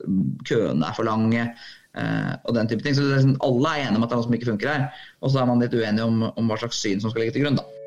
køene 0.49 0.87
er 0.87 0.97
for 0.97 1.07
lange 1.07 1.43
eh, 1.43 2.33
og 2.45 2.55
den 2.57 2.71
type 2.71 2.85
ting. 2.85 2.97
Så 2.97 3.07
sånn, 3.11 3.37
alle 3.47 3.75
er 3.75 3.89
enige 3.89 4.01
om 4.01 4.07
at 4.07 4.11
det 4.11 4.17
er 4.17 4.23
noe 4.23 4.29
som 4.29 4.39
ikke 4.39 4.51
funker 4.53 4.73
her. 4.73 5.05
Og 5.21 5.33
så 5.33 5.43
er 5.43 5.51
man 5.51 5.63
litt 5.63 5.77
uenig 5.77 6.07
om, 6.07 6.25
om 6.31 6.51
hva 6.51 6.59
slags 6.61 6.81
syn 6.83 7.03
som 7.03 7.13
skal 7.13 7.25
ligge 7.25 7.39
til 7.39 7.47
grunn. 7.47 7.61
da. 7.61 7.80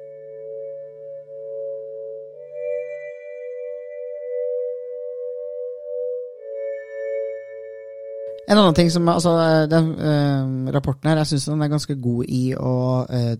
En 8.53 8.59
annen 8.61 8.75
ting 8.77 8.89
som, 8.93 9.07
altså, 9.09 9.33
den 9.71 9.93
uh, 9.97 10.73
Rapporten 10.75 11.09
her, 11.09 11.23
jeg 11.23 11.33
syns 11.33 11.49
den 11.49 11.63
er 11.65 11.71
ganske 11.71 11.95
god 12.01 12.29
i 12.29 12.43
å 12.53 12.75
uh, 13.09 13.33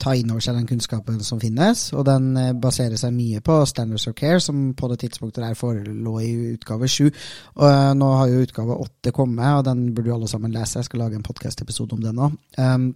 ta 0.00 0.12
inn 0.16 0.32
over 0.32 0.44
seg 0.44 0.56
den 0.56 0.68
kunnskapen 0.68 1.20
som 1.24 1.40
finnes, 1.40 1.84
og 1.96 2.06
den 2.08 2.30
uh, 2.38 2.48
baserer 2.56 2.96
seg 3.00 3.12
mye 3.16 3.42
på 3.44 3.58
Standards 3.68 4.08
of 4.08 4.16
Care, 4.16 4.40
som 4.40 4.70
på 4.78 4.88
det 4.92 5.02
tidspunktet 5.04 5.44
der 5.44 5.58
forelå 5.58 6.16
i 6.24 6.32
utgave 6.54 6.88
sju. 6.88 7.10
Nå 7.52 8.10
har 8.16 8.32
jo 8.32 8.44
utgave 8.46 8.80
åtte 8.86 9.12
kommet, 9.12 9.58
og 9.58 9.66
den 9.68 9.90
burde 9.92 10.12
jo 10.12 10.16
alle 10.16 10.32
sammen 10.32 10.54
lese. 10.54 10.80
Jeg 10.80 10.88
skal 10.88 11.04
lage 11.04 11.20
en 11.20 11.26
podkast-episode 11.26 11.98
om 11.98 12.04
den 12.04 12.20
nå. 12.20 12.32
Um, 12.56 12.92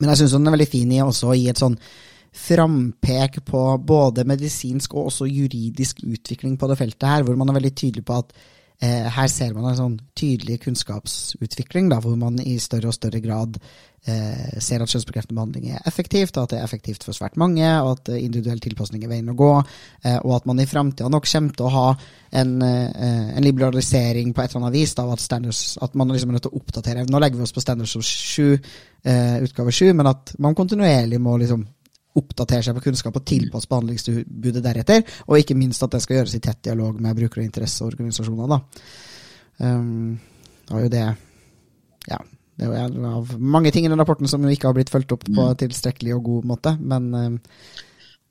men 0.00 0.10
jeg 0.10 0.22
syns 0.22 0.36
den 0.36 0.50
er 0.50 0.56
veldig 0.56 0.72
fin 0.72 0.92
i 0.92 1.04
også 1.04 1.30
å 1.30 1.38
gi 1.38 1.48
et 1.52 1.60
sånn 1.60 1.78
frampek 2.34 3.38
på 3.46 3.62
både 3.86 4.24
medisinsk 4.26 4.96
og 4.96 5.12
også 5.12 5.28
juridisk 5.30 6.02
utvikling 6.02 6.56
på 6.58 6.68
det 6.68 6.76
feltet 6.80 7.06
her, 7.06 7.22
hvor 7.22 7.38
man 7.38 7.52
er 7.52 7.60
veldig 7.60 7.74
tydelig 7.78 8.02
på 8.08 8.16
at 8.18 8.34
Eh, 8.82 9.06
her 9.16 9.28
ser 9.30 9.54
man 9.54 9.70
en 9.70 9.78
sånn 9.78 9.98
tydelig 10.18 10.58
kunnskapsutvikling, 10.64 11.88
da, 11.92 12.00
hvor 12.02 12.16
man 12.18 12.40
i 12.42 12.56
større 12.58 12.90
og 12.90 12.96
større 12.96 13.20
grad 13.22 13.60
eh, 14.04 14.56
ser 14.60 14.82
at 14.82 14.90
kjønnsbekreftende 14.90 15.38
behandling 15.38 15.68
er 15.72 15.86
effektivt, 15.88 16.36
og 16.36 16.44
at 16.44 16.54
det 16.54 16.58
er 16.58 16.66
effektivt 16.66 17.06
for 17.06 17.16
svært 17.16 17.38
mange, 17.40 17.64
og 17.84 17.94
at 17.94 18.10
individuell 18.18 18.60
tilpasning 18.64 19.04
er 19.04 19.12
veien 19.12 19.30
å 19.30 19.36
gå, 19.38 19.52
eh, 20.04 20.18
og 20.18 20.34
at 20.36 20.48
man 20.50 20.60
i 20.60 20.68
framtida 20.68 21.08
nok 21.12 21.28
kommer 21.30 21.54
til 21.54 21.68
å 21.68 21.74
ha 21.76 21.86
en, 22.42 22.56
eh, 22.66 23.30
en, 23.36 23.44
liberalisering 23.46 24.34
på 24.34 24.42
et 24.42 24.50
eller 24.50 24.66
annet 24.66 24.78
vis, 24.80 24.96
da, 24.98 25.06
at, 25.12 25.78
at 25.86 25.94
man 25.94 26.12
liksom 26.12 26.34
er 26.34 26.38
nødt 26.38 26.48
til 26.48 26.54
å 26.54 26.60
oppdatere. 26.60 27.06
Nå 27.08 27.22
legger 27.22 27.40
vi 27.40 27.46
oss 27.46 27.54
på 27.54 27.64
standards 27.64 27.94
som 27.94 28.02
7, 28.02 28.58
eh, 29.04 29.38
utgave 29.46 29.72
7, 29.72 29.92
men 29.94 30.10
at 30.10 30.34
man 30.38 30.58
kontinuerlig 30.58 31.20
må 31.22 31.38
liksom 31.38 31.64
oppdatere 32.18 32.62
seg 32.62 32.76
på 32.76 32.84
kunnskap 32.86 33.16
og 33.18 33.24
tilpasse 33.26 33.70
behandlingstilbudet 33.70 34.62
deretter. 34.64 35.02
Og 35.28 35.40
ikke 35.40 35.56
minst 35.58 35.82
at 35.82 35.94
det 35.94 36.02
skal 36.04 36.20
gjøres 36.20 36.36
i 36.38 36.42
tett 36.44 36.62
dialog 36.66 37.00
med 37.02 37.16
brukere- 37.18 37.42
og 37.42 37.48
interesseorganisasjoner. 37.48 38.54
Da. 38.54 38.60
Um, 39.58 40.20
det 40.68 40.86
jo 40.86 40.94
det 40.94 41.08
Ja. 42.08 42.22
Det 42.54 42.68
er 42.70 42.86
jo 42.86 43.06
av 43.08 43.32
mange 43.42 43.72
ting 43.74 43.84
i 43.84 43.88
den 43.90 43.98
rapporten 43.98 44.28
som 44.30 44.44
ikke 44.46 44.68
har 44.68 44.74
blitt 44.76 44.92
fulgt 44.92 45.10
opp 45.10 45.24
på 45.26 45.42
en 45.42 45.56
tilstrekkelig 45.58 46.14
og 46.14 46.22
god 46.22 46.44
måte, 46.46 46.76
men 46.78 47.08
um, 47.14 47.40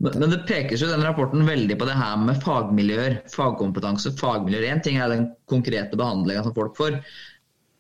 men 0.04 0.26
det 0.32 0.42
pekes 0.48 0.82
jo 0.82 0.90
den 0.90 1.04
rapporten 1.06 1.46
veldig 1.48 1.78
på 1.80 1.86
det 1.88 1.96
her 1.96 2.18
med 2.20 2.40
fagmiljøer, 2.44 3.22
fagkompetanse, 3.32 4.12
fagmiljøer. 4.20 4.66
Én 4.74 4.82
ting 4.84 4.98
er 5.00 5.12
den 5.14 5.30
konkrete 5.48 5.96
behandlinga 6.00 6.44
som 6.44 6.56
folk 6.56 6.76
får, 6.76 6.98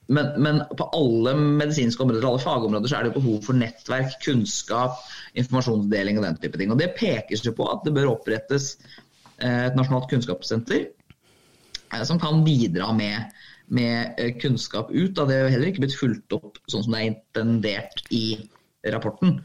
men, 0.07 0.41
men, 0.41 0.61
på 0.77 0.83
alle 0.83 1.35
medisinske 1.35 2.03
områder 2.03 2.27
alle 2.27 2.41
fagområder 2.43 2.91
så 2.91 2.97
er 2.97 3.07
det 3.07 3.15
behov 3.15 3.39
for 3.45 3.57
nettverk, 3.57 4.17
kunnskap, 4.25 4.99
informasjonsdeling 5.39 6.19
og 6.19 6.27
den 6.27 6.39
type 6.41 6.59
ting. 6.59 6.73
Og 6.73 6.81
Det 6.81 6.91
pekes 6.97 7.45
jo 7.45 7.55
på 7.55 7.67
at 7.71 7.85
det 7.87 7.95
bør 7.95 8.11
opprettes 8.17 8.73
eh, 9.39 9.69
et 9.69 9.77
nasjonalt 9.79 10.09
kunnskapssenter 10.11 10.89
eh, 10.89 12.03
som 12.03 12.19
kan 12.21 12.43
bidra 12.43 12.91
med, 12.97 13.31
med 13.71 14.19
eh, 14.19 14.33
kunnskap 14.43 14.91
ut. 14.91 15.15
Det 15.15 15.37
er 15.37 15.53
heller 15.53 15.71
ikke 15.71 15.85
blitt 15.85 15.99
fulgt 15.99 16.35
opp 16.35 16.59
sånn 16.67 16.83
som 16.83 16.97
det 16.97 17.03
er 17.03 17.13
intendert 17.13 18.03
i 18.11 18.25
rapporten. 18.91 19.37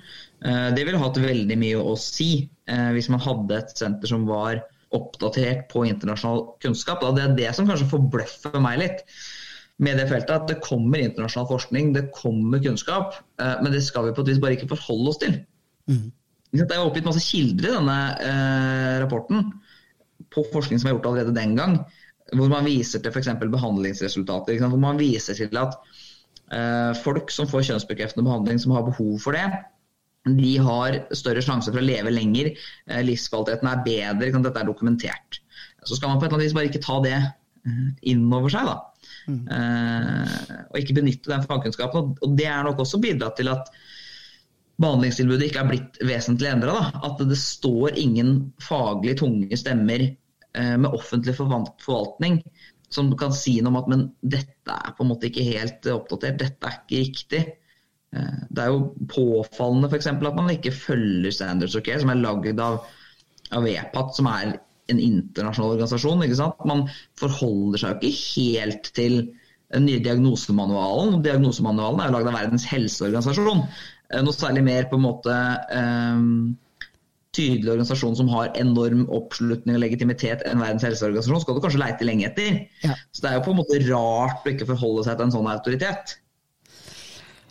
Det 0.42 0.82
ville 0.82 0.98
hatt 0.98 1.18
veldig 1.22 1.54
mye 1.58 1.78
å 1.78 1.92
si 1.98 2.48
hvis 2.66 3.06
man 3.10 3.22
hadde 3.22 3.54
et 3.54 3.70
senter 3.78 4.10
som 4.10 4.24
var 4.26 4.58
oppdatert 4.94 5.68
på 5.70 5.84
internasjonal 5.86 6.40
kunnskap. 6.62 7.04
Det 7.14 7.22
er 7.22 7.36
det 7.38 7.52
som 7.54 7.68
kanskje 7.68 7.86
forbløffer 7.92 8.58
meg 8.62 8.80
litt 8.82 9.04
med 9.78 10.00
det 10.00 10.08
feltet, 10.10 10.34
at 10.34 10.48
det 10.50 10.62
kommer 10.64 10.98
internasjonal 10.98 11.46
forskning, 11.52 11.92
det 11.94 12.08
kommer 12.16 12.58
kunnskap, 12.58 13.20
men 13.38 13.70
det 13.70 13.84
skal 13.86 14.08
vi 14.08 14.14
på 14.16 14.24
et 14.24 14.32
vis 14.32 14.40
bare 14.42 14.56
ikke 14.56 14.72
forholde 14.72 15.12
oss 15.12 15.20
til. 15.22 15.36
Mm. 15.86 16.08
Det 16.56 16.64
er 16.64 16.80
oppgitt 16.80 17.04
masse 17.04 17.20
kilder 17.20 17.68
i 17.68 17.74
denne 17.76 17.96
eh, 18.24 18.94
rapporten 19.02 19.50
på 20.32 20.44
forskning 20.52 20.80
som 20.80 20.88
er 20.88 20.94
gjort 20.96 21.08
allerede 21.10 21.36
den 21.36 21.54
gang, 21.58 21.74
hvor 22.36 22.48
man 22.52 22.64
viser 22.68 23.02
til 23.04 23.12
f.eks. 23.12 23.28
behandlingsresultater. 23.40 24.60
Hvor 24.64 24.80
man 24.80 25.00
viser 25.00 25.36
til 25.36 25.60
at 25.60 25.76
eh, 26.52 26.92
folk 27.04 27.32
som 27.32 27.48
får 27.48 27.66
kjønnsbekreftende 27.68 28.24
behandling, 28.24 28.60
som 28.60 28.72
har 28.76 28.86
behov 28.88 29.18
for 29.24 29.36
det, 29.36 29.44
de 30.28 30.54
har 30.60 31.02
større 31.16 31.44
sjanse 31.44 31.72
for 31.72 31.80
å 31.80 31.84
leve 31.84 32.12
lenger. 32.12 32.54
Eh, 32.88 33.04
livskvaliteten 33.04 33.68
er 33.68 33.84
bedre. 33.84 34.32
Dette 34.48 34.64
er 34.64 34.68
dokumentert. 34.68 35.42
Så 35.84 35.96
skal 35.96 36.12
man 36.12 36.20
på 36.20 36.26
et 36.26 36.30
eller 36.30 36.40
annet 36.40 36.48
vis 36.48 36.56
bare 36.56 36.72
ikke 36.72 36.84
ta 36.84 36.98
det 37.04 37.18
eh, 37.68 37.84
inn 38.12 38.26
over 38.32 38.52
seg. 38.52 38.68
da. 38.68 38.76
Mm. 39.28 39.42
Eh, 39.58 40.62
og 40.70 40.80
ikke 40.80 40.98
benytte 41.00 41.32
den 41.32 41.46
fagkunnskapen. 41.48 42.14
Og 42.24 42.38
det 42.38 42.48
er 42.50 42.64
nok 42.66 42.82
også 42.84 43.00
bidratt 43.02 43.38
til 43.40 43.52
at 43.52 43.70
behandlingstilbudet 44.78 45.48
ikke 45.48 45.62
er 45.64 45.70
blitt 45.72 46.00
vesentlig 46.06 46.50
endra. 46.52 46.88
At 47.04 47.20
det 47.28 47.38
står 47.40 47.98
ingen 48.00 48.52
faglig 48.62 49.18
tunge 49.22 49.60
stemmer 49.60 50.08
eh, 50.08 50.74
med 50.76 50.90
offentlig 50.90 51.36
forvaltning 51.38 52.42
som 52.88 53.10
kan 53.20 53.34
si 53.36 53.58
noe 53.60 53.72
om 53.72 53.80
at 53.82 53.88
men 53.92 54.04
dette 54.24 54.72
er 54.74 54.94
på 54.96 55.04
en 55.04 55.10
måte 55.10 55.28
ikke 55.28 55.44
helt 55.44 55.88
oppdatert, 55.92 56.38
dette 56.40 56.68
er 56.68 56.78
ikke 56.78 57.02
riktig. 57.02 57.42
Eh, 58.16 58.38
det 58.48 58.64
er 58.64 58.72
jo 58.72 59.08
påfallende 59.12 59.90
f.eks. 59.90 60.08
at 60.08 60.24
man 60.24 60.54
ikke 60.54 60.72
følger 60.74 61.34
Standards 61.34 61.76
of 61.76 61.84
Care, 61.84 62.00
som 62.00 62.14
er 62.14 62.22
lagd 62.22 62.62
av, 62.64 62.80
av 63.56 63.68
EPAT, 63.68 64.14
som 64.16 64.30
er 64.32 64.56
en 64.92 65.02
internasjonal 65.02 65.74
organisasjon. 65.76 66.24
ikke 66.24 66.38
sant? 66.38 66.64
Man 66.68 66.86
forholder 67.20 67.82
seg 67.82 67.96
jo 67.96 68.12
ikke 68.12 68.58
helt 68.58 68.92
til 68.96 69.18
den 69.74 69.84
nye 69.84 70.00
diagnosemanualen. 70.04 71.20
Diagnosemanualen 71.24 72.00
er 72.00 72.08
jo 72.08 72.16
lagd 72.16 72.30
av 72.30 72.38
Verdens 72.38 72.64
helseorganisasjon. 72.70 73.66
Eh, 74.12 74.22
noe 74.24 74.36
særlig 74.36 74.64
mer 74.64 74.88
på 74.88 74.96
en 74.96 75.04
måte 75.04 75.34
um, 75.76 76.30
tydelig 77.36 77.74
organisasjon 77.74 78.16
som 78.16 78.30
har 78.32 78.54
enorm 78.58 79.04
oppslutning 79.14 79.76
og 79.76 79.82
legitimitet 79.84 80.46
enn 80.48 80.62
Verdens 80.62 80.86
helseorganisasjon, 80.88 81.42
skal 81.44 81.58
du 81.58 81.64
kanskje 81.64 81.82
leite 81.82 82.08
lenge 82.08 82.30
etter. 82.30 82.62
Ja. 82.86 82.96
Så 83.12 83.24
det 83.24 83.30
er 83.30 83.36
jo 83.38 83.44
på 83.44 83.52
en 83.52 83.60
måte 83.60 83.82
rart 83.90 84.48
å 84.48 84.54
ikke 84.54 84.70
forholde 84.72 85.04
seg 85.06 85.18
til 85.18 85.28
en 85.28 85.36
sånn 85.36 85.52
autoritet. 85.52 86.16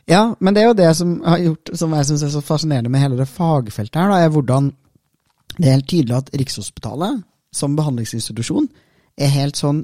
Ja, 0.07 0.21
men 0.39 0.55
det 0.55 0.63
er 0.63 0.69
jo 0.69 0.75
det 0.79 0.89
som 0.95 1.17
har 1.27 1.41
gjort, 1.43 1.69
som 1.75 1.93
jeg 1.93 2.07
syns 2.07 2.21
er 2.23 2.31
så 2.31 2.41
fascinerende 2.41 2.91
med 2.91 3.03
hele 3.03 3.19
det 3.19 3.27
fagfeltet 3.27 3.99
her, 3.99 4.11
da, 4.13 4.21
er 4.23 4.31
hvordan 4.31 4.71
det 5.57 5.67
er 5.67 5.77
helt 5.77 5.89
tydelig 5.89 6.17
at 6.17 6.33
Rikshospitalet 6.37 7.23
som 7.55 7.77
behandlingsinstitusjon 7.77 8.67
er 9.17 9.31
helt 9.33 9.57
sånn 9.57 9.83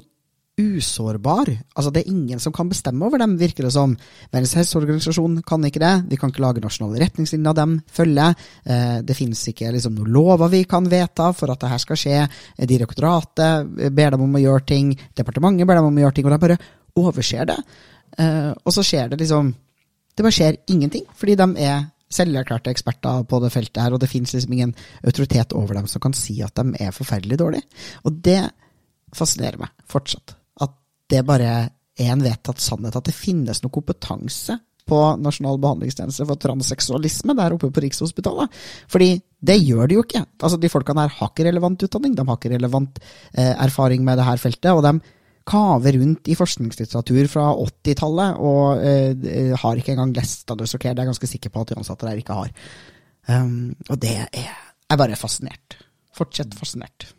usårbar. 0.60 1.48
Altså, 1.74 1.90
det 1.90 2.04
er 2.04 2.12
ingen 2.12 2.40
som 2.40 2.52
kan 2.54 2.68
bestemme 2.70 3.02
over 3.06 3.18
dem, 3.18 3.34
virker 3.38 3.66
det 3.66 3.72
som. 3.74 3.96
Verdens 4.30 4.54
helseorganisasjon 4.54 5.40
kan 5.46 5.64
ikke 5.66 5.82
det. 5.82 5.94
Vi 6.12 6.18
kan 6.20 6.30
ikke 6.30 6.44
lage 6.44 6.62
nasjonale 6.62 7.00
retningslinjer 7.02 7.50
av 7.50 7.56
dem 7.58 7.72
følger. 7.90 8.36
Eh, 8.62 9.00
det 9.02 9.16
finnes 9.18 9.42
ikke 9.50 9.72
liksom, 9.74 9.96
noen 9.98 10.12
lover 10.14 10.52
vi 10.52 10.62
kan 10.70 10.86
vedta 10.90 11.32
for 11.34 11.50
at 11.50 11.64
dette 11.64 11.80
skal 11.82 11.98
skje. 11.98 12.20
Direktoratet 12.70 13.90
ber 13.90 14.14
dem 14.14 14.24
om 14.28 14.38
å 14.38 14.44
gjøre 14.44 14.66
ting. 14.68 14.94
Departementet 15.16 15.66
ber 15.66 15.80
dem 15.80 15.90
om 15.90 15.98
å 15.98 16.04
gjøre 16.06 16.18
ting, 16.20 16.28
og 16.30 16.36
de 16.36 16.40
bare 16.46 16.60
overser 17.02 17.50
det. 17.50 17.58
Eh, 18.22 18.52
og 18.54 18.76
så 18.76 18.86
skjer 18.86 19.10
det 19.10 19.22
liksom 19.24 19.54
Det 20.14 20.22
bare 20.22 20.30
skjer 20.30 20.56
ingenting, 20.70 21.02
fordi 21.18 21.34
de 21.34 21.46
er 21.58 21.80
selverklærte 22.12 22.72
eksperter 22.72 23.24
på 23.28 23.40
det 23.42 23.52
feltet 23.54 23.82
her, 23.82 23.94
og 23.94 24.02
det 24.02 24.10
finnes 24.10 24.34
liksom 24.34 24.52
ingen 24.54 24.74
autoritet 25.04 25.54
over 25.56 25.78
dem 25.78 25.88
som 25.90 26.02
kan 26.04 26.14
si 26.16 26.40
at 26.44 26.54
de 26.58 26.76
er 26.80 26.94
forferdelig 26.94 27.38
dårlige. 27.40 27.66
Og 28.04 28.20
det 28.24 28.42
fascinerer 29.14 29.60
meg 29.60 29.70
fortsatt 29.86 30.36
At 30.64 30.74
det 31.10 31.24
bare 31.26 31.50
er 31.94 32.10
en 32.10 32.22
vedtatt 32.24 32.62
sannhet 32.62 32.96
at 32.98 33.06
det 33.06 33.14
finnes 33.14 33.60
noe 33.62 33.74
kompetanse 33.74 34.56
på 34.88 35.00
Nasjonal 35.22 35.58
behandlingstjeneste 35.62 36.26
for 36.28 36.40
transseksualisme 36.40 37.36
der 37.38 37.54
oppe 37.56 37.70
på 37.72 37.82
Rikshospitalet. 37.84 38.52
Fordi 38.90 39.14
det 39.44 39.56
gjør 39.62 39.88
de 39.88 39.96
jo 39.96 40.04
ikke. 40.04 40.24
Altså, 40.42 40.58
De 40.60 40.68
folkene 40.68 41.06
her 41.06 41.14
har 41.18 41.30
ikke 41.30 41.46
relevant 41.48 41.86
utdanning, 41.86 42.16
de 42.16 42.26
har 42.26 42.36
ikke 42.36 42.52
relevant 42.52 42.98
eh, 43.32 43.54
erfaring 43.54 44.04
med 44.04 44.18
det 44.18 44.26
her 44.28 44.36
feltet. 44.42 44.72
og 44.72 44.82
de 44.84 45.00
kaver 45.44 45.98
rundt 45.98 46.28
i 46.32 46.36
forskningslitteratur 46.38 47.28
fra 47.28 47.48
80-tallet 47.60 48.38
og 48.40 48.84
eh, 48.84 49.52
har 49.60 49.80
ikke 49.80 49.92
engang 49.94 50.14
lest 50.16 50.46
Standards 50.46 50.76
Care. 50.78 50.94
Det 50.94 51.02
er 51.02 51.04
jeg 51.04 51.12
ganske 51.12 51.30
sikker 51.34 51.52
på 51.52 51.64
at 51.64 51.72
de 51.72 51.78
ansatte 51.80 52.08
der 52.08 52.20
ikke 52.20 52.38
har. 52.38 52.54
Um, 53.28 53.74
og 53.88 54.00
det 54.00 54.14
er, 54.24 54.54
er 54.90 55.00
bare 55.00 55.20
fascinert. 55.20 55.78
Fortsett 56.16 56.56
fascinert. 56.56 57.10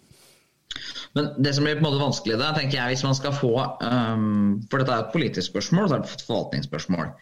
Men 1.16 1.30
det 1.40 1.54
som 1.56 1.64
blir 1.64 1.78
på 1.78 1.84
en 1.84 1.88
måte 1.88 2.02
vanskelig 2.02 2.38
da, 2.42 2.50
tenker 2.56 2.80
jeg, 2.80 2.96
hvis 2.96 3.06
man 3.08 3.16
skal 3.16 3.34
få 3.38 3.54
um, 3.56 4.58
For 4.68 4.82
dette 4.82 4.92
er 4.92 5.06
et 5.06 5.14
politisk 5.14 5.54
spørsmål, 5.54 5.86
og 5.86 5.90
så 5.90 5.96
er 5.96 6.04
det 6.04 6.18
et 6.18 6.28
forvaltningsspørsmål. 6.28 7.14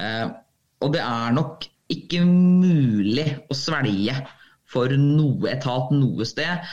Uh, 0.00 0.26
og 0.84 0.94
det 0.94 1.02
er 1.04 1.36
nok 1.36 1.68
ikke 1.92 2.22
mulig 2.26 3.26
å 3.50 3.56
svelge 3.58 4.16
for 4.70 4.90
noe 4.98 5.50
etat 5.52 5.92
noe 5.94 6.26
sted 6.26 6.64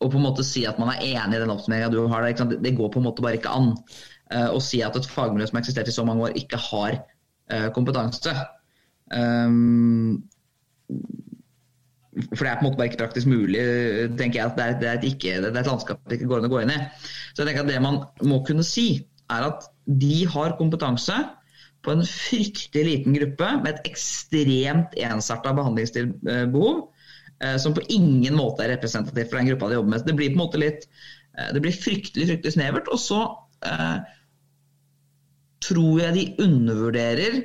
og 0.00 0.08
på 0.08 0.16
en 0.16 0.24
måte 0.24 0.44
si 0.46 0.64
at 0.68 0.78
man 0.80 0.94
er 0.94 1.02
enig 1.04 1.36
i 1.36 1.42
den 1.42 1.52
oppsummeringa 1.52 1.90
du 1.92 2.00
har 2.08 2.24
der. 2.24 2.56
Det 2.64 2.76
går 2.76 2.92
på 2.92 3.00
en 3.00 3.06
måte 3.08 3.24
bare 3.24 3.36
ikke 3.36 3.52
an 3.52 3.74
uh, 3.74 4.48
å 4.54 4.60
si 4.64 4.80
at 4.84 4.96
et 4.96 5.08
fagmiljø 5.08 5.50
som 5.50 5.58
har 5.58 5.64
eksistert 5.64 5.90
i 5.90 5.94
så 5.94 6.06
mange 6.08 6.28
år, 6.28 6.36
ikke 6.40 6.60
har 6.70 7.00
uh, 7.02 7.68
kompetanse. 7.76 8.32
Um, 9.12 10.22
for 12.32 12.42
det 12.42 12.50
er 12.50 12.58
på 12.58 12.64
en 12.64 12.68
måte 12.70 12.80
bare 12.80 12.88
ikke 12.90 13.02
praktisk 13.02 13.28
mulig, 13.30 13.60
tenker 14.18 14.40
jeg. 14.40 14.46
at 14.48 14.56
Det 14.56 14.64
er, 14.64 14.78
det 14.80 14.88
er, 14.88 14.96
et, 14.98 15.04
ikke, 15.12 15.36
det 15.44 15.52
er 15.52 15.60
et 15.60 15.68
landskap 15.68 16.00
det 16.08 16.18
ikke 16.18 16.30
går 16.32 16.40
an 16.40 16.48
å 16.48 16.52
gå 16.54 16.62
inn 16.64 16.72
i. 16.74 16.78
Så 17.34 17.42
jeg 17.42 17.50
tenker 17.50 17.66
at 17.66 17.70
det 17.70 17.84
man 17.84 18.00
må 18.26 18.40
kunne 18.48 18.64
si, 18.66 18.88
er 19.30 19.46
at 19.46 19.68
de 20.00 20.24
har 20.32 20.56
kompetanse 20.58 21.18
på 21.84 21.92
en 21.94 22.02
fryktelig 22.04 22.82
liten 22.88 23.14
gruppe 23.16 23.52
med 23.60 23.70
et 23.70 23.92
ekstremt 23.92 24.96
ensarta 25.00 25.52
behandlingsbehov 25.56 26.80
Eh, 26.80 26.89
som 27.60 27.72
på 27.76 27.84
ingen 27.88 28.36
måte 28.36 28.64
er 28.64 28.74
representativt 28.74 29.30
for 29.30 29.40
den 29.40 29.48
gruppa 29.48 29.70
de 29.70 29.78
jobber 29.78 29.94
med. 29.94 30.06
Det 30.06 30.16
blir 30.18 30.32
på 30.32 30.36
en 30.36 30.42
måte 30.42 30.60
litt 30.60 30.86
eh, 31.38 31.50
det 31.54 31.62
blir 31.64 31.76
fryktelig 31.76 32.28
fryktelig 32.28 32.54
snevert. 32.56 32.90
Og 32.92 33.00
så 33.00 33.20
eh, 33.66 33.98
tror 35.64 36.02
jeg 36.02 36.16
de 36.16 36.46
undervurderer 36.46 37.42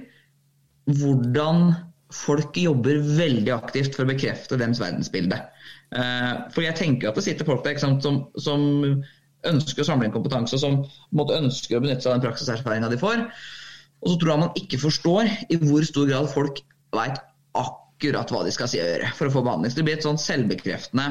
hvordan 0.99 1.73
folk 2.15 2.57
jobber 2.59 2.99
veldig 3.17 3.51
aktivt 3.55 3.95
for 3.95 4.05
å 4.05 4.11
bekrefte 4.11 4.59
deres 4.59 4.81
verdensbilde. 4.83 5.39
Eh, 5.95 6.33
for 6.53 6.65
jeg 6.65 6.77
tenker 6.79 7.09
at 7.09 7.19
det 7.19 7.25
sitter 7.25 7.47
folk 7.47 7.63
der 7.65 7.79
som, 7.81 7.97
som, 8.01 8.67
ønsker 9.45 9.83
å 9.83 9.85
samle 9.85 10.07
inn 10.07 10.13
kompetanse, 10.13 10.57
og 10.57 10.61
som 10.63 10.77
måtte 11.13 11.35
ønske 11.37 11.77
å 11.77 11.81
benytte 11.83 12.01
seg 12.01 12.09
av 12.09 12.15
den 12.17 12.23
praksiserfaringa 12.23 12.87
de 12.89 12.97
får. 12.97 13.19
Og 14.01 14.07
så 14.09 14.15
tror 14.17 14.31
jeg 14.31 14.41
man 14.41 14.55
ikke 14.57 14.79
forstår 14.81 15.29
i 15.53 15.59
hvor 15.61 15.85
stor 15.85 16.07
grad 16.09 16.31
folk 16.31 16.63
veit 16.95 17.19
akkurat 17.53 17.84
akkurat 18.13 18.33
hva 18.33 18.43
de 18.45 18.53
skal 18.53 18.69
si 18.69 18.81
og 18.81 18.89
gjøre 18.89 19.13
for 19.17 19.29
å 19.29 19.33
få 19.33 19.43
behandling. 19.45 19.73
Så 19.73 19.79
det 19.79 19.87
blir 19.87 19.97
et 19.97 20.05
sånn 20.05 20.21
selvbekreftende 20.21 21.07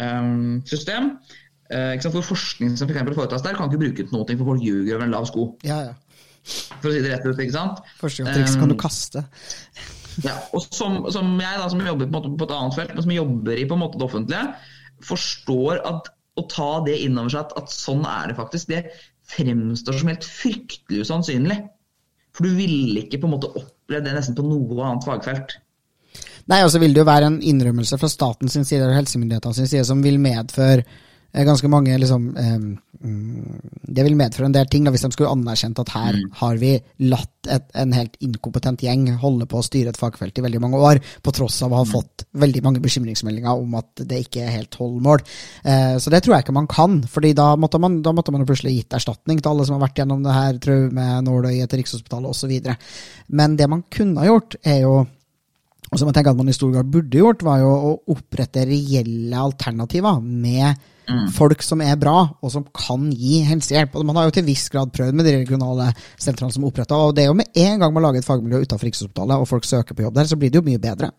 um, 0.00 0.58
system. 0.68 1.14
Uh, 1.68 1.94
for 2.00 2.24
Forskning 2.24 2.76
som 2.80 2.88
for 2.88 3.14
foretas 3.14 3.44
der, 3.44 3.56
kan 3.58 3.68
ikke 3.68 3.82
bruke 3.84 4.04
til 4.04 4.14
noe, 4.14 4.26
for 4.26 4.52
folk 4.54 4.64
ljuger 4.64 4.96
over 4.96 5.06
en 5.06 5.14
lav 5.14 5.28
sko. 5.28 5.50
Ja, 5.68 5.78
ja. 5.90 5.96
For 6.80 6.88
å 6.88 6.94
si 6.94 7.02
det 7.04 7.12
rett 7.12 7.26
ut, 7.26 7.36
ikke 7.36 7.54
sant? 7.54 7.82
Førstegangstriks 8.00 8.56
um, 8.56 8.62
kan 8.62 8.72
du 8.72 8.76
kaste. 8.80 9.24
ja, 10.24 10.36
og 10.56 10.64
som, 10.64 11.02
som, 11.12 11.34
jeg, 11.42 11.60
da, 11.60 11.68
som 11.70 11.82
jobber 11.84 12.10
på, 12.14 12.22
på, 12.30 12.48
et 12.48 12.54
annet 12.56 12.78
felt, 12.78 12.94
men 12.96 13.04
som 13.04 13.16
jobber 13.16 13.60
i 13.60 13.66
på 13.68 13.76
en 13.76 13.82
måte 13.84 14.00
det 14.00 14.08
offentlige, 14.08 14.44
forstår 15.04 15.82
at 15.86 16.12
å 16.38 16.44
ta 16.50 16.70
det 16.86 16.96
inn 17.02 17.18
over 17.18 17.34
seg 17.34 17.46
at, 17.46 17.54
at 17.58 17.72
sånn 17.74 18.04
er 18.08 18.30
det 18.30 18.38
faktisk, 18.38 18.70
det 18.70 18.84
fremstår 19.28 19.98
som 19.98 20.10
helt 20.10 20.26
fryktelig 20.26 21.04
usannsynlig. 21.04 21.58
For 22.36 22.46
du 22.46 22.54
ville 22.54 23.02
ikke 23.02 23.18
på 23.20 23.28
en 23.28 23.34
måte 23.34 23.50
opplevd 23.58 24.06
det 24.06 24.14
nesten 24.14 24.36
på 24.38 24.44
noe 24.46 24.84
annet 24.86 25.06
fagfelt. 25.06 25.56
Nei, 26.48 26.62
og 26.64 26.72
så 26.72 26.80
vil 26.80 26.96
det 26.96 27.02
jo 27.02 27.08
være 27.08 27.28
en 27.28 27.42
innrømmelse 27.44 27.98
fra 28.00 28.08
statens 28.10 28.56
side 28.56 28.80
eller 28.80 29.04
sin 29.04 29.68
side 29.68 29.84
som 29.84 30.00
vil 30.04 30.16
medføre 30.22 30.80
eh, 30.80 31.44
ganske 31.44 31.68
mange 31.68 31.96
liksom, 32.00 32.28
eh, 32.40 32.68
Det 32.98 34.04
vil 34.04 34.16
medføre 34.16 34.48
en 34.48 34.54
del 34.56 34.66
ting 34.66 34.86
da, 34.86 34.90
hvis 34.90 35.04
de 35.04 35.10
skulle 35.12 35.30
anerkjent 35.30 35.78
at 35.78 35.92
her 35.92 36.16
mm. 36.16 36.30
har 36.40 36.56
vi 36.58 36.70
latt 37.04 37.50
et, 37.52 37.66
en 37.78 37.92
helt 37.92 38.16
inkompetent 38.24 38.80
gjeng 38.82 39.04
holde 39.20 39.46
på 39.48 39.60
å 39.60 39.66
styre 39.66 39.92
et 39.92 40.00
fagfelt 40.00 40.40
i 40.40 40.44
veldig 40.44 40.62
mange 40.64 40.80
år, 40.80 41.02
på 41.22 41.34
tross 41.36 41.60
av 41.66 41.74
å 41.74 41.82
ha 41.82 41.84
mm. 41.84 41.92
fått 41.92 42.24
veldig 42.40 42.64
mange 42.64 42.82
bekymringsmeldinger 42.84 43.60
om 43.60 43.76
at 43.78 44.02
det 44.08 44.22
ikke 44.24 44.46
er 44.46 44.56
helt 44.56 44.80
holdmål. 44.80 45.20
mål. 45.20 45.36
Eh, 45.68 45.98
så 46.00 46.12
det 46.12 46.22
tror 46.24 46.38
jeg 46.38 46.46
ikke 46.46 46.56
man 46.56 46.70
kan, 46.72 47.02
fordi 47.12 47.34
da 47.36 47.52
måtte 47.60 47.80
man, 47.80 48.00
da 48.02 48.16
måtte 48.16 48.32
man 48.32 48.48
plutselig 48.48 48.78
gitt 48.78 48.96
erstatning 48.96 49.42
til 49.42 49.52
alle 49.52 49.68
som 49.68 49.76
har 49.76 49.84
vært 49.84 50.00
gjennom 50.00 50.24
det 50.24 50.40
her 50.40 50.64
traumet, 50.64 51.28
nåløyet 51.28 51.68
til 51.68 51.82
Rikshospitalet 51.82 52.32
osv. 52.32 52.74
Men 53.36 53.60
det 53.60 53.68
man 53.68 53.84
kunne 53.92 54.24
ha 54.24 54.32
gjort, 54.32 54.58
er 54.64 54.82
jo 54.86 54.96
og 55.88 55.96
som 55.96 56.08
jeg 56.08 56.18
tenker 56.18 56.34
at 56.34 56.38
man 56.38 56.50
i 56.50 56.56
stor 56.56 56.70
grad 56.74 56.92
burde 56.92 57.20
gjort, 57.20 57.42
var 57.46 57.62
jo 57.62 57.72
å 57.72 57.90
opprette 58.12 58.66
reelle 58.68 59.40
alternativer 59.40 60.20
med 60.20 60.74
mm. 61.08 61.28
folk 61.32 61.62
som 61.64 61.80
er 61.84 61.96
bra, 62.00 62.16
og 62.44 62.52
som 62.52 62.66
kan 62.76 63.06
gi 63.08 63.40
helsehjelp. 63.48 63.96
Og 63.96 64.04
man 64.08 64.20
har 64.20 64.28
jo 64.28 64.34
til 64.36 64.46
viss 64.48 64.66
grad 64.72 64.92
prøvd 64.94 65.16
med 65.16 65.28
de 65.28 65.36
regionale 65.38 65.88
sentrene 66.20 66.52
som 66.52 66.64
er 66.64 66.70
oppretta. 66.72 66.98
Og 67.00 67.14
det 67.16 67.24
er 67.24 67.30
jo 67.30 67.38
med 67.38 67.56
en 67.64 67.80
gang 67.80 67.94
man 67.96 68.04
lager 68.04 68.20
et 68.20 68.28
fagmiljø 68.28 68.60
utenfor 68.66 68.88
Rikshospitalet, 68.88 69.40
og 69.40 69.48
folk 69.48 69.68
søker 69.68 69.96
på 69.96 70.04
jobb 70.04 70.20
der, 70.20 70.28
så 70.28 70.40
blir 70.40 70.52
det 70.52 70.60
jo 70.60 70.66
mye 70.68 70.82
bedre. 70.82 71.10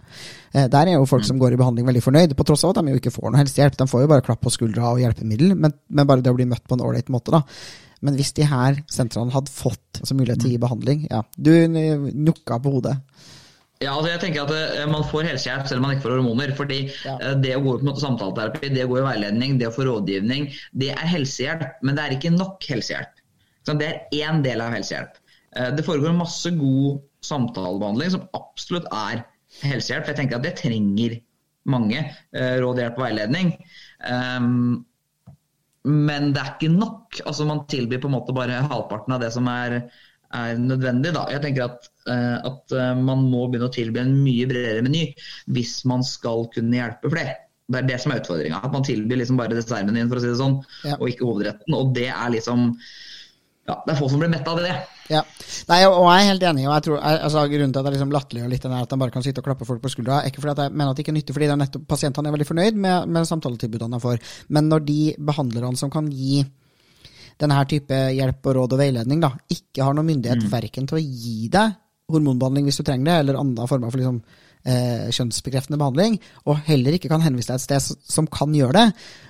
Eh, 0.53 0.70
der 0.70 0.93
er 0.93 0.97
jo 0.99 1.09
folk 1.09 1.26
mm. 1.26 1.30
som 1.32 1.41
går 1.41 1.57
i 1.57 1.61
behandling 1.63 1.89
veldig 1.89 2.05
fornøyd, 2.05 2.38
på 2.38 2.47
tross 2.51 2.67
av 2.67 2.76
at 2.76 2.84
de 2.84 2.93
jo 2.93 3.01
ikke 3.01 3.15
får 3.15 3.30
noe 3.30 3.41
helsehjelp. 3.41 3.82
De 3.82 3.89
får 3.89 4.05
jo 4.05 4.13
bare 4.13 4.26
klapp 4.30 4.45
på 4.45 4.53
skuldra 4.53 4.93
og 4.93 5.01
hjelpemiddel, 5.01 5.57
men, 5.57 5.74
men 5.89 6.09
bare 6.09 6.26
det 6.26 6.34
å 6.34 6.38
bli 6.38 6.49
møtt 6.49 6.67
på 6.70 6.78
en 6.78 6.86
ålreit 6.86 7.09
måte, 7.13 7.34
da. 7.34 7.45
Men 8.05 8.15
hvis 8.15 8.32
de 8.38 8.45
her 8.47 8.78
sentrene 8.88 9.34
hadde 9.34 9.51
fått 9.51 9.99
altså 9.99 10.15
mulighet 10.15 10.39
til 10.39 10.47
å 10.47 10.53
gi 10.53 10.61
behandling 10.63 11.01
Ja, 11.09 11.20
du 11.36 11.51
nukka 11.67 12.61
på 12.63 12.72
hodet. 12.78 12.95
Ja, 13.80 13.93
altså 13.93 14.09
jeg 14.11 14.19
tenker 14.19 14.43
at 14.43 14.51
uh, 14.51 14.89
Man 14.91 15.05
får 15.07 15.30
helsehjelp 15.30 15.69
selv 15.69 15.80
om 15.80 15.88
man 15.88 15.95
ikke 15.95 16.07
får 16.07 16.17
hormoner. 16.17 16.51
fordi 16.55 16.80
ja. 17.05 17.15
uh, 17.21 17.36
Det 17.39 17.53
å 17.55 17.61
gå 17.63 17.77
på 17.77 17.84
en 17.86 17.91
måte 17.91 18.03
samtaleterapi, 18.03 18.73
det 18.75 18.84
å 18.84 18.91
gå 18.91 18.99
i 18.99 19.05
veiledning, 19.05 19.55
det 19.61 19.69
å 19.69 19.75
få 19.75 19.88
rådgivning, 19.88 20.49
det 20.82 20.91
er 20.95 21.11
helsehjelp. 21.13 21.65
Men 21.88 21.95
det 21.95 22.05
er 22.05 22.17
ikke 22.17 22.34
nok 22.36 22.67
helsehjelp. 22.67 23.23
Det 23.69 23.86
er 23.86 24.19
én 24.25 24.43
del 24.43 24.63
av 24.65 24.73
helsehjelp. 24.75 25.15
Uh, 25.55 25.69
det 25.77 25.86
foregår 25.88 26.17
masse 26.17 26.51
god 26.57 26.99
samtalebehandling 27.23 28.13
som 28.17 28.27
absolutt 28.36 28.89
er 28.91 29.23
helsehjelp. 29.63 30.11
Jeg 30.11 30.19
tenker 30.19 30.39
at 30.39 30.47
det 30.47 30.57
trenger 30.59 31.19
mange. 31.69 32.01
råd, 32.34 32.80
hjelp 32.82 32.95
og 32.97 33.03
veiledning. 33.03 33.49
Um, 34.01 34.80
men 35.88 36.32
det 36.34 36.41
er 36.41 36.53
ikke 36.55 36.71
nok. 36.73 37.19
Altså 37.23 37.45
Man 37.47 37.65
tilbyr 37.71 38.01
på 38.01 38.09
en 38.09 38.15
måte 38.17 38.36
bare 38.36 38.63
halvparten 38.67 39.15
av 39.15 39.21
det 39.23 39.32
som 39.36 39.47
er 39.51 39.82
er 40.36 40.57
nødvendig. 40.61 41.13
Da. 41.15 41.25
Jeg 41.34 41.43
tenker 41.45 41.67
at, 41.67 41.91
uh, 42.09 42.38
at 42.51 42.75
uh, 42.75 42.93
man 42.97 43.27
må 43.32 43.47
begynne 43.47 43.69
å 43.69 43.73
tilby 43.73 44.01
en 44.03 44.15
mye 44.23 44.47
bredere 44.49 44.84
meny 44.86 45.07
hvis 45.55 45.80
man 45.89 46.05
skal 46.05 46.47
kunne 46.53 46.80
hjelpe 46.80 47.11
flere. 47.11 47.38
Det 47.69 47.84
er 47.84 47.89
det 47.89 47.99
som 48.01 48.13
er 48.13 48.23
utfordringa. 48.23 48.63
At 48.65 48.73
man 48.73 48.86
tilbyr 48.86 49.21
liksom 49.21 49.38
bare 49.38 49.53
dessertmenyen, 49.57 50.09
for 50.09 50.17
å 50.17 50.23
si 50.23 50.32
det 50.32 50.39
sånn, 50.39 50.57
ja. 50.89 50.97
og 50.97 51.11
ikke 51.11 51.27
hovedretten. 51.30 51.75
Og 51.77 51.93
det 51.97 52.09
er 52.09 52.34
liksom 52.34 52.71
ja, 53.69 53.75
Det 53.86 53.93
er 53.93 53.99
få 53.99 54.07
som 54.09 54.17
blir 54.17 54.32
mette 54.32 54.49
av 54.49 54.57
det. 54.57 54.71
Ja. 55.13 55.19
Nei, 55.69 55.77
og 55.86 56.07
jeg 56.07 56.23
er 56.23 56.27
helt 56.32 56.45
enig. 56.49 56.63
og 56.65 56.73
jeg 56.73 56.86
tror, 56.88 56.95
jeg, 56.97 57.19
altså, 57.27 57.43
Grunnen 57.51 57.73
til 57.73 57.82
at 57.82 57.89
jeg 57.89 57.95
liksom 57.95 58.13
latterliggjør 58.15 58.49
litt 58.49 58.65
den 58.65 58.73
er 58.73 58.86
at 58.86 58.93
de 58.93 58.97
bare 59.03 59.13
kan 59.13 59.25
sitte 59.25 59.43
og 59.43 59.45
klappe 59.45 59.67
folk 59.69 59.84
på 59.84 59.91
skuldra, 59.93 60.23
er 60.23 60.32
ikke 60.32 60.41
fordi 60.41 60.55
at 60.55 60.63
jeg 60.63 60.73
mener 60.73 60.89
at 60.89 60.97
det 60.97 61.05
ikke 61.05 61.13
er 61.13 61.17
nyttig, 61.19 61.36
fordi 61.38 61.49
det 61.49 61.53
er 61.53 61.61
nettopp 61.61 61.86
pasientene 61.89 62.32
er 62.32 62.36
veldig 62.36 62.47
fornøyd 62.49 62.80
med, 62.86 63.13
med 63.13 63.30
samtaletilbudene 63.30 63.99
de 63.99 64.01
får. 64.07 64.34
Men 64.57 64.71
når 64.73 64.86
de 64.89 64.99
behandlerne 65.30 65.82
som 65.82 65.93
kan 65.93 66.09
gi 66.09 66.41
denne 67.39 67.59
type 67.71 67.99
hjelp 68.15 68.49
og 68.49 68.57
råd 68.57 68.75
og 68.75 68.81
veiledning 68.81 69.21
da, 69.23 69.31
ikke 69.55 69.85
har 69.85 69.95
noen 69.95 70.09
myndighet 70.11 70.43
mm. 70.43 70.51
verken 70.51 70.89
til 70.89 70.99
å 70.99 71.03
gi 71.03 71.47
deg 71.53 71.77
hormonbehandling 72.09 72.67
hvis 72.67 72.79
du 72.81 72.85
trenger 72.85 73.11
det, 73.11 73.17
eller 73.23 73.39
andre 73.39 73.67
former 73.69 73.91
for 73.93 74.01
liksom, 74.01 74.21
eh, 74.65 75.09
kjønnsbekreftende 75.15 75.79
behandling, 75.79 76.17
og 76.49 76.63
heller 76.67 76.97
ikke 76.97 77.11
kan 77.11 77.23
henvise 77.23 77.51
deg 77.51 77.59
et 77.59 77.67
sted 77.67 77.99
som 78.09 78.29
kan 78.31 78.55
gjøre 78.55 78.75
det, 78.79 78.87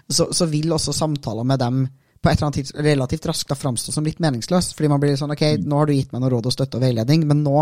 så, 0.09 0.29
så 0.35 0.47
vil 0.51 0.71
også 0.75 0.95
samtaler 0.95 1.47
med 1.47 1.61
dem 1.61 1.83
på 2.19 2.29
et 2.29 2.35
eller 2.35 2.49
annet 2.49 2.57
tids, 2.59 2.73
relativt 2.75 3.27
raskt 3.29 3.51
da 3.51 3.55
framstå 3.55 3.93
som 3.95 4.03
litt 4.03 4.19
meningsløst. 4.19 4.73
Fordi 4.75 4.89
man 4.91 4.99
blir 4.99 5.15
sånn 5.15 5.31
ok, 5.31 5.45
mm. 5.55 5.69
nå 5.71 5.77
har 5.79 5.87
du 5.87 5.93
gitt 5.95 6.11
meg 6.11 6.23
noe 6.23 6.33
råd 6.33 6.49
og 6.49 6.55
støtte 6.55 6.75
og 6.75 6.83
veiledning, 6.83 7.23
men 7.29 7.45
nå, 7.45 7.61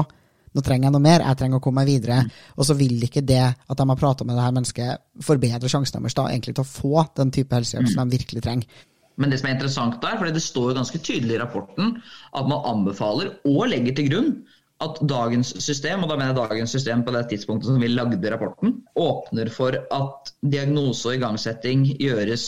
nå 0.57 0.63
trenger 0.65 0.89
jeg 0.89 0.95
noe 0.95 1.03
mer. 1.03 1.21
Jeg 1.21 1.37
trenger 1.37 1.61
å 1.61 1.63
komme 1.63 1.83
meg 1.83 1.91
videre. 1.91 2.23
Mm. 2.25 2.31
Og 2.57 2.65
så 2.65 2.77
vil 2.79 3.03
ikke 3.05 3.21
det 3.21 3.43
at 3.45 3.77
de 3.77 3.85
har 3.91 3.99
prata 4.01 4.25
med 4.25 4.33
det 4.33 4.45
her 4.47 4.55
mennesket, 4.57 5.03
forbedre 5.27 5.69
sjansen 5.69 5.99
deres 5.99 6.17
da 6.17 6.25
egentlig 6.31 6.57
til 6.57 6.65
å 6.65 6.71
få 6.71 7.05
den 7.19 7.33
type 7.35 7.53
helsehjelp 7.53 7.85
mm. 7.85 7.93
som 7.93 8.01
de 8.01 8.17
virkelig 8.17 8.45
trenger. 8.47 8.81
Men 9.18 9.34
det 9.34 9.39
som 9.41 9.49
er 9.49 9.57
interessant 9.57 9.97
der, 10.03 10.18
for 10.20 10.30
det 10.30 10.43
står 10.45 10.72
jo 10.72 10.78
ganske 10.78 11.01
tydelig 11.01 11.38
i 11.38 11.41
rapporten 11.41 11.97
at 12.38 12.49
man 12.49 12.65
anbefaler 12.70 13.34
og 13.49 13.68
legger 13.72 13.97
til 13.97 14.11
grunn 14.11 14.32
at 14.86 14.99
dagens 15.09 15.55
system, 15.63 16.03
og 16.05 16.11
da 16.11 16.20
mener 16.20 16.36
jeg 16.36 16.38
dagens 16.38 16.76
system 16.76 17.01
på 17.05 17.13
det 17.15 17.24
tidspunktet 17.32 17.72
som 17.72 17.82
vi 17.82 17.89
lagde 17.89 18.30
rapporten, 18.30 18.76
åpner 18.93 19.49
for 19.49 19.74
at 19.74 20.34
diagnose 20.45 21.09
og 21.09 21.18
igangsetting 21.18 21.88
gjøres 21.97 22.43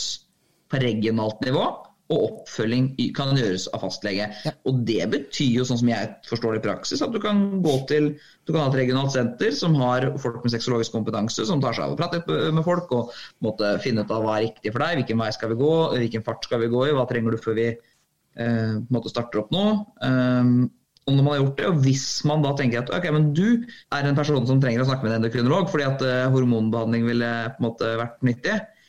på 0.70 0.78
regionalt 0.78 1.42
nivå 1.42 1.64
og 2.10 2.22
oppfølging 2.26 2.90
kan 3.14 3.36
gjøres 3.38 3.68
av 3.74 3.84
fastlege. 3.84 4.26
Ja. 4.44 4.52
Og 4.68 4.82
Det 4.88 5.04
betyr 5.12 5.60
jo, 5.60 5.66
sånn 5.66 5.78
som 5.82 5.90
jeg 5.92 6.08
forstår 6.26 6.56
det 6.56 6.62
i 6.62 6.64
praksis, 6.66 7.02
at 7.04 7.14
du 7.14 7.20
kan 7.22 7.60
gå 7.62 7.76
til 7.90 8.10
du 8.48 8.52
kan 8.54 8.64
ha 8.64 8.70
et 8.72 8.80
regionalt 8.80 9.14
senter 9.14 9.54
som 9.54 9.76
har 9.78 10.08
folk 10.18 10.40
med 10.42 10.54
sexologisk 10.54 10.96
kompetanse, 10.96 11.46
som 11.46 11.62
tar 11.62 11.76
seg 11.76 11.86
av 11.86 11.94
å 11.94 12.00
prate 12.00 12.22
med 12.26 12.66
folk 12.66 12.90
og 12.96 13.14
måtte 13.46 13.76
finne 13.84 14.02
ut 14.02 14.10
av 14.10 14.26
hva 14.26 14.38
er 14.38 14.48
riktig 14.48 14.72
for 14.74 14.82
deg, 14.82 14.98
hvilken 15.00 15.22
vei 15.22 15.30
skal 15.36 15.52
vi 15.52 15.60
gå, 15.60 15.70
hvilken 15.94 16.26
fart 16.26 16.48
skal 16.48 16.64
vi 16.64 16.72
gå 16.72 16.88
i, 16.88 16.96
hva 16.96 17.06
trenger 17.10 17.36
du 17.36 17.38
før 17.44 17.58
vi 17.60 17.68
eh, 17.70 18.74
måtte 18.90 19.12
starter 19.12 19.44
opp 19.44 19.54
nå. 19.54 19.64
Um, 20.02 20.66
og 21.06 21.14
når 21.14 21.22
man 21.22 21.32
har 21.32 21.40
gjort 21.44 21.60
det, 21.60 21.68
og 21.70 21.78
hvis 21.86 22.08
man 22.28 22.42
da 22.42 22.50
tenker 22.58 22.82
at 22.82 22.90
ok, 22.94 23.06
men 23.14 23.30
du 23.38 23.46
er 23.94 24.08
en 24.08 24.18
person 24.18 24.44
som 24.50 24.58
trenger 24.62 24.82
å 24.82 24.90
snakke 24.90 25.06
med 25.06 25.14
en 25.14 25.22
endokrinolog 25.22 25.70
fordi 25.70 25.86
at 25.86 26.02
uh, 26.02 26.26
hormonbehandling 26.34 27.06
ville 27.06 27.30
på 27.54 27.62
en 27.62 27.68
måte 27.70 27.94
vært 28.02 28.20
nyttig, 28.26 28.58
Eh, 28.58 28.79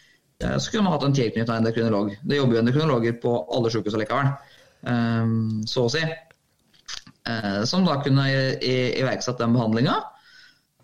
så 0.42 0.72
kunne 0.72 0.88
man 0.88 0.96
hatt 0.96 1.06
en 1.08 1.16
tilknytta 1.16 1.60
endokrinolog. 1.60 2.16
Det 2.24 2.39
jobber 2.39 2.58
jo 2.58 2.62
endokrinologer 2.64 3.18
på 3.22 3.34
alle 3.56 3.72
sykehus 3.74 3.98
allikevel, 3.98 4.32
ehm, 4.89 5.36
så 5.70 5.86
å 5.86 5.92
si. 5.94 6.02
Eh, 6.02 7.64
som 7.70 7.86
da 7.86 8.00
kunne 8.02 8.26
iverksatt 8.66 9.38
den 9.38 9.54
behandlinga 9.54 9.94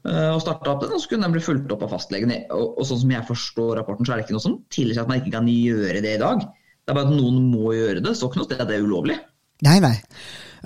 eh, 0.05 0.27
og 0.29 0.43
starta 0.43 0.75
opp 0.75 0.83
den, 0.83 0.93
og 0.93 1.01
så 1.01 1.09
kunne 1.09 1.25
den 1.25 1.33
bli 1.33 1.41
fulgt 1.41 1.71
opp 1.73 1.85
av 1.87 1.95
fastlegen. 1.95 2.33
Og, 2.53 2.83
sånn 2.85 3.01
som 3.03 3.15
jeg 3.15 3.29
forstår 3.29 3.73
rapporten, 3.79 4.05
så 4.05 4.13
er 4.13 4.21
det 4.21 4.27
ikke 4.27 4.37
noe 4.37 4.45
som 4.45 4.59
tilsier 4.73 5.01
at 5.03 5.09
man 5.09 5.21
ikke 5.21 5.33
kan 5.39 5.49
gjøre 5.51 6.03
det 6.05 6.17
i 6.17 6.21
dag. 6.21 6.45
Det 6.45 6.93
er 6.93 6.99
bare 6.99 7.09
at 7.09 7.17
noen 7.17 7.49
må 7.51 7.73
gjøre 7.75 7.99
det. 7.99 8.05
Det 8.11 8.15
ikke 8.15 8.39
noe 8.39 8.47
sted 8.47 8.61
at 8.61 8.69
det 8.69 8.77
er 8.77 8.85
ulovlig. 8.85 9.17
Nei, 9.65 9.79
nei. 9.83 9.95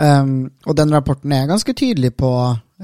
Um, 0.01 0.51
og 0.67 0.75
den 0.75 0.91
rapporten 0.93 1.33
er 1.35 1.49
ganske 1.49 1.73
tydelig 1.77 2.13
på 2.19 2.29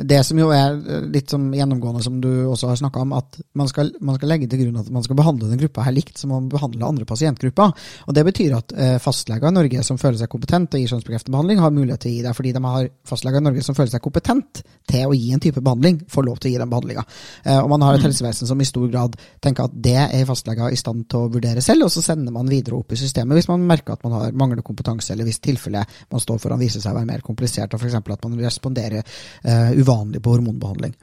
det 0.03 0.19
som 0.25 0.37
jo 0.37 0.49
er 0.53 0.75
litt 1.09 1.31
som 1.31 1.47
gjennomgående, 1.53 2.03
som 2.05 2.19
du 2.21 2.29
også 2.45 2.69
har 2.71 2.79
snakka 2.79 3.01
om, 3.01 3.13
at 3.17 3.39
man 3.57 3.69
skal, 3.69 3.89
man 4.03 4.17
skal, 4.17 4.29
legge 4.29 4.49
til 4.51 4.61
grunn 4.61 4.81
at 4.81 4.89
man 4.93 5.05
skal 5.05 5.17
behandle 5.17 5.49
den 5.49 5.61
gruppa 5.61 5.85
her 5.87 5.95
likt 5.95 6.19
som 6.19 6.33
man 6.33 6.49
behandler 6.51 6.85
andre 6.85 7.07
pasientgrupper. 7.09 7.73
Og 8.05 8.17
Det 8.17 8.25
betyr 8.27 8.57
at 8.57 8.75
eh, 8.77 8.97
fastleger 9.01 9.49
i 9.49 9.55
Norge 9.55 9.83
som 9.85 9.97
føler 10.01 10.19
seg 10.19 10.29
kompetent 10.29 10.69
til 10.71 10.79
å 10.79 10.83
gi 10.83 10.91
kjønnsbekreftende 10.91 11.33
behandling, 11.33 11.61
har 11.63 11.73
mulighet 11.73 12.03
til 12.05 12.11
å 12.11 12.15
gi 12.15 12.25
det, 12.27 12.33
fordi 12.37 12.53
de 12.57 12.63
har 12.67 12.89
fastleger 13.09 13.41
i 13.41 13.47
Norge 13.47 13.65
som 13.65 13.77
føler 13.77 13.93
seg 13.93 14.03
kompetent 14.05 14.61
til 14.91 15.07
å 15.07 15.17
gi 15.17 15.31
en 15.33 15.43
type 15.43 15.63
behandling, 15.63 16.01
får 16.11 16.27
lov 16.27 16.41
til 16.41 16.51
å 16.51 16.53
gi 16.53 16.61
den 16.61 16.73
behandlinga. 16.73 17.05
Eh, 17.43 17.59
og 17.59 17.71
man 17.73 17.87
har 17.87 17.97
et 17.97 18.03
mm. 18.03 18.07
helsevesen 18.09 18.51
som 18.51 18.61
i 18.61 18.69
stor 18.69 18.85
grad 18.91 19.17
tenker 19.43 19.65
at 19.65 19.77
det 19.87 19.97
er 20.03 20.27
fastleger 20.29 20.73
i 20.73 20.79
stand 20.79 21.07
til 21.09 21.25
å 21.25 21.31
vurdere 21.33 21.63
selv, 21.65 21.87
og 21.87 21.93
så 21.93 22.05
sender 22.05 22.35
man 22.35 22.51
videre 22.51 22.77
opp 22.77 22.93
i 22.93 22.99
systemet 22.99 23.39
hvis 23.39 23.49
man 23.49 23.65
merker 23.65 23.97
at 23.97 24.05
man 24.05 24.19
har 24.19 24.37
manglende 24.37 24.65
kompetanse, 24.67 25.13
eller 25.15 25.27
hvis 25.27 25.41
tilfellet 25.43 25.97
man 26.11 26.21
står 26.21 26.41
foran 26.43 26.61
viser 26.61 26.83
seg 26.83 26.93
å 26.93 26.99
være 26.99 27.09
mer 27.09 27.25
komplisert, 27.25 27.73
og 27.73 27.81
f.eks. 27.81 27.97
at 27.97 28.27
man 28.27 28.39
responderer 28.41 29.03
uh, 29.03 29.71
uvanlig 29.87 30.21
på 30.23 30.35
hormonbehandling. 30.35 30.95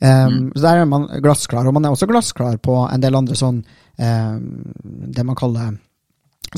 Um, 0.00 0.10
mm. 0.10 0.52
Så 0.56 0.62
Der 0.64 0.82
er 0.82 0.90
man 0.90 1.08
glassklar, 1.22 1.66
og 1.66 1.74
man 1.76 1.84
er 1.84 1.94
også 1.94 2.08
glassklar 2.10 2.58
på 2.58 2.76
en 2.88 3.02
del 3.04 3.14
andre 3.14 3.36
sånn 3.38 3.62
um, 3.62 4.46
det 5.14 5.24
man 5.24 5.38
kaller 5.38 5.76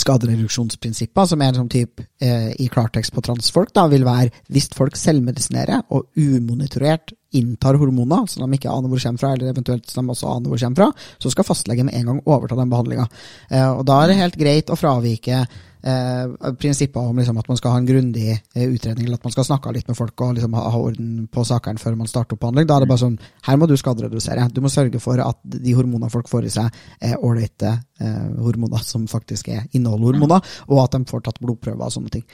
skadereduksjonsprinsipper, 0.00 1.28
som 1.28 1.42
er 1.42 1.56
sånn 1.56 1.70
typ, 1.72 2.02
eh, 2.20 2.50
i 2.60 2.68
klartekst 2.72 3.14
på 3.14 3.22
transfolk, 3.24 3.72
da, 3.72 3.86
vil 3.88 4.04
være 4.04 4.44
hvis 4.52 4.68
folk 4.76 4.96
selvmedisinerer 4.98 5.86
og 5.94 6.10
umonitorert 6.20 7.14
inntar 7.36 7.78
hormoner 7.80 8.26
så 8.28 8.42
de 8.42 8.58
ikke 8.58 8.72
aner 8.72 8.88
hvor 8.88 9.00
de 9.00 9.06
kommer 9.06 9.22
fra, 9.22 9.32
eller 9.34 9.52
eventuelt 9.52 9.88
så 9.88 10.00
de 10.00 10.12
også 10.12 10.32
aner 10.32 10.48
hvor 10.48 10.60
de 10.60 10.66
kommer 10.66 10.82
fra, 10.82 11.06
så 11.22 11.32
skal 11.32 11.48
fastlege 11.48 11.86
med 11.86 11.96
en 11.96 12.10
gang 12.10 12.20
overta 12.24 12.58
den 12.58 12.72
behandlinga. 12.72 13.08
Eh, 13.50 13.70
og 13.70 13.86
da 13.88 14.02
er 14.02 14.12
det 14.12 14.20
helt 14.20 14.38
greit 14.40 14.72
å 14.72 14.78
fravike 14.78 15.46
eh, 15.86 16.52
prinsipper 16.58 17.00
om 17.00 17.18
liksom, 17.18 17.38
at 17.38 17.48
man 17.48 17.58
skal 17.60 17.74
ha 17.74 17.80
en 17.80 17.88
grundig 17.88 18.26
eh, 18.32 18.66
utredning, 18.66 19.06
eller 19.06 19.20
at 19.20 19.26
man 19.26 19.34
skal 19.34 19.46
snakke 19.48 19.72
litt 19.74 19.88
med 19.88 19.98
folk 19.98 20.20
og 20.24 20.34
liksom, 20.36 20.56
ha, 20.58 20.66
ha, 20.74 20.82
orden 20.90 21.26
på 21.32 21.44
sakene 21.46 21.82
før 21.82 21.96
man 22.00 22.10
starter 22.10 22.36
opp 22.36 22.42
behandling. 22.44 22.68
Da 22.68 22.76
er 22.76 22.84
det 22.84 22.90
bare 22.90 23.02
sånn 23.04 23.18
Her 23.46 23.58
må 23.60 23.68
du 23.70 23.76
skaderedusere. 23.78 24.48
Du 24.52 24.60
må 24.64 24.72
sørge 24.72 25.00
for 25.02 25.20
at 25.22 25.40
de 25.44 25.74
hormonene 25.76 26.10
folk 26.12 26.30
får 26.30 26.48
i 26.48 26.54
seg, 26.56 26.80
er 27.00 27.18
ålreite 27.20 27.72
eh, 28.00 28.28
hormoner 28.42 28.84
som 28.86 29.06
faktisk 29.10 29.50
er 29.54 29.66
inneholder 29.72 30.18
og 30.26 30.78
at 30.82 30.96
de 30.96 31.06
får 31.08 31.22
tatt 31.26 31.40
blodprøver 31.42 31.86
og 31.86 31.92
sånne 31.92 32.12
ting. 32.12 32.24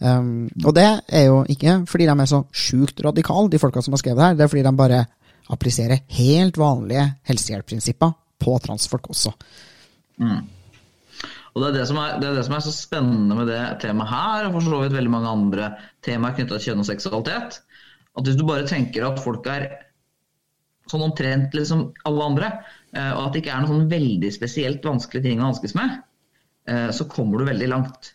Um, 0.00 0.48
og 0.64 0.72
det 0.76 0.86
er 1.12 1.26
jo 1.26 1.42
ikke 1.52 1.82
fordi 1.88 2.06
de 2.08 2.14
er 2.22 2.28
så 2.30 2.40
sjukt 2.56 3.02
radikale, 3.04 3.50
de 3.52 3.60
folka 3.60 3.82
som 3.84 3.96
har 3.96 4.00
skrevet 4.02 4.24
her. 4.24 4.38
Det 4.38 4.46
er 4.46 4.52
fordi 4.52 4.64
de 4.64 4.72
bare 4.76 5.00
appliserer 5.50 6.04
helt 6.16 6.58
vanlige 6.60 7.04
helsehjelpprinsipper 7.28 8.14
på 8.40 8.56
transfolk 8.64 9.10
også. 9.12 9.34
Mm. 10.20 10.40
Og 11.54 11.62
det 11.62 11.68
er 11.70 11.76
det, 11.76 11.84
er, 11.90 12.18
det 12.22 12.28
er 12.28 12.36
det, 12.38 12.44
som 12.46 12.56
er, 12.56 12.64
så 12.64 12.72
spennende 12.74 13.36
med 13.38 13.48
det 13.50 13.60
temaet 13.82 14.12
her, 14.12 14.46
og 14.46 14.56
for 14.56 14.66
så 14.66 14.82
vidt 14.84 14.96
veldig 14.96 15.12
mange 15.12 15.30
andre 15.34 15.70
temaer 16.06 16.36
knytta 16.36 16.56
til 16.58 16.70
kjønn 16.70 16.84
og 16.84 16.88
seksualitet. 16.88 17.60
At 18.18 18.26
hvis 18.26 18.38
du 18.38 18.44
bare 18.46 18.68
tenker 18.70 19.06
at 19.06 19.22
folk 19.22 19.48
er 19.50 19.66
sånn 20.90 21.06
omtrent 21.06 21.54
liksom 21.54 21.88
alle 22.08 22.28
andre, 22.32 22.52
eh, 22.94 23.10
og 23.14 23.26
at 23.26 23.34
det 23.34 23.42
ikke 23.42 23.54
er 23.54 23.64
noen 23.64 23.74
sånn 23.74 23.90
veldig 23.90 24.30
spesielt 24.34 24.86
vanskelige 24.86 25.28
ting 25.28 25.42
å 25.42 25.48
hanskes 25.50 25.76
med, 25.78 26.00
eh, 26.70 26.88
så 26.94 27.06
kommer 27.10 27.40
du 27.40 27.50
veldig 27.50 27.70
langt. 27.70 28.12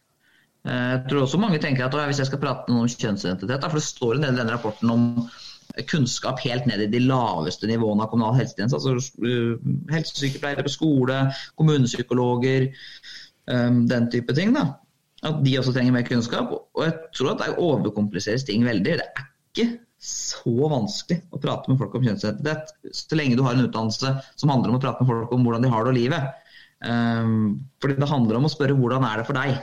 Eh, 0.68 0.92
jeg 0.96 1.04
tror 1.10 1.26
også 1.26 1.42
mange 1.42 1.62
tenker 1.64 1.88
at 1.88 1.96
hvis 2.10 2.24
jeg 2.24 2.32
skal 2.32 2.44
prate 2.44 2.72
om 2.72 2.88
kjønnsidentitet, 2.88 3.68
for 3.68 3.80
det 3.80 3.88
står 3.88 4.20
del 4.20 4.34
i 4.34 4.40
denne 4.42 4.56
rapporten 4.56 4.92
om 4.92 5.06
kunnskap 5.90 6.40
helt 6.46 6.68
ned 6.70 6.84
i 6.84 6.88
de 6.92 7.02
laveste 7.04 7.68
nivåene 7.68 8.06
av 8.06 8.12
kommunal 8.12 8.38
helsetjeneste. 8.38 8.78
Altså 8.78 9.58
helsesykepleiere 9.92 10.64
på 10.64 10.72
skole, 10.72 11.18
kommunepsykologer, 11.60 12.70
den 13.46 14.10
type 14.10 14.34
ting. 14.38 14.54
da. 14.56 14.66
At 15.26 15.42
de 15.46 15.58
også 15.60 15.74
trenger 15.76 15.94
mer 15.96 16.06
kunnskap. 16.08 16.52
Og 16.54 16.84
jeg 16.86 16.96
tror 17.16 17.34
at 17.34 17.44
det 17.44 17.58
overkompliseres 17.62 18.46
ting 18.48 18.66
veldig. 18.66 18.98
Det 19.00 19.06
er 19.06 19.28
ikke 19.54 19.68
så 20.06 20.70
vanskelig 20.70 21.22
å 21.34 21.40
prate 21.42 21.72
med 21.72 21.80
folk 21.80 21.96
om 21.98 22.04
kjønnsidentitet 22.06 22.74
så 22.94 23.18
lenge 23.18 23.38
du 23.38 23.44
har 23.46 23.56
en 23.56 23.66
utdannelse 23.66 24.12
som 24.38 24.52
handler 24.52 24.74
om 24.74 24.78
å 24.78 24.84
prate 24.84 25.02
med 25.02 25.10
folk 25.10 25.32
om 25.34 25.46
hvordan 25.46 25.66
de 25.66 25.72
har 25.72 25.86
det 25.86 25.94
og 25.94 25.98
livet. 25.98 26.28
Um, 26.86 27.38
fordi 27.82 27.96
det 28.02 28.12
handler 28.12 28.38
om 28.38 28.46
å 28.46 28.52
spørre 28.52 28.76
hvordan 28.78 29.08
er 29.08 29.22
det 29.22 29.28
for 29.30 29.40
deg. 29.40 29.56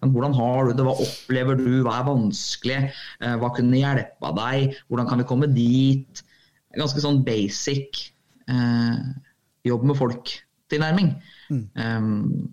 Men 0.00 0.12
hvordan 0.14 0.36
har 0.36 0.68
du 0.68 0.76
det, 0.76 0.84
hva 0.86 0.94
opplever 1.02 1.58
du, 1.58 1.70
hva 1.84 1.98
er 1.98 2.06
vanskelig, 2.06 2.78
uh, 3.24 3.34
hva 3.40 3.50
kunne 3.56 3.80
hjelpa 3.80 4.32
deg, 4.38 4.78
hvordan 4.88 5.10
kan 5.10 5.22
vi 5.22 5.28
komme 5.32 5.50
dit? 5.52 6.24
Ganske 6.74 7.02
sånn 7.02 7.20
basic 7.22 8.00
eh, 8.50 9.02
jobb 9.62 9.84
med 9.86 9.94
folk-tilnærming. 9.94 11.12
Mm. 11.54 11.60
Um, 11.78 12.48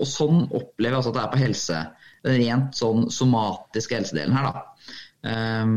og 0.00 0.08
sånn 0.08 0.42
opplever 0.48 0.96
jeg 0.96 1.00
altså 1.00 1.12
at 1.12 1.18
det 1.18 1.24
er 1.24 1.32
på 1.34 1.42
helse, 1.42 1.82
den 2.24 2.40
rent 2.40 2.78
sånn 2.78 3.06
somatiske 3.12 3.98
helsedelen 3.98 4.36
her. 4.36 4.50
da. 4.50 4.64
Um, 5.24 5.76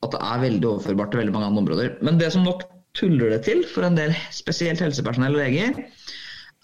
at 0.00 0.14
det 0.14 0.20
er 0.24 0.44
veldig 0.44 0.68
overførbart 0.68 1.12
til 1.12 1.20
veldig 1.20 1.34
mange 1.34 1.48
andre 1.50 1.62
områder. 1.64 1.98
Men 2.06 2.20
det 2.20 2.30
som 2.32 2.46
nok 2.46 2.64
tuller 2.96 3.34
det 3.34 3.42
til 3.46 3.60
for 3.68 3.86
en 3.86 3.98
del 3.98 4.14
spesielt 4.34 4.80
helsepersonell 4.82 5.36
og 5.36 5.42
leger, 5.42 5.82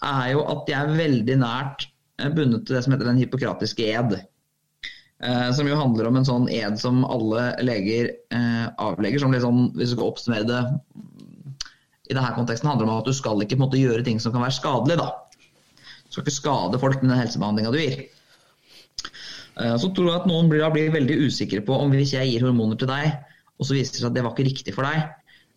er 0.07 0.31
jo 0.33 0.41
at 0.49 0.65
de 0.67 0.75
er 0.77 0.97
veldig 0.97 1.37
nært 1.41 1.87
eh, 2.21 2.31
bundet 2.33 2.65
til 2.65 2.77
det 2.77 2.83
som 2.85 2.93
heter 2.93 3.09
den 3.09 3.21
hippokratiske 3.21 3.91
ed. 3.93 4.17
Uh, 5.17 5.49
som 5.57 5.65
jo 5.65 5.77
handler 5.77 6.09
om 6.09 6.19
en 6.19 6.27
sånn 6.27 6.43
ed 6.53 6.75
som 6.77 7.01
alle 7.09 7.49
leger 7.65 8.11
uh, 8.33 8.67
avlegger. 8.89 9.23
som 9.23 9.33
sånn, 9.41 9.63
Hvis 9.73 9.93
du 9.93 9.97
skal 9.97 10.11
oppsummere 10.11 10.45
det 10.45 10.59
i 12.07 12.13
denne 12.13 12.35
konteksten, 12.35 12.69
handler 12.69 12.85
det 12.85 12.93
om 12.93 13.01
at 13.01 13.09
du 13.09 13.15
skal 13.17 13.41
ikke 13.41 13.57
måte 13.59 13.81
gjøre 13.81 14.05
ting 14.05 14.21
som 14.21 14.33
kan 14.33 14.45
være 14.45 14.59
skadelig. 14.59 14.99
da. 15.01 15.09
Skal 16.09 16.23
ikke 16.23 16.35
skade 16.37 16.79
folk 16.81 17.01
med 17.01 17.11
den 17.11 17.21
helsebehandlinga 17.21 17.73
du 17.73 17.79
gir. 17.81 18.03
Eh, 19.57 19.75
så 19.81 19.89
tror 19.89 20.11
jeg 20.11 20.21
at 20.21 20.27
noen 20.29 20.51
blir, 20.51 20.65
blir, 20.73 20.91
veldig 20.93 21.17
usikre 21.27 21.63
på 21.65 21.77
om 21.77 21.93
hvis 21.95 22.13
jeg 22.15 22.29
gir 22.31 22.45
hormoner 22.47 22.79
til 22.79 22.91
deg, 22.91 23.15
og 23.57 23.67
så 23.67 23.77
viser 23.77 23.95
det 23.95 24.01
seg 24.03 24.11
at 24.11 24.17
det 24.17 24.25
var 24.25 24.35
ikke 24.35 24.49
riktig 24.49 24.75
for 24.75 24.87
deg, 24.87 25.07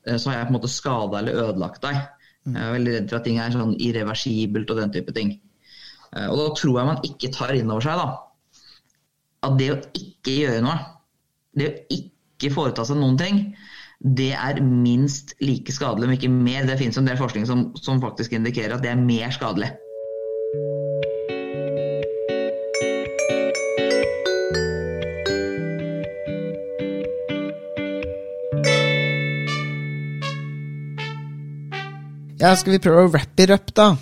eh, 0.08 0.16
så 0.16 0.30
har 0.30 0.40
jeg 0.40 0.48
på 0.48 0.54
en 0.54 0.58
måte 0.58 0.72
skada 0.72 1.20
eller 1.20 1.42
ødelagt 1.46 1.84
deg. 1.84 2.00
Mm. 2.48 2.54
Jeg 2.54 2.64
er 2.64 2.76
veldig 2.78 2.94
redd 2.96 3.10
for 3.10 3.20
at 3.20 3.26
ting 3.28 3.40
er 3.40 3.54
sånn 3.54 3.74
irreversibelt 3.76 4.72
og 4.72 4.80
den 4.80 4.94
type 4.94 5.16
ting. 5.16 5.34
Eh, 6.16 6.28
og 6.28 6.38
da 6.40 6.46
tror 6.56 6.78
jeg 6.80 6.90
man 6.92 7.04
ikke 7.06 7.32
tar 7.36 7.52
inn 7.56 7.72
over 7.72 7.84
seg 7.84 8.00
da, 8.00 8.08
at 9.48 9.60
det 9.60 9.68
å 9.72 9.82
ikke 9.96 10.38
gjøre 10.38 10.64
noe, 10.64 10.78
det 11.56 11.68
å 11.68 11.76
ikke 11.96 12.50
foreta 12.54 12.86
seg 12.88 12.98
noen 13.00 13.20
ting, 13.20 13.44
det 14.00 14.32
er 14.32 14.62
minst 14.64 15.34
like 15.44 15.72
skadelig, 15.76 16.06
om 16.08 16.14
ikke 16.14 16.32
mer. 16.32 16.64
Det 16.64 16.78
finnes 16.80 16.96
en 16.96 17.08
del 17.08 17.18
forskning 17.20 17.44
som, 17.48 17.66
som 17.76 18.00
faktisk 18.00 18.32
indikerer 18.32 18.78
at 18.78 18.84
det 18.84 18.94
er 18.94 19.00
mer 19.00 19.32
skadelig. 19.34 19.74
Ja, 20.50 20.58
skal 20.58 20.66
vi 32.74 32.82
prøve 32.82 33.04
å 33.04 33.12
wrap 33.12 33.38
it 33.38 33.52
up, 33.54 33.70
da? 33.78 33.94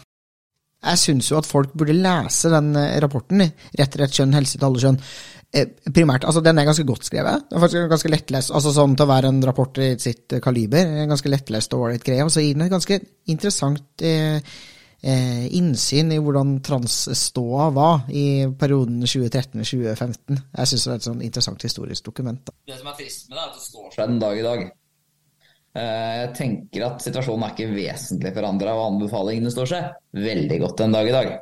Jeg 0.89 0.97
syns 1.03 1.29
jo 1.29 1.37
at 1.37 1.45
folk 1.45 1.77
burde 1.77 1.93
lese 1.93 2.49
den 2.49 2.73
eh, 2.81 2.97
rapporten, 3.05 3.45
Rett 3.77 4.01
rett 4.01 4.17
kjønn, 4.17 4.33
helse 4.33 4.57
til 4.57 4.65
alle 4.71 4.81
kjønn. 4.81 4.97
Eh, 5.53 5.69
primært, 5.93 6.25
altså 6.25 6.41
Den 6.41 6.57
er 6.57 6.65
ganske 6.71 6.89
godt 6.89 7.05
skrevet. 7.11 7.45
Det 7.45 7.61
er 7.61 7.65
faktisk 7.67 7.93
ganske 7.93 8.15
lettlest, 8.15 8.57
altså 8.57 8.73
sånn 8.73 8.97
til 8.97 9.05
å 9.05 9.13
være 9.13 9.35
en 9.35 9.45
rapport 9.45 9.85
i 9.85 10.01
sitt 10.01 10.41
kaliber. 10.41 10.97
En 11.05 11.13
ganske 11.13 11.29
lettlest 11.29 11.77
og 11.77 11.91
ålreit 11.91 12.09
greie. 12.09 12.25
Og 12.25 12.33
så 12.33 12.41
gir 12.41 12.57
den 12.57 12.71
et 12.71 12.73
ganske 12.73 13.03
interessant 13.37 14.01
eh, 14.01 14.41
innsyn 14.99 16.11
i 16.11 16.19
hvordan 16.19 16.57
transståa 16.67 17.69
var 17.71 18.09
i 18.11 18.49
perioden 18.59 19.05
2013-2015. 19.05 20.41
Jeg 20.59 20.71
syns 20.71 20.85
det 20.85 20.91
er 20.91 20.99
et 20.99 21.07
sånn 21.07 21.23
interessant 21.23 21.63
historisk 21.63 22.09
dokument. 22.11 22.43
Da. 22.43 22.57
Det 22.73 22.81
som 22.81 22.91
er 22.91 22.99
trist 22.99 23.29
med 23.29 23.39
det, 23.39 23.45
er 23.45 23.53
at 23.53 23.59
det 23.61 23.63
står 23.63 23.93
seg 23.95 24.11
den 24.11 24.23
dag 24.25 24.41
i 24.41 24.47
dag. 24.47 24.65
Eh, 25.79 26.15
jeg 26.23 26.31
tenker 26.39 26.87
at 26.89 27.05
situasjonen 27.05 27.45
er 27.47 27.55
ikke 27.55 27.75
vesentlig 27.77 28.33
forandra, 28.35 28.75
og 28.75 28.95
anbefalingene 28.95 29.53
står 29.55 29.71
seg 29.71 30.25
veldig 30.25 30.59
godt 30.65 30.83
den 30.83 30.97
dag 30.97 31.11
i 31.11 31.15
dag. 31.15 31.37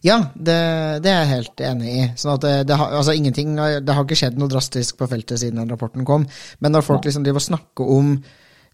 Ja, 0.00 0.16
det, 0.32 0.56
det 1.04 1.10
er 1.12 1.18
jeg 1.18 1.32
helt 1.34 1.62
enig 1.70 1.90
i. 1.92 2.04
Sånn 2.16 2.38
det, 2.40 2.52
det, 2.70 2.76
har, 2.80 2.94
altså 2.96 3.12
det, 3.12 3.92
har, 3.92 4.04
ikke 4.06 4.16
skjedd 4.16 4.38
noe 4.40 4.48
drastisk 4.48 4.96
på 4.96 5.08
feltet 5.10 5.42
siden 5.42 5.60
den 5.60 5.72
rapporten 5.72 6.06
kom. 6.08 6.24
Men 6.64 6.72
når 6.72 6.86
folk 6.86 7.04
liksom 7.04 7.26
driver 7.26 7.42
og 7.42 7.48
snakker 7.50 7.92
om 7.98 8.14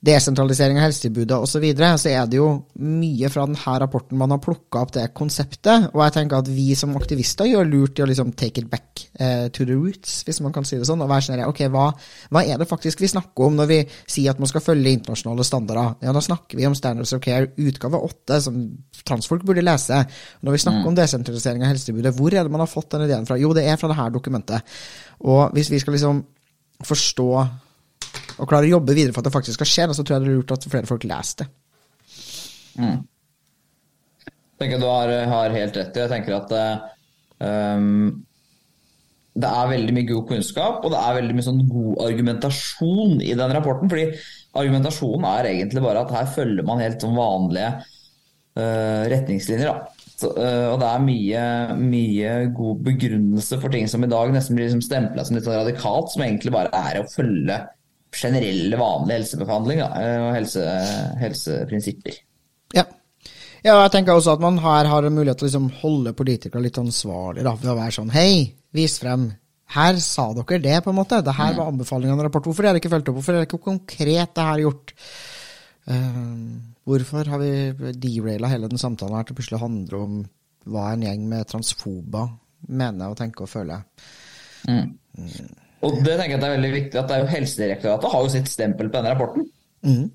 desentralisering 0.06 0.78
av 0.78 0.86
helsetilbudet 0.86 1.36
osv., 1.36 1.56
så, 1.56 1.60
videre, 1.62 1.94
så 1.98 2.10
er 2.12 2.26
det 2.30 2.38
jo 2.38 2.48
mye 2.84 3.30
fra 3.32 3.46
denne 3.48 3.76
rapporten 3.80 4.18
man 4.20 4.34
har 4.34 4.40
plukka 4.44 4.82
opp 4.84 4.92
det 4.94 5.06
konseptet. 5.16 5.88
Og 5.94 6.02
jeg 6.04 6.14
tenker 6.18 6.42
at 6.42 6.50
vi 6.52 6.66
som 6.78 6.92
aktivister 6.98 7.48
gjør 7.48 7.68
lurt 7.70 7.98
i 7.98 8.04
å 8.04 8.08
liksom 8.10 8.34
take 8.36 8.60
it 8.60 8.68
back 8.70 9.06
uh, 9.20 9.48
to 9.48 9.64
the 9.64 9.74
roots, 9.74 10.18
hvis 10.26 10.42
man 10.44 10.54
kan 10.54 10.68
si 10.68 10.78
det 10.78 10.88
sånn. 10.88 11.02
Og 11.04 11.10
være 11.10 11.26
sånn 11.28 11.42
ok, 11.46 11.64
hva, 11.72 11.88
hva, 12.28 12.44
er 12.44 12.60
det 12.60 12.68
faktisk 12.68 13.02
vi 13.02 13.10
snakker 13.10 13.48
om 13.48 13.58
når 13.58 13.70
vi 13.72 13.80
sier 14.04 14.34
at 14.34 14.42
man 14.42 14.52
skal 14.52 14.64
følge 14.64 14.94
internasjonale 14.98 15.48
standarder? 15.48 15.96
Ja, 16.04 16.14
da 16.16 16.24
snakker 16.28 16.60
vi 16.60 16.68
om 16.68 16.76
Standards 16.78 17.16
of 17.16 17.24
Care 17.24 17.50
utgave 17.56 18.02
åtte, 18.10 18.40
som 18.44 18.62
transfolk 19.06 19.46
burde 19.48 19.64
lese. 19.64 20.04
Når 20.44 20.58
vi 20.58 20.64
snakker 20.66 20.84
mm. 20.84 20.90
om 20.92 21.00
desentralisering 21.00 21.64
av 21.64 21.72
helsetilbudet, 21.72 22.16
hvor 22.18 22.34
er 22.34 22.44
det 22.44 22.52
man 22.52 22.64
har 22.66 22.70
fått 22.70 22.92
den 22.94 23.08
ideen 23.08 23.28
fra? 23.28 23.40
Jo, 23.40 23.54
det 23.56 23.66
er 23.66 23.80
fra 23.80 23.90
det 23.90 23.98
her 23.98 24.12
dokumentet. 24.14 24.76
Og 25.24 25.56
hvis 25.56 25.72
vi 25.72 25.80
skal 25.80 25.96
liksom 25.96 26.24
forstå 26.84 27.30
og 28.36 28.48
klarer 28.48 28.68
å 28.68 28.76
jobbe 28.76 28.96
videre 28.96 29.14
for 29.14 29.22
at 29.22 29.28
det 29.28 29.34
faktisk 29.34 29.58
skal 29.58 29.70
skje, 29.70 29.88
så 29.96 30.04
tror 30.04 30.16
jeg 30.16 30.24
det 30.24 30.30
er 30.30 30.38
lurt 30.38 30.54
at 30.56 30.68
flere 30.68 30.88
folk 30.88 31.06
leser 31.08 31.42
det. 31.42 31.48
Mm. 32.76 32.98
Jeg 34.26 34.62
tenker 34.62 34.80
Du 34.80 34.88
har, 34.88 35.12
har, 35.30 35.52
helt 35.52 35.76
rett 35.76 35.96
i 35.96 36.02
Jeg 36.02 36.12
tenker 36.12 36.36
at 36.36 36.52
um, 37.40 38.24
det 39.36 39.48
er 39.48 39.68
veldig 39.68 39.92
mye 39.92 40.08
god 40.08 40.30
kunnskap, 40.30 40.84
og 40.84 40.92
det 40.92 41.00
er 41.00 41.18
veldig 41.18 41.36
mye 41.36 41.44
sånn 41.44 41.64
god 41.68 42.00
argumentasjon 42.06 43.18
i 43.20 43.34
den 43.36 43.52
rapporten. 43.52 43.90
fordi 43.92 44.06
argumentasjonen 44.56 45.26
er 45.28 45.50
egentlig 45.50 45.82
bare 45.84 46.06
at 46.06 46.14
her 46.16 46.30
følger 46.38 46.64
man 46.64 46.80
helt 46.80 47.04
sånn 47.04 47.18
vanlige 47.18 47.68
uh, 47.76 49.04
retningslinjer. 49.12 49.68
da. 49.68 50.06
Så, 50.16 50.30
uh, 50.32 50.72
og 50.72 50.80
det 50.80 50.88
er 50.88 51.04
mye, 51.04 51.42
mye, 51.76 52.30
god 52.56 52.80
begrunnelse 52.86 53.60
for 53.60 53.72
ting 53.72 53.84
som 53.92 54.04
i 54.06 54.08
dag 54.08 54.32
nesten 54.32 54.56
blir 54.56 54.70
liksom 54.70 54.84
stempla 54.84 55.26
som 55.28 55.36
litt 55.36 55.44
sånn 55.44 55.58
radikalt, 55.58 56.14
som 56.14 56.24
egentlig 56.24 56.54
bare 56.56 56.72
er 56.72 57.02
å 57.02 57.08
følge 57.12 57.60
generelle, 58.16 58.78
vanlige 58.80 59.20
helsebehandling 59.20 59.82
da, 59.82 59.88
og 60.26 60.30
helse, 60.36 60.66
helseprinsipper. 61.20 62.20
Ja. 62.76 62.84
ja. 63.62 63.74
jeg 63.74 63.92
tenker 63.94 64.16
også 64.16 64.36
at 64.36 64.44
man 64.44 64.60
her 64.62 64.88
har 64.90 65.06
en 65.06 65.16
mulighet 65.16 65.40
til 65.40 65.46
å 65.46 65.50
liksom 65.50 65.72
holde 65.82 66.14
politikere 66.16 66.64
litt 66.64 66.80
ansvarlig 66.80 67.46
da, 67.46 67.56
ved 67.60 67.72
å 67.72 67.78
være 67.78 67.96
sånn 67.98 68.14
Hei, 68.14 68.30
vis 68.76 68.98
frem. 69.02 69.30
Her 69.76 69.98
sa 70.02 70.28
dere 70.36 70.60
det, 70.62 70.76
på 70.84 70.92
en 70.92 71.00
måte. 71.00 71.18
Det 71.26 71.34
her 71.34 71.56
var 71.56 71.72
anbefalingene 71.72 72.22
i 72.22 72.26
rapporten. 72.28 72.52
Hvorfor 72.52 72.68
er 72.68 72.74
det 72.74 72.84
ikke 72.84 72.92
fulgt 72.92 73.10
opp? 73.10 73.18
Hvorfor 73.18 73.34
er 73.34 73.42
det 73.42 73.48
ikke 73.48 73.64
konkret 73.64 74.36
det 74.36 74.46
her 74.46 74.62
gjort? 74.62 74.94
Uh, 75.86 76.54
hvorfor 76.86 77.28
har 77.30 77.42
vi 77.42 77.92
deraila 77.94 78.50
hele 78.50 78.70
den 78.70 78.80
samtalen 78.80 79.18
her 79.18 79.26
til 79.26 79.38
plutselig 79.38 79.62
handle 79.62 80.02
om 80.02 80.16
hva 80.70 80.88
en 80.92 81.04
gjeng 81.06 81.26
med 81.30 81.46
transfober 81.50 82.30
mener 82.66 83.10
og 83.10 83.18
tenker 83.18 83.46
og 83.46 83.52
føler? 83.52 83.82
Mm. 84.66 84.94
Og 85.84 85.98
det 86.00 86.14
tenker 86.16 86.36
jeg 86.36 86.42
det 86.42 86.48
er 86.48 86.56
veldig 86.56 86.74
viktig 86.76 87.00
at 87.00 87.10
det 87.10 87.16
er 87.16 87.24
jo 87.24 87.32
Helsedirektoratet 87.34 88.14
har 88.14 88.22
jo 88.24 88.32
sitt 88.32 88.48
stempel 88.48 88.88
på 88.88 88.96
denne 88.96 89.12
rapporten. 89.12 89.48
Mm. 89.86 90.06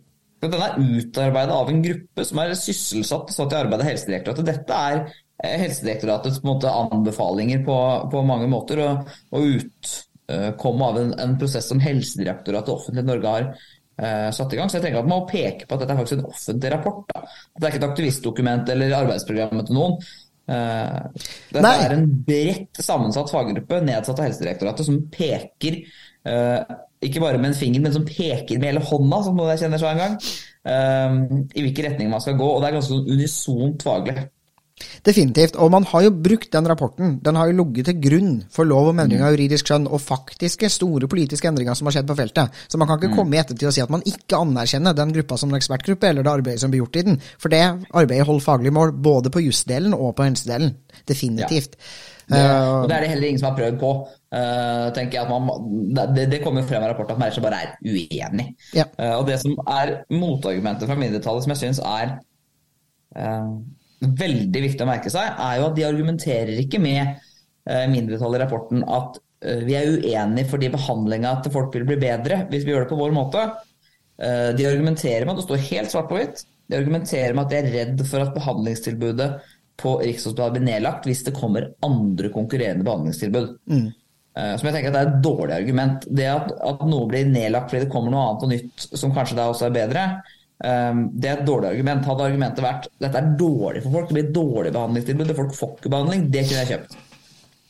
Den 0.42 0.56
er 0.58 0.80
utarbeida 0.82 1.54
av 1.54 1.70
en 1.70 1.84
gruppe 1.86 2.24
som 2.26 2.40
er 2.42 2.56
sysselsatt 2.58 3.30
satt 3.30 3.54
i 3.54 3.60
arbeidet 3.60 3.86
i 3.86 3.92
Helsedirektoratet. 3.92 4.48
Dette 4.50 4.80
er 4.90 5.04
Eh, 5.44 5.58
Helsedirektoratets 5.60 6.44
måte, 6.44 6.70
anbefalinger 6.70 7.64
på, 7.66 7.76
på, 8.12 8.24
mange 8.28 8.48
måter, 8.52 8.82
og, 8.86 9.14
og 9.34 9.48
utkomme 9.58 10.90
av 10.90 11.00
en, 11.02 11.14
en, 11.24 11.38
prosess 11.42 11.70
som 11.72 11.82
Helsedirektoratet 11.82 12.70
og 12.70 12.82
offentlig 12.82 13.06
Norge 13.08 13.32
har 13.36 13.48
uh, 13.50 14.30
satt 14.36 14.54
i 14.54 14.60
gang. 14.60 14.70
Så 14.70 14.78
jeg 14.78 14.86
tenker 14.86 15.02
at 15.02 15.10
man 15.10 15.24
må 15.24 15.30
peke 15.30 15.66
på 15.66 15.78
at 15.78 15.84
dette 15.84 15.96
er 15.96 16.02
faktisk 16.04 16.20
en 16.20 16.30
offentlig 16.30 16.74
rapport. 16.76 17.02
Da. 17.10 17.24
Det 17.58 17.66
er 17.66 17.74
ikke 17.74 17.82
et 17.82 17.90
aktivistdokument 17.90 18.70
eller 18.76 19.00
arbeidsprogrammet 19.00 19.70
til 19.70 19.80
noen. 19.80 19.98
Uh, 20.50 21.10
dette 21.54 21.64
Nei. 21.64 21.76
er 21.86 21.94
en 21.96 22.08
bredt 22.28 22.80
sammensatt 22.84 23.30
faggruppe 23.32 23.78
nedsatt 23.86 24.18
av 24.18 24.26
Helsedirektoratet 24.26 24.88
som 24.88 24.98
peker 25.14 25.78
uh, 26.28 26.60
ikke 27.02 27.22
bare 27.24 27.40
med 27.42 27.52
en 27.52 27.58
finger, 27.58 27.84
men 27.84 27.94
som 27.96 28.06
peker 28.06 28.60
med 28.60 28.74
hele 28.74 28.84
hånda, 28.86 29.22
som 29.26 29.38
noen 29.38 29.54
jeg 29.54 29.64
kjenner 29.64 29.82
så 29.82 29.90
en 29.90 30.02
gang, 30.04 30.18
i 30.62 31.64
hvilken 31.66 31.88
retning 31.88 32.12
man 32.12 32.22
skal 32.22 32.36
gå. 32.38 32.46
Og 32.46 32.60
det 32.62 32.68
er 32.68 32.76
ganske 32.76 32.94
sånn 32.94 33.08
unisont 33.10 33.82
faglig. 33.82 34.14
Definitivt. 35.08 35.58
Og 35.62 35.72
man 35.74 35.86
har 35.90 36.06
jo 36.06 36.14
brukt 36.14 36.52
den 36.54 36.70
rapporten. 36.70 37.18
Den 37.24 37.40
har 37.40 37.50
jo 37.50 37.58
ligget 37.62 37.90
til 37.90 38.00
grunn 38.04 38.36
for 38.54 38.68
lov 38.68 38.92
om 38.92 39.02
endring 39.04 39.24
av 39.26 39.36
juridisk 39.36 39.72
skjønn 39.72 39.90
og 39.90 40.02
faktiske 40.04 40.70
store 40.72 41.10
politiske 41.12 41.50
endringer 41.50 41.78
som 41.78 41.90
har 41.90 41.98
skjedd 41.98 42.10
på 42.12 42.18
feltet. 42.20 42.62
Så 42.68 42.80
man 42.82 42.90
kan 42.90 43.02
ikke 43.02 43.14
mm. 43.14 43.18
komme 43.20 43.38
i 43.38 43.42
ettertid 43.42 43.70
og 43.72 43.76
si 43.76 43.84
at 43.84 43.94
man 43.94 44.06
ikke 44.08 44.40
anerkjenner 44.40 44.98
den 44.98 45.14
gruppa 45.18 45.40
som 45.42 45.52
en 45.52 45.60
ekspertgruppe, 45.60 46.12
eller 46.12 46.28
det 46.28 46.34
arbeidet 46.36 46.64
som 46.64 46.74
blir 46.74 46.84
gjort 46.84 47.02
i 47.02 47.06
den. 47.10 47.20
For 47.42 47.54
det 47.54 47.64
arbeidet 47.90 48.28
holder 48.30 48.48
faglig 48.48 48.74
mål, 48.76 48.96
både 48.96 49.34
på 49.34 49.44
jusdelen 49.48 49.98
og 49.98 50.16
på 50.18 50.28
helsedelen. 50.30 50.76
Definitivt. 51.10 51.78
Ja. 51.78 52.12
Det, 52.32 52.40
eh, 52.40 52.74
og 52.82 52.88
det 52.90 52.96
er 52.96 53.04
det 53.04 53.10
heller 53.12 53.28
ingen 53.28 53.40
som 53.40 53.52
har 53.52 53.58
prøvd 53.58 53.80
på. 53.80 53.92
Uh, 54.32 54.88
tenker 54.96 55.18
jeg 55.18 55.26
at 55.26 55.32
man, 55.32 56.14
det, 56.16 56.30
det 56.32 56.40
kommer 56.44 56.64
frem 56.64 56.86
i 56.86 56.88
rapporten 56.88 57.18
at 57.18 57.20
mennesker 57.20 57.44
bare 57.44 57.58
er 57.66 57.74
uenig. 57.84 58.46
Ja. 58.76 58.86
Uh, 58.96 59.18
og 59.20 59.26
det 59.28 59.42
som 59.42 59.58
er 59.68 59.98
motargumentet 60.16 60.88
fra 60.88 60.96
mindretallet, 60.96 61.44
som 61.44 61.52
jeg 61.52 61.62
syns 61.66 61.82
er 61.84 62.14
uh, 63.20 63.58
veldig 64.02 64.64
viktig 64.66 64.86
å 64.86 64.90
merke 64.90 65.12
seg, 65.14 65.36
er 65.38 65.60
jo 65.60 65.68
at 65.70 65.76
de 65.78 65.86
argumenterer 65.86 66.62
ikke 66.64 66.82
med 66.82 67.04
eh, 67.04 67.86
mindretallet 67.92 68.40
i 68.40 68.44
rapporten 68.44 68.86
at 68.90 69.20
eh, 69.46 69.62
vi 69.68 69.78
er 69.78 69.92
uenige 69.94 70.50
fordi 70.50 70.72
behandlinga 70.74 71.36
til 71.44 71.54
folk 71.54 71.76
vil 71.76 71.86
bli 71.90 72.00
bedre 72.02 72.44
hvis 72.50 72.66
vi 72.66 72.74
gjør 72.74 72.88
det 72.88 72.92
på 72.94 73.00
vår 73.02 73.16
måte. 73.16 73.46
Eh, 74.18 74.50
de 74.58 74.68
argumenterer 74.70 75.28
med, 75.28 75.36
at 75.36 75.44
det 75.44 75.48
står 75.50 75.66
helt 75.70 75.94
svart 75.94 76.10
på 76.10 76.18
hvitt, 76.18 76.44
de 76.72 76.80
argumenterer 76.80 77.38
med 77.38 77.46
at 77.46 77.54
de 77.54 77.62
er 77.62 77.74
redd 77.78 78.06
for 78.10 78.26
at 78.26 78.36
behandlingstilbudet 78.36 79.32
på 79.82 79.96
Rikshospitalet 80.02 80.58
blir 80.58 80.70
nedlagt 80.70 81.08
hvis 81.10 81.26
det 81.26 81.38
kommer 81.38 81.72
andre 81.86 82.30
konkurrerende 82.34 82.86
behandlingstilbud. 82.86 83.58
Mm. 83.70 83.90
Som 84.32 84.68
jeg 84.70 84.76
tenker 84.78 84.92
at 84.92 84.94
Det 84.94 85.00
er 85.02 85.10
et 85.10 85.24
dårlig 85.26 85.56
argument. 85.58 86.06
Det 86.08 86.28
at, 86.32 86.52
at 86.70 86.84
noe 86.88 87.08
blir 87.10 87.26
nedlagt 87.28 87.74
fordi 87.74 87.82
det 87.84 87.92
kommer 87.92 88.14
noe 88.14 88.22
annet 88.30 88.46
og 88.46 88.52
nytt 88.54 88.86
som 89.02 89.12
kanskje 89.16 89.36
da 89.36 89.50
også 89.52 89.66
er 89.68 89.74
bedre, 89.76 90.06
det 90.62 91.30
er 91.30 91.40
et 91.40 91.48
dårlig 91.48 91.72
argument. 91.72 92.06
Hadde 92.06 92.26
argumentet 92.28 92.66
vært 92.66 92.90
dette 93.02 93.18
er 93.18 93.32
dårlig 93.40 93.82
for 93.86 93.96
folk, 93.96 94.12
det 94.12 94.18
blir 94.20 94.34
dårlig 94.36 94.74
behandlingstilbud, 94.76 95.32
folk 95.40 95.56
får 95.58 95.72
ikke 95.80 95.94
behandling, 95.94 96.28
det 96.34 96.44
kunne 96.46 96.66
jeg 96.66 96.72
kjøpt. 96.76 97.00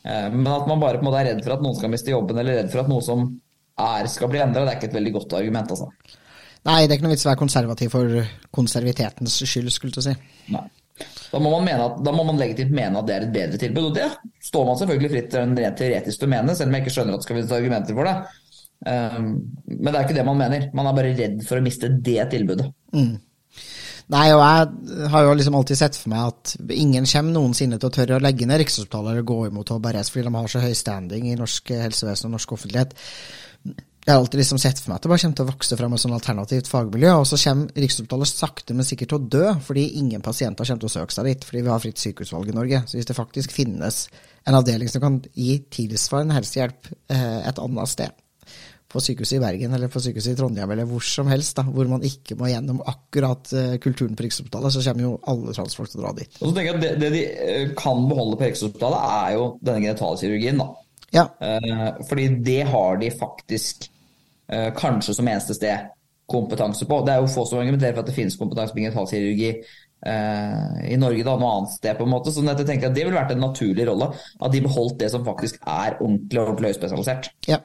Um, 0.01 0.39
men 0.41 0.49
at 0.49 0.65
man 0.67 0.81
bare 0.81 0.97
på 0.97 1.05
en 1.05 1.07
måte 1.11 1.21
er 1.21 1.29
redd 1.29 1.43
for 1.45 1.55
at 1.55 1.63
noen 1.63 1.77
skal 1.77 1.93
miste 1.93 2.11
jobben, 2.11 2.41
eller 2.41 2.59
redd 2.61 2.73
for 2.73 2.81
at 2.81 2.89
noe 2.91 3.05
som 3.05 3.27
er, 3.81 4.09
skal 4.11 4.31
bli 4.31 4.41
endra, 4.41 4.65
det 4.65 4.73
er 4.73 4.79
ikke 4.81 4.89
et 4.89 4.97
veldig 4.97 5.15
godt 5.19 5.37
argument. 5.39 5.71
altså. 5.71 6.17
Nei, 6.67 6.83
det 6.83 6.93
er 6.93 6.97
ikke 6.97 7.07
noe 7.07 7.15
vits 7.15 7.25
å 7.25 7.31
være 7.31 7.41
konservativ 7.41 7.95
for 7.95 8.21
konservitetens 8.53 9.39
skyld, 9.45 9.71
skulle 9.73 9.95
du 9.95 10.03
si. 10.05 10.13
Nei. 10.53 10.67
Da 11.31 11.39
må, 11.39 11.49
man 11.49 11.63
mene 11.65 11.85
at, 11.87 12.01
da 12.05 12.11
må 12.13 12.25
man 12.27 12.37
legitimt 12.37 12.73
mene 12.75 12.99
at 12.99 13.07
det 13.07 13.15
er 13.15 13.23
et 13.25 13.33
bedre 13.33 13.57
tilbud, 13.61 13.87
og 13.87 13.95
det 13.95 14.09
står 14.45 14.67
man 14.67 14.77
selvfølgelig 14.77 15.11
fritt 15.13 15.37
rent 15.39 15.61
teoretisk 15.79 16.21
til 16.21 16.27
å 16.27 16.33
mene, 16.33 16.55
selv 16.57 16.69
om 16.69 16.75
jeg 16.77 16.85
ikke 16.85 16.93
skjønner 16.97 17.15
at 17.15 17.23
det 17.23 17.27
skal 17.27 17.39
finnes 17.39 17.55
argumenter 17.57 17.97
for 17.97 18.09
det. 18.09 18.40
Um, 18.81 19.33
men 19.67 19.91
det 19.91 19.97
er 19.97 20.07
ikke 20.07 20.17
det 20.17 20.25
man 20.25 20.39
mener. 20.39 20.69
Man 20.77 20.89
er 20.89 20.95
bare 20.97 21.13
redd 21.17 21.43
for 21.47 21.59
å 21.59 21.65
miste 21.65 21.91
det 22.01 22.23
tilbudet. 22.33 22.71
Mm. 22.95 23.19
Nei, 24.11 24.25
og 24.35 24.41
jeg 24.41 25.11
har 25.13 25.23
jo 25.23 25.35
liksom 25.37 25.55
alltid 25.55 25.79
sett 25.79 25.95
for 25.99 26.11
meg 26.11 26.33
at 26.33 26.55
ingen 26.75 27.05
kommer 27.07 27.35
noensinne 27.35 27.77
til 27.79 27.87
å 27.87 27.93
tørre 27.95 28.17
å 28.17 28.23
legge 28.23 28.47
ned 28.49 28.59
Rikshospitalet 28.59 29.13
eller 29.13 29.27
gå 29.27 29.37
imot 29.47 29.71
HBRS 29.71 30.11
fordi 30.11 30.25
de 30.27 30.33
har 30.35 30.51
så 30.51 30.63
høy 30.63 30.73
standing 30.75 31.29
i 31.29 31.37
norsk 31.39 31.71
helsevesen 31.79 32.27
og 32.27 32.35
norsk 32.35 32.57
offentlighet. 32.57 32.97
Jeg 34.01 34.09
har 34.09 34.17
alltid 34.17 34.41
liksom 34.41 34.59
sett 34.59 34.81
for 34.81 34.89
meg 34.89 34.97
at 34.97 35.05
det 35.05 35.11
bare 35.11 35.21
kommer 35.21 35.37
til 35.37 35.45
å 35.45 35.51
vokse 35.51 35.77
frem 35.77 35.95
et 35.95 36.01
sånn 36.01 36.15
alternativt 36.15 36.69
fagmiljø, 36.71 37.11
og 37.21 37.27
så 37.29 37.37
kommer 37.43 37.83
Rikshospitalet 37.83 38.31
sakte, 38.31 38.75
men 38.75 38.87
sikkert 38.87 39.13
til 39.13 39.19
å 39.19 39.29
dø, 39.37 39.43
fordi 39.63 39.85
ingen 40.01 40.25
pasienter 40.25 40.67
kommer 40.67 40.81
til 40.81 40.89
å 40.89 40.93
søke 40.95 41.15
seg 41.15 41.29
dit, 41.29 41.45
fordi 41.47 41.61
vi 41.61 41.71
har 41.71 41.83
fritt 41.83 42.01
sykehusvalg 42.01 42.49
i 42.49 42.57
Norge. 42.57 42.81
Så 42.89 42.97
hvis 42.97 43.07
det 43.07 43.15
faktisk 43.15 43.53
finnes 43.53 44.01
en 44.49 44.57
avdeling 44.57 44.89
som 44.89 45.05
kan 45.05 45.21
gi 45.37 45.59
tilsvarende 45.69 46.39
helsehjelp 46.39 46.89
eh, 47.13 47.39
et 47.45 47.61
annet 47.61 47.93
sted, 47.93 48.17
på 48.91 49.01
sykehuset 49.03 49.37
i 49.37 49.41
Bergen 49.41 49.73
eller 49.75 49.91
på 49.91 50.01
sykehuset 50.03 50.33
i 50.33 50.37
Trondheim 50.39 50.71
eller 50.73 50.87
hvor 50.89 51.03
som 51.05 51.29
helst, 51.31 51.55
da, 51.57 51.63
hvor 51.63 51.87
man 51.89 52.03
ikke 52.05 52.35
må 52.39 52.49
gjennom 52.51 52.81
akkurat 52.87 53.53
uh, 53.55 53.75
kulturen 53.83 54.17
på 54.17 54.25
Rikshospitalet, 54.25 54.73
så 54.75 54.83
kommer 54.85 55.07
jo 55.07 55.13
alle 55.31 55.55
transfolk 55.55 55.91
til 55.91 56.01
å 56.01 56.05
dra 56.05 56.13
dit. 56.19 56.35
Og 56.39 56.49
så 56.49 56.55
tenker 56.57 56.71
jeg 56.71 56.77
at 56.77 56.83
Det, 56.83 56.91
det 57.01 57.11
de 57.13 57.23
eh, 57.45 57.71
kan 57.77 58.03
beholde 58.09 58.39
på 58.39 58.49
Rikshospitalet, 58.49 59.07
er 59.21 59.37
jo 59.37 59.47
denne 59.61 59.85
genitalkirurgien. 59.85 60.59
da. 60.61 60.67
Ja. 61.11 61.25
Uh, 61.39 62.03
fordi 62.09 62.27
det 62.51 62.61
har 62.71 63.01
de 63.01 63.15
faktisk 63.15 63.89
kanskje 64.51 65.13
som 65.15 65.27
eneste 65.29 65.53
sted 65.55 65.85
kompetanse 66.27 66.83
på. 66.89 66.97
Det 67.05 67.13
er 67.13 67.21
jo 67.21 67.29
få 67.31 67.45
som 67.47 67.61
argumenterer 67.61 67.93
for 67.93 68.03
at 68.03 68.09
det 68.09 68.15
finnes 68.17 68.35
kompetanse 68.39 68.73
på 68.75 68.81
genitalkirurgi 68.81 69.51
i 70.91 70.97
Norge 70.97 71.23
da, 71.23 71.35
noe 71.37 71.51
annet 71.59 71.75
sted. 71.75 71.93
på 71.95 72.03
en 72.07 72.11
måte, 72.11 72.33
så 72.33 72.43
jeg 72.43 72.65
tenker 72.65 72.89
at 72.89 72.95
Det 72.97 73.05
ville 73.05 73.15
vært 73.15 73.31
en 73.35 73.43
naturlig 73.45 73.85
rolle, 73.87 74.09
at 74.17 74.51
de 74.51 74.63
beholdt 74.65 74.97
det 74.99 75.11
som 75.13 75.23
faktisk 75.23 75.61
er 75.61 75.99
ordentlig 76.01 76.41
ordentlig 76.41 76.73
høyspesialisert. 76.73 77.29
Ja. 77.47 77.61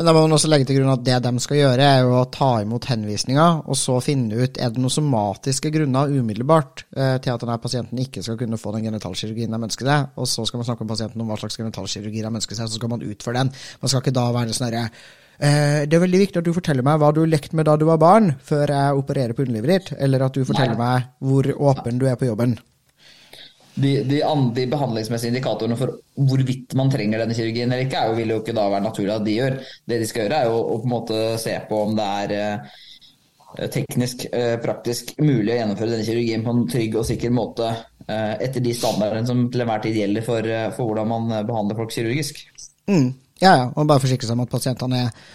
Men 0.00 0.06
da 0.08 0.14
må 0.16 0.20
man 0.24 0.32
også 0.32 0.48
legge 0.48 0.64
til 0.64 0.78
grunn 0.78 0.94
at 0.94 1.02
det 1.04 1.18
de 1.26 1.42
skal 1.44 1.58
gjøre, 1.58 1.84
er 1.84 1.98
jo 2.06 2.14
å 2.16 2.28
ta 2.32 2.46
imot 2.62 2.86
henvisninger, 2.88 3.58
og 3.68 3.76
så 3.76 3.98
finne 4.00 4.32
ut 4.32 4.56
er 4.56 4.70
det 4.72 4.80
noen 4.80 4.94
somatiske 4.94 5.68
grunner 5.74 6.14
umiddelbart 6.14 6.86
eh, 6.96 7.18
til 7.20 7.34
at 7.34 7.44
denne 7.44 7.58
pasienten 7.60 8.00
ikke 8.00 8.22
skal 8.24 8.38
kunne 8.40 8.56
få 8.56 8.72
den 8.72 8.86
genitalkirurgien 8.88 9.52
de 9.52 9.60
ønsker 9.68 9.90
seg. 9.90 10.14
Og 10.16 10.30
så 10.32 10.46
skal 10.48 10.62
man 10.62 10.70
snakke 10.70 10.86
med 10.86 10.94
pasienten 10.94 11.20
om 11.20 11.28
hva 11.28 11.36
slags 11.42 11.60
genitalkirurgi 11.60 12.24
de 12.24 12.32
ønsker 12.32 12.56
seg, 12.56 12.72
så 12.72 12.80
skal 12.80 12.94
man 12.94 13.04
utføre 13.04 13.42
den. 13.42 13.52
Man 13.84 13.92
skal 13.92 14.00
ikke 14.00 14.16
da 14.16 14.24
være 14.38 14.56
sånn 14.56 14.70
herre 14.70 14.86
eh, 14.88 15.84
det 15.84 16.00
er 16.00 16.04
veldig 16.06 16.24
viktig 16.24 16.40
at 16.40 16.48
du 16.48 16.52
forteller 16.56 16.88
meg 16.88 17.04
hva 17.04 17.12
du 17.12 17.20
lekte 17.28 17.60
med 17.60 17.68
da 17.68 17.76
du 17.76 17.84
var 17.90 18.00
barn, 18.00 18.32
før 18.40 18.72
jeg 18.72 19.04
opererer 19.04 19.36
på 19.36 19.44
underlivet 19.44 19.74
ditt, 19.74 19.94
eller 20.00 20.24
at 20.30 20.40
du 20.40 20.48
forteller 20.48 20.80
meg 20.80 21.12
hvor 21.28 21.52
åpen 21.60 22.00
du 22.00 22.08
er 22.08 22.16
på 22.16 22.32
jobben 22.32 22.56
de, 23.82 23.92
de, 24.08 24.20
de, 24.56 24.66
behandlingsmessige 24.70 25.32
indikatorene 25.32 25.78
for 25.78 25.96
hvorvidt 26.28 26.74
man 26.78 26.92
trenger 26.92 27.22
denne 27.22 27.36
kirurgien 27.36 27.70
eller 27.70 27.86
ikke, 27.86 28.04
jo, 28.08 28.18
vil 28.18 28.34
jo 28.34 28.38
ikke 28.42 28.54
da 28.56 28.66
være 28.72 28.86
naturlig 28.86 29.14
at 29.14 29.26
de 29.26 29.36
gjør. 29.36 29.56
Det 29.88 29.98
de 30.02 30.08
skal 30.10 30.26
gjøre, 30.26 30.38
er 30.40 30.50
jo 30.50 30.60
å 30.60 30.78
på 30.82 30.88
en 30.88 30.94
måte 30.94 31.20
se 31.42 31.56
på 31.68 31.80
om 31.86 31.96
det 31.98 32.08
er 32.24 32.36
eh, 32.38 32.78
teknisk, 33.76 34.26
eh, 34.32 34.54
praktisk 34.62 35.14
mulig 35.22 35.54
å 35.54 35.58
gjennomføre 35.60 35.94
denne 35.94 36.06
kirurgien 36.08 36.46
på 36.46 36.54
en 36.56 36.62
trygg 36.70 37.00
og 37.00 37.08
sikker 37.08 37.34
måte 37.34 37.72
eh, 37.72 38.36
etter 38.46 38.64
de 38.64 38.76
standardene 38.76 39.28
som 39.28 39.44
til 39.50 39.64
enhver 39.64 39.84
tid 39.86 40.00
gjelder 40.02 40.26
for, 40.26 40.54
for 40.76 40.90
hvordan 40.90 41.12
man 41.14 41.36
behandler 41.48 41.80
folk 41.80 41.94
kirurgisk. 41.94 42.44
Mm. 42.90 43.12
Ja, 43.40 43.54
ja, 43.54 43.68
og 43.72 43.88
bare 43.88 44.02
forsikre 44.02 44.28
seg 44.28 44.36
om 44.36 44.44
at 44.44 44.52
pasientene 44.52 45.06
er 45.06 45.28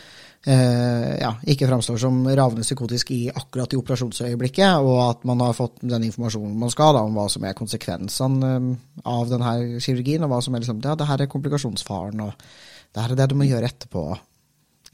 ja, 0.46 1.32
ikke 1.50 1.66
framstår 1.66 1.98
som 1.98 2.20
ravende 2.28 2.62
psykotisk 2.66 3.12
i 3.16 3.22
akkurat 3.34 3.72
i 3.74 3.80
operasjonsøyeblikket, 3.80 4.76
og 4.86 5.00
at 5.08 5.24
man 5.26 5.41
har 5.41 5.56
fått 5.58 5.80
den 5.82 6.06
informasjonen 6.06 6.60
man 6.62 6.74
skal 6.74 6.93
da, 6.93 7.02
om 7.08 7.18
hva 7.18 7.26
som 7.34 7.48
er 7.48 7.58
konsekvensene 7.58 8.52
eh, 8.52 8.68
av 9.10 9.26
denne 9.32 9.80
kirurgien, 9.82 10.26
og 10.26 10.34
hva 10.34 10.41
som 10.46 10.54
er 10.54 10.62
liksom, 10.62 10.84
ja, 10.86 10.93
det 11.00 11.10
her 11.10 11.26
er 11.26 11.32
komplikasjonsfaren, 11.32 12.22
og 12.28 12.46
det 12.93 13.02
her 13.02 13.16
er 13.16 13.22
det 13.22 13.30
du 13.32 13.38
må 13.39 13.48
gjøre 13.50 13.72
etterpå. 13.72 14.06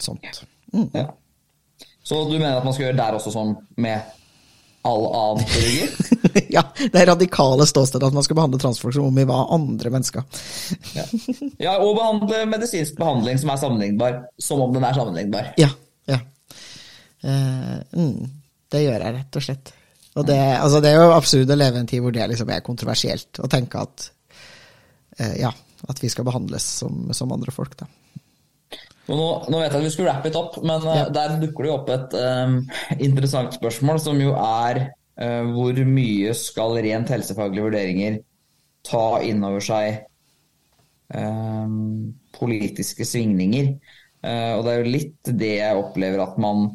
Sånt. 0.01 0.41
Mm. 0.71 0.87
Ja. 0.95 1.09
Så 2.01 2.23
du 2.29 2.37
mener 2.37 2.57
at 2.57 2.65
man 2.65 2.73
skal 2.73 2.87
gjøre 2.87 2.99
der 3.01 3.19
også 3.19 3.33
sånn 3.35 3.53
med 3.83 4.20
all 4.87 5.05
annen 5.07 5.45
kirurgi. 5.45 6.47
ja, 6.55 6.63
det 6.77 6.97
er 7.01 7.09
radikale 7.11 7.67
ståstedet 7.69 8.07
at 8.07 8.15
man 8.15 8.25
skal 8.25 8.39
behandle 8.39 8.59
transfolk 8.61 8.95
som 8.95 9.09
om 9.09 9.19
vi 9.19 9.25
var 9.29 9.51
andre 9.53 9.91
mennesker. 9.93 10.25
Ja. 10.97 11.05
ja, 11.67 11.75
og 11.77 11.95
behandle 11.99 12.43
medisinsk 12.49 12.97
behandling 12.99 13.39
som 13.41 13.53
er 13.53 13.61
sammenlignbar, 13.61 14.17
som 14.41 14.63
om 14.63 14.73
den 14.75 14.87
er 14.87 14.97
sammenlignbar. 14.97 15.51
Ja. 15.61 15.69
ja. 16.09 16.21
Uh, 17.21 17.77
mm, 17.93 18.31
det 18.73 18.85
gjør 18.85 18.97
jeg, 18.97 19.15
rett 19.19 19.39
og 19.39 19.47
slett. 19.47 19.73
Og 20.17 20.27
det, 20.27 20.39
altså, 20.57 20.81
det 20.83 20.91
er 20.91 20.99
jo 20.99 21.13
absurd 21.15 21.53
å 21.53 21.59
leve 21.59 21.77
i 21.77 21.83
en 21.85 21.91
tid 21.91 22.03
hvor 22.03 22.15
det 22.15 22.27
liksom 22.33 22.49
er 22.51 22.65
kontroversielt, 22.65 23.39
å 23.39 23.49
tenke 23.51 23.85
at 23.85 24.09
uh, 25.21 25.35
ja, 25.39 25.53
at 25.89 26.01
vi 26.01 26.09
skal 26.11 26.27
behandles 26.27 26.65
som, 26.81 27.07
som 27.15 27.31
andre 27.33 27.53
folk, 27.53 27.77
da. 27.79 27.87
Nå, 29.11 29.27
nå, 29.51 29.59
vet 29.59 29.73
jeg 29.73 29.81
at 29.81 29.85
vi 29.85 29.91
skulle 29.91 30.11
wrap 30.11 30.27
it 30.27 30.37
up, 30.39 30.57
men 30.63 30.85
uh, 30.87 31.05
der 31.13 31.37
dukker 31.41 31.65
det 31.65 31.71
jo 31.71 31.77
opp 31.77 31.91
et 31.93 32.15
um, 32.17 32.57
interessant 32.97 33.55
spørsmål, 33.57 33.99
som 34.03 34.19
jo 34.21 34.35
er 34.37 34.83
uh, 34.87 35.43
hvor 35.51 35.81
mye 35.87 36.35
skal 36.37 36.77
rent 36.85 37.11
helsefaglige 37.11 37.67
vurderinger 37.67 38.21
ta 38.87 39.05
inn 39.27 39.43
over 39.45 39.63
seg 39.63 40.05
um, 41.13 42.13
politiske 42.37 43.07
svingninger? 43.07 43.73
Uh, 44.21 44.57
og 44.57 44.65
det 44.65 44.73
er 44.73 44.81
jo 44.81 44.95
litt 44.95 45.33
det 45.43 45.53
jeg 45.59 45.83
opplever 45.83 46.23
at 46.23 46.39
man 46.41 46.69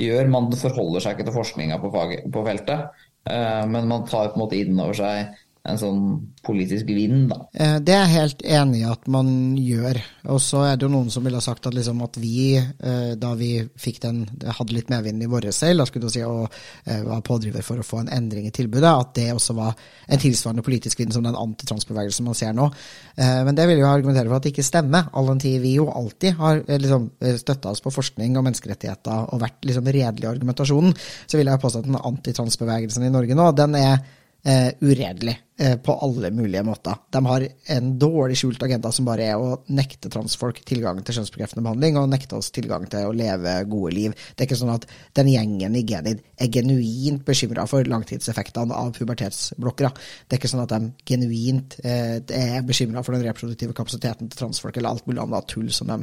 gjør. 0.00 0.32
Man 0.32 0.52
forholder 0.56 1.04
seg 1.04 1.16
ikke 1.16 1.28
til 1.28 1.36
forskninga 1.36 1.80
på, 1.82 1.92
på, 1.92 2.44
feltet, 2.46 3.02
men 3.22 3.84
man 3.86 4.02
tar 4.08 4.32
på 4.32 4.34
en 4.34 4.40
måte 4.42 4.56
inn 4.58 4.80
over 4.82 4.96
seg 4.98 5.28
en 5.62 5.78
sånn 5.78 6.06
politisk 6.42 6.88
vind, 6.90 7.28
da. 7.30 7.36
Eh, 7.54 7.76
det 7.86 7.94
er 7.94 8.00
jeg 8.02 8.14
helt 8.16 8.40
enig 8.42 8.80
i 8.80 8.88
at 8.90 9.04
man 9.14 9.28
gjør. 9.54 10.00
Og 10.34 10.40
så 10.42 10.64
er 10.66 10.78
det 10.78 10.88
jo 10.88 10.90
noen 10.90 11.10
som 11.14 11.22
ville 11.22 11.38
sagt 11.44 11.68
at, 11.68 11.74
liksom 11.76 12.00
at 12.02 12.16
vi, 12.18 12.56
eh, 12.58 13.12
da 13.18 13.30
vi 13.38 13.52
fikk 13.78 14.00
den, 14.02 14.24
hadde 14.42 14.74
litt 14.74 14.90
medvind 14.90 15.22
i 15.22 15.30
våre 15.30 15.52
seil 15.54 15.84
si, 15.86 16.22
og 16.26 16.48
eh, 16.84 17.04
var 17.06 17.22
pådriver 17.22 17.62
for 17.62 17.78
å 17.78 17.86
få 17.86 18.00
en 18.02 18.10
endring 18.10 18.48
i 18.48 18.54
tilbudet, 18.54 18.90
at 18.90 19.12
det 19.14 19.28
også 19.36 19.54
var 19.54 19.78
en 20.08 20.22
tilsvarende 20.22 20.64
politisk 20.66 20.98
vind 20.98 21.14
som 21.14 21.22
den 21.22 21.38
antitransbevegelsen 21.38 22.26
man 22.26 22.38
ser 22.38 22.56
nå. 22.56 22.68
Men 23.16 23.54
det 23.54 23.66
vil 23.68 23.82
jo 23.82 23.86
argumentere 23.86 24.26
for 24.28 24.38
at 24.38 24.46
det 24.46 24.52
ikke 24.54 24.64
stemmer, 24.66 25.10
all 25.12 25.28
den 25.30 25.42
tid 25.42 25.60
vi 25.62 25.74
jo 25.76 25.86
alltid 25.92 26.38
har 26.38 26.62
liksom, 26.66 27.10
støtta 27.38 27.70
oss 27.70 27.82
på 27.84 27.92
forskning 27.92 28.38
og 28.38 28.46
menneskerettigheter 28.46 29.28
og 29.34 29.42
vært 29.42 29.68
liksom 29.68 29.90
redelig 29.94 30.26
i 30.26 30.30
argumentasjonen. 30.30 30.96
Så 31.26 31.38
vil 31.38 31.50
jeg 31.50 31.62
påstå 31.62 31.82
at 31.82 31.90
den 31.90 32.00
antitransbevegelsen 32.00 33.06
i 33.06 33.12
Norge 33.12 33.36
nå, 33.38 33.50
den 33.58 33.78
er 33.78 34.02
uh, 34.48 34.70
uredelig 34.80 35.34
eh, 35.58 35.76
på 35.76 35.94
alle 36.04 36.30
mulige 36.30 36.62
måter. 36.62 36.94
De 37.10 37.22
har 37.26 37.44
en 37.76 37.90
dårlig 37.98 38.36
skjult 38.40 38.62
agenda 38.62 38.92
som 38.92 39.06
bare 39.06 39.28
er 39.30 39.40
å 39.40 39.60
nekte 39.74 40.10
transfolk 40.12 40.62
tilgang 40.68 41.00
til 41.02 41.18
kjønnsbekreftende 41.18 41.64
behandling 41.66 41.98
og 42.00 42.10
nekte 42.12 42.38
oss 42.38 42.50
tilgang 42.54 42.88
til 42.90 43.08
å 43.08 43.14
leve 43.16 43.54
gode 43.70 43.94
liv. 43.96 44.16
Det 44.34 44.44
er 44.44 44.50
ikke 44.50 44.60
sånn 44.62 44.74
at 44.74 44.86
den 45.18 45.32
gjengen 45.32 45.78
i 45.78 45.84
Genid 45.88 46.22
er 46.36 46.52
genuint 46.52 47.24
bekymra 47.26 47.66
for 47.70 47.88
langtidseffektene 47.88 48.76
av 48.76 48.94
pubertetsblokkere. 48.98 49.92
Det 50.26 50.36
er 50.36 50.42
ikke 50.42 50.52
sånn 50.52 50.64
at 50.64 50.74
de 50.74 50.92
genuint 51.12 51.78
eh, 51.84 52.18
er 52.18 52.62
bekymra 52.66 53.04
for 53.06 53.16
den 53.16 53.26
reproduktive 53.28 53.76
kapasiteten 53.76 54.30
til 54.30 54.44
transfolk 54.44 54.78
eller 54.78 54.94
alt 54.96 55.06
mulig 55.10 55.22
annet 55.22 55.50
tull 55.52 55.70
som 55.74 55.92
de 55.92 56.02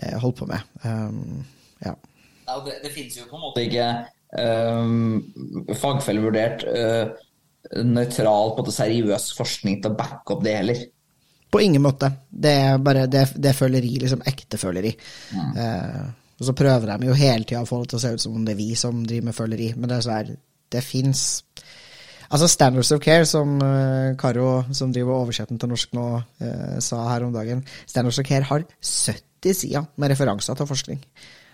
holder 0.00 0.38
på 0.38 0.46
med. 0.48 0.68
Um, 0.86 1.42
ja 1.84 1.92
det, 2.64 2.80
det 2.84 2.92
finnes 2.94 3.18
jo 3.18 3.26
på 3.30 3.38
en 3.38 3.44
måte 3.44 3.64
ikke 3.66 3.86
um, 4.34 5.20
fagfellevurdert 5.76 6.64
uh, 6.66 7.12
nøytral, 7.84 8.54
på 8.56 8.64
en 8.64 8.74
seriøs 8.74 9.30
forskning 9.36 9.82
til 9.82 9.92
å 9.92 9.98
backe 9.98 10.34
opp 10.34 10.44
det 10.46 10.56
heller. 10.56 10.80
På 11.50 11.60
ingen 11.62 11.82
måte. 11.82 12.10
Det 12.30 12.52
er 12.62 12.80
bare 12.82 13.08
det, 13.10 13.26
det 13.36 13.50
er 13.50 13.58
føleri, 13.58 13.96
liksom 14.02 14.22
ekte 14.26 14.58
føleri. 14.60 14.92
Ja. 15.34 15.46
Eh, 15.64 16.08
og 16.40 16.46
så 16.48 16.54
prøver 16.56 16.94
de 16.94 17.10
jo 17.10 17.16
hele 17.18 17.44
tida 17.44 17.60
å 17.60 17.68
få 17.68 17.82
det 17.82 17.90
til 17.92 17.98
å 17.98 18.02
se 18.02 18.14
ut 18.14 18.22
som 18.22 18.36
om 18.38 18.44
det 18.46 18.54
er 18.54 18.60
vi 18.62 18.70
som 18.78 19.02
driver 19.04 19.28
med 19.28 19.36
føleri, 19.36 19.72
men 19.76 19.90
det 19.90 19.98
er 19.98 20.06
sånn 20.06 20.38
Det 20.72 20.80
fins 20.86 21.24
Altså 22.30 22.46
Standards 22.46 22.92
of 22.94 23.00
Care, 23.02 23.26
som 23.26 23.56
uh, 23.58 24.14
Karo, 24.16 24.62
som 24.72 24.92
driver 24.94 25.18
oversetten 25.18 25.58
til 25.58 25.72
norsk 25.72 25.92
nå, 25.98 26.04
uh, 26.22 26.78
sa 26.80 27.02
her 27.10 27.26
om 27.26 27.34
dagen 27.34 27.64
Standards 27.82 28.22
of 28.22 28.28
Care 28.28 28.46
har 28.46 28.64
70 28.78 29.58
sider 29.58 29.88
med 29.98 30.14
referanser 30.14 30.56
til 30.56 30.70
forskning 30.70 31.02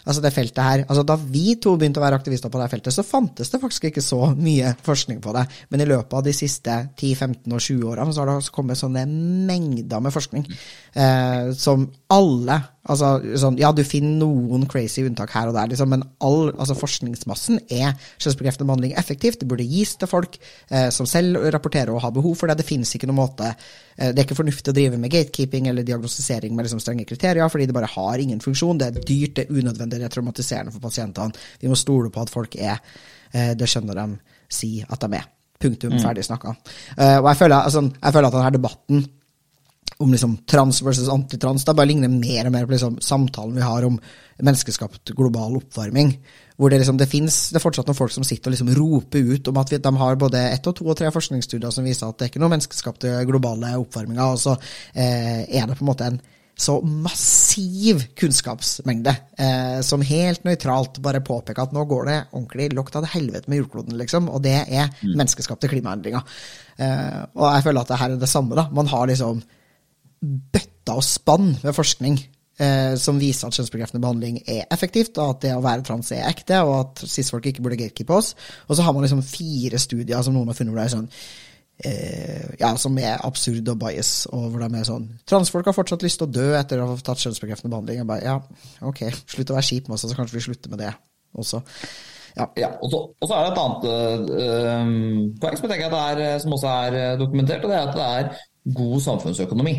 altså 0.07 0.22
det 0.22 0.32
feltet 0.34 0.62
her, 0.62 0.84
altså 0.86 1.02
Da 1.07 1.16
vi 1.18 1.57
to 1.61 1.74
begynte 1.78 2.00
å 2.00 2.04
være 2.04 2.20
aktivister 2.20 2.52
på 2.52 2.61
det 2.61 2.68
feltet, 2.72 2.94
så 2.94 3.04
fantes 3.07 3.50
det 3.50 3.61
faktisk 3.62 3.88
ikke 3.90 4.04
så 4.04 4.30
mye 4.38 4.72
forskning 4.86 5.20
på 5.24 5.34
det. 5.36 5.44
Men 5.72 5.82
i 5.82 5.88
løpet 5.90 6.14
av 6.18 6.24
de 6.26 6.34
siste 6.36 6.78
10-15 6.94 7.52
og 7.52 7.61
20 7.61 7.90
årene 7.90 8.14
så 8.14 8.22
har 8.22 8.32
det 8.32 8.54
kommet 8.54 8.80
sånne 8.80 9.04
mengder 9.50 10.02
med 10.04 10.14
forskning 10.14 10.46
eh, 10.46 11.52
som 11.59 11.88
alle 12.14 12.61
Altså, 12.87 13.09
sånn, 13.41 13.57
ja, 13.59 13.72
du 13.74 13.82
finner 13.87 14.20
noen 14.20 14.66
crazy 14.70 15.03
unntak 15.07 15.32
her 15.34 15.51
og 15.51 15.57
der, 15.57 15.70
liksom, 15.72 15.91
men 15.91 16.05
all 16.24 16.53
altså, 16.53 16.76
forskningsmassen 16.78 17.59
er 17.66 17.97
kjønnsbekreftende 18.22 18.68
behandling 18.68 18.95
effektivt. 19.01 19.41
Det 19.41 19.49
burde 19.51 19.66
gis 19.66 19.97
til 19.99 20.11
folk 20.11 20.39
eh, 20.39 20.89
som 20.95 21.09
selv 21.11 21.41
rapporterer 21.55 21.91
og 21.95 22.05
har 22.05 22.14
behov 22.14 22.37
for 22.39 22.51
det. 22.51 22.61
Det 22.61 22.68
finnes 22.68 22.95
ikke 22.95 23.11
noen 23.11 23.20
måte 23.24 23.51
eh, 23.51 24.12
Det 24.12 24.20
er 24.20 24.24
ikke 24.24 24.39
fornuftig 24.39 24.72
å 24.72 24.76
drive 24.76 25.01
med 25.03 25.12
gatekeeping 25.14 25.70
eller 25.72 25.87
diagnostisering 25.87 26.55
med 26.55 26.68
liksom, 26.68 26.82
strenge 26.84 27.09
kriterier, 27.09 27.51
fordi 27.53 27.66
det 27.66 27.76
bare 27.76 27.91
har 27.97 28.22
ingen 28.22 28.43
funksjon. 28.45 28.78
Det 28.82 28.91
er 28.91 29.03
dyrt, 29.03 29.37
det 29.41 29.47
er 29.47 29.59
unødvendig, 29.59 30.01
det 30.01 30.11
er 30.11 30.14
traumatiserende 30.14 30.74
for 30.74 30.87
pasientene. 30.87 31.47
Vi 31.62 31.72
må 31.72 31.78
stole 31.78 32.12
på 32.14 32.22
at 32.22 32.32
folk 32.32 32.59
er 32.61 32.78
eh, 32.78 33.55
Det 33.59 33.70
skjønner 33.70 33.99
de 33.99 34.37
si 34.53 34.78
at 34.87 35.03
de 35.03 35.18
er. 35.18 35.26
Punktum. 35.59 35.95
Mm. 35.97 36.03
Ferdig 36.05 36.24
snakka. 36.26 36.53
Uh, 36.99 37.18
og 37.22 37.30
jeg 37.30 37.39
føler, 37.41 37.57
altså, 37.57 37.80
jeg 37.97 38.12
føler 38.12 38.28
at 38.28 38.34
denne 38.34 38.51
debatten 38.59 39.07
om 39.99 40.12
liksom 40.12 40.36
trans 40.49 40.82
versus 40.82 41.09
antitrans. 41.09 41.64
Det 41.64 41.74
bare 41.74 41.88
ligner 41.88 42.12
mer 42.12 42.49
og 42.49 42.53
mer 42.53 42.66
på 42.66 42.74
liksom 42.74 42.99
samtalen 43.01 43.57
vi 43.57 43.64
har 43.64 43.86
om 43.86 43.99
menneskeskapt 44.36 45.14
global 45.16 45.57
oppvarming. 45.61 46.12
Hvor 46.57 46.72
det, 46.72 46.80
liksom, 46.80 46.97
det, 47.01 47.09
finnes, 47.12 47.34
det 47.53 47.61
er 47.61 47.64
fortsatt 47.64 47.88
noen 47.88 47.99
folk 47.99 48.12
som 48.14 48.24
sitter 48.24 48.51
og 48.51 48.57
liksom 48.57 48.72
roper 48.76 49.32
ut 49.34 49.49
om 49.51 49.59
at 49.61 49.72
vi, 49.72 49.80
de 49.80 49.92
har 50.01 50.20
både 50.20 50.40
ett 50.53 50.68
og 50.68 50.76
to 50.78 50.86
og 50.88 50.97
tre 50.97 51.11
forskningsstudier 51.12 51.72
som 51.72 51.84
viser 51.84 52.09
at 52.09 52.16
det 52.16 52.26
er 52.26 52.32
ikke 52.32 52.40
noe 52.44 52.53
menneskeskapte 52.53 53.12
globale 53.28 53.74
oppvarminger. 53.80 54.32
Og 54.32 54.40
så 54.40 54.57
eh, 54.92 55.44
er 55.44 55.68
det 55.68 55.76
på 55.76 55.84
en 55.84 55.92
måte 55.92 56.09
en 56.09 56.22
så 56.57 56.78
massiv 56.80 58.01
kunnskapsmengde 58.16 59.12
eh, 59.38 59.80
som 59.84 60.01
helt 60.01 60.47
nøytralt 60.49 61.03
bare 61.05 61.20
påpeker 61.20 61.66
at 61.66 61.74
nå 61.76 61.82
går 61.84 62.09
det 62.09 62.16
ordentlig 62.30 62.70
lukt 62.72 62.97
av 62.97 63.05
det 63.05 63.12
helvete 63.12 63.53
med 63.53 63.61
jordkloden, 63.61 63.99
liksom, 64.01 64.30
og 64.32 64.40
det 64.47 64.55
er 64.62 64.88
mm. 64.88 65.12
menneskeskapte 65.12 65.68
klimaendringer. 65.68 66.24
Eh, 66.80 67.20
og 67.36 67.44
jeg 67.51 67.66
føler 67.66 67.82
at 67.82 67.92
det 67.92 68.01
her 68.01 68.16
er 68.16 68.24
det 68.24 68.32
samme. 68.32 68.57
da. 68.57 68.70
Man 68.72 68.88
har 68.88 69.05
liksom 69.12 69.44
bøtta 70.22 70.96
og 70.96 71.04
spann 71.04 71.54
med 71.62 71.74
forskning 71.76 72.18
eh, 72.62 72.94
som 73.00 73.18
viser 73.20 73.48
at 73.48 73.56
kjønnsbekreftende 73.56 74.02
behandling 74.04 74.38
er 74.44 74.66
effektivt, 74.72 75.18
og 75.18 75.36
at 75.36 75.42
det 75.46 75.56
å 75.56 75.64
være 75.64 75.84
trans 75.86 76.12
er 76.14 76.28
ekte, 76.28 76.60
og 76.66 76.76
at 76.80 77.04
cis-folk 77.08 77.48
ikke 77.50 77.64
burde 77.64 77.80
gatekeepe 77.80 78.16
oss. 78.16 78.34
Og 78.68 78.76
så 78.76 78.86
har 78.86 78.96
man 78.96 79.06
liksom 79.06 79.24
fire 79.26 79.80
studier 79.82 80.24
som 80.24 80.36
noen 80.36 80.52
har 80.52 80.58
funnet 80.58 80.74
hvor 80.74 80.82
det 80.82 80.88
er 80.88 80.96
sånn 80.96 81.10
eh, 81.84 82.48
ja, 82.62 82.72
som 82.80 82.96
er 83.02 83.22
absurd 83.26 83.68
og 83.72 83.78
bias, 83.82 84.14
og 84.32 84.50
hvor 84.52 84.64
de 84.64 84.80
er 84.80 84.88
sånn 84.88 85.08
Transfolk 85.28 85.70
har 85.70 85.76
fortsatt 85.76 86.04
lyst 86.06 86.22
til 86.22 86.28
å 86.28 86.34
dø 86.38 86.50
etter 86.58 86.82
å 86.82 86.90
ha 86.92 86.98
tatt 87.00 87.22
kjønnsbekreftende 87.24 87.72
behandling. 87.74 88.02
Jeg 88.02 88.10
bare, 88.10 88.26
ja, 88.26 88.84
ok, 88.88 89.06
slutt 89.36 89.52
å 89.52 89.58
være 89.58 89.70
kjip 89.70 89.90
med 89.90 89.98
oss, 89.98 90.06
så 90.08 90.18
kanskje 90.18 90.38
vi 90.38 90.46
slutter 90.48 90.72
med 90.72 90.84
det 90.84 90.92
også. 91.36 91.62
Ja. 92.36 92.50
ja 92.60 92.68
og, 92.84 92.90
så, 92.92 92.98
og, 93.16 93.24
så, 93.24 93.32
er 93.32 93.46
det 93.46 93.52
et 93.52 93.62
annet 93.62 93.86
øh, 93.90 94.90
poeng 95.40 95.56
som 95.56 95.66
jeg 95.66 95.72
tenker 95.72 96.00
er, 96.00 96.24
som 96.42 96.56
også 96.56 96.74
er 96.86 97.20
dokumentert, 97.20 97.64
og 97.64 97.72
det 97.72 97.78
er 97.78 97.86
at 97.86 97.96
det 97.96 98.08
er 98.16 98.74
god 98.76 98.98
samfunnsøkonomi. 99.04 99.76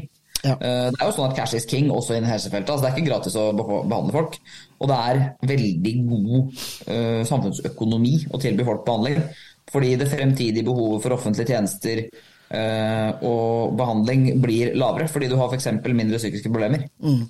Ja. 0.47 0.55
Eh, 0.55 0.87
det 0.93 1.01
er 1.01 1.09
jo 1.09 1.15
sånn 1.15 1.29
at 1.29 1.35
cash 1.37 1.57
is 1.57 1.67
king 1.69 1.89
også 1.93 2.15
innen 2.15 2.29
helsefeltet. 2.31 2.71
Altså 2.71 2.85
det 2.85 2.89
er 2.91 2.97
ikke 2.97 3.09
gratis 3.09 3.37
å 3.39 3.49
behandle 3.57 4.15
folk. 4.15 4.39
Og 4.77 4.89
det 4.91 4.97
er 5.09 5.21
veldig 5.49 5.93
god 6.05 6.33
uh, 6.37 7.21
samfunnsøkonomi 7.25 8.15
å 8.29 8.39
tilby 8.41 8.65
folk 8.67 8.83
behandling. 8.85 9.21
Fordi 9.67 9.95
det 9.99 10.09
fremtidige 10.11 10.67
behovet 10.67 11.03
for 11.03 11.15
offentlige 11.17 11.49
tjenester 11.49 12.03
uh, 12.05 13.09
og 13.25 13.77
behandling 13.79 14.29
blir 14.43 14.75
lavere. 14.77 15.09
Fordi 15.11 15.31
du 15.31 15.37
har 15.39 15.49
f.eks. 15.51 15.71
mindre 15.87 16.21
psykiske 16.21 16.51
problemer. 16.53 16.85
Mm. 17.01 17.23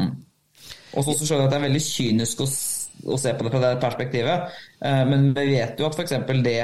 Mm. 0.00 0.14
Og 0.96 1.04
så 1.06 1.16
skjønner 1.20 1.44
jeg 1.44 1.50
at 1.50 1.54
det 1.54 1.60
er 1.60 1.66
veldig 1.68 1.84
kynisk 1.84 2.42
å, 2.44 2.48
å 3.12 3.20
se 3.20 3.36
på 3.36 3.46
det 3.46 3.52
fra 3.52 3.64
det 3.66 3.74
perspektivet. 3.84 4.56
Uh, 4.80 5.02
men 5.12 5.30
vi 5.36 5.50
vet 5.52 5.80
jo 5.80 5.90
at 5.90 5.98
f.eks. 6.00 6.18
det 6.48 6.58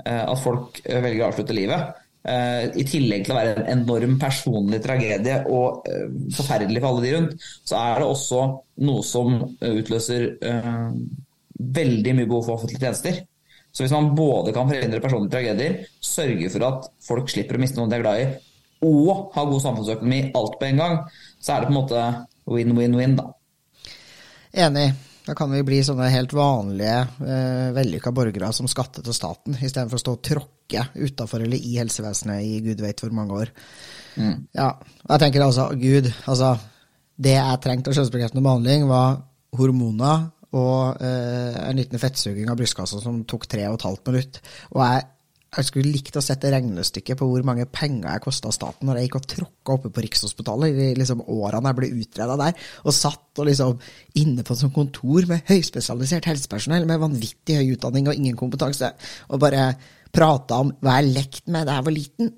at 0.00 0.38
folk 0.40 0.78
velger 0.80 1.20
å 1.20 1.26
avslutte 1.26 1.52
livet, 1.52 1.90
I 2.20 2.82
tillegg 2.84 3.22
til 3.24 3.32
å 3.32 3.38
være 3.38 3.54
en 3.62 3.80
enorm 3.80 4.18
personlig 4.20 4.82
tragedie 4.84 5.38
og 5.48 5.86
uh, 5.88 6.02
forferdelig 6.36 6.82
for 6.82 6.90
alle 6.90 7.04
de 7.06 7.12
rundt, 7.14 7.46
så 7.64 7.78
er 7.80 8.02
det 8.02 8.08
også 8.10 8.42
noe 8.84 9.06
som 9.08 9.38
utløser 9.64 10.26
uh, 10.44 10.90
veldig 11.80 12.14
mye 12.18 12.28
behov 12.28 12.44
for 12.44 12.58
offentlige 12.58 12.84
tjenester. 12.84 13.22
Så 13.72 13.84
hvis 13.84 13.94
man 13.94 14.12
både 14.18 14.52
kan 14.52 14.68
forhindre 14.68 15.00
personlige 15.00 15.32
tragedier, 15.32 15.80
sørge 16.02 16.52
for 16.52 16.68
at 16.68 16.88
folk 17.06 17.32
slipper 17.32 17.56
å 17.56 17.62
miste 17.62 17.80
noen 17.80 17.92
de 17.92 17.98
er 18.00 18.04
glad 18.04 18.22
i, 18.22 18.30
og 18.84 19.30
ha 19.34 19.44
god 19.44 19.62
samfunnsøkonomi 19.64 20.22
alt 20.36 20.56
på 20.60 20.70
en 20.70 20.80
gang, 20.80 20.96
så 21.40 21.54
er 21.54 21.62
det 21.62 21.70
på 21.70 21.74
en 21.74 21.80
måte 21.80 22.08
win-win-win, 22.50 23.16
da. 23.20 23.30
Enig. 24.66 24.90
Da 25.30 25.36
kan 25.38 25.52
vi 25.54 25.60
bli 25.62 25.76
sånne 25.86 26.08
helt 26.10 26.32
vanlige, 26.34 27.04
eh, 27.22 27.68
vellykka 27.76 28.10
borgere 28.10 28.48
som 28.52 28.66
skatter 28.66 29.04
til 29.06 29.14
staten, 29.14 29.54
istedenfor 29.54 30.00
å 30.00 30.02
stå 30.02 30.14
og 30.16 30.24
tråkke 30.26 30.82
utafor 30.98 31.44
eller 31.44 31.54
i 31.54 31.76
helsevesenet 31.78 32.42
i 32.42 32.56
gud 32.64 32.82
vet 32.82 32.98
hvor 32.98 33.14
mange 33.14 33.36
år. 33.38 33.52
Mm. 34.16 34.48
Ja, 34.58 34.72
jeg 35.06 35.22
tenker 35.22 35.44
altså, 35.46 35.68
gud, 35.78 36.10
altså 36.26 36.58
Det 37.20 37.34
jeg 37.36 37.60
trengte 37.60 37.92
av 37.92 37.94
kjønnsbekreftende 37.98 38.42
behandling, 38.42 38.88
var 38.88 39.20
hormoner 39.54 40.30
og 40.56 41.02
eh, 41.04 41.58
en 41.68 41.76
liten 41.76 42.00
fettsuging 42.00 42.48
av 42.50 42.56
brystkassa 42.56 42.98
som 42.98 43.22
tok 43.28 43.44
tre 43.46 43.68
og 43.68 43.76
et 43.76 43.86
halvt 43.86 44.10
minutt. 44.10 44.40
Og 44.72 44.80
jeg, 44.82 45.04
jeg 45.50 45.66
skulle 45.66 45.90
likt 45.90 46.14
å 46.14 46.22
sette 46.22 46.50
regnestykket 46.52 47.18
på 47.18 47.26
hvor 47.26 47.42
mange 47.46 47.66
penger 47.74 48.06
jeg 48.06 48.22
kosta 48.22 48.52
staten 48.54 48.86
når 48.86 49.00
jeg 49.00 49.08
gikk 49.08 49.16
og 49.18 49.26
tråkka 49.32 49.74
oppe 49.74 49.90
på 49.94 50.04
Rikshospitalet 50.04 50.78
i 50.84 50.88
liksom, 50.98 51.24
årene 51.26 51.72
jeg 51.72 51.78
ble 51.80 51.90
utreda 52.04 52.36
der, 52.38 52.68
og 52.84 52.94
satt 52.94 53.42
og 53.42 53.48
liksom 53.50 53.74
inne 54.22 54.46
på 54.46 54.54
et 54.54 54.62
sånt 54.62 54.76
kontor 54.76 55.26
med 55.30 55.50
høyspesialisert 55.50 56.30
helsepersonell 56.30 56.86
med 56.86 57.02
vanvittig 57.02 57.58
høy 57.58 57.74
utdanning 57.74 58.10
og 58.10 58.20
ingen 58.20 58.38
kompetanse, 58.38 58.92
og 59.30 59.42
bare 59.42 59.72
prata 60.14 60.62
om 60.62 60.72
hva 60.78 61.00
jeg 61.00 61.14
lekte 61.16 61.54
med 61.54 61.66
da 61.66 61.78
jeg 61.78 61.88
var 61.88 61.98
liten. 61.98 62.34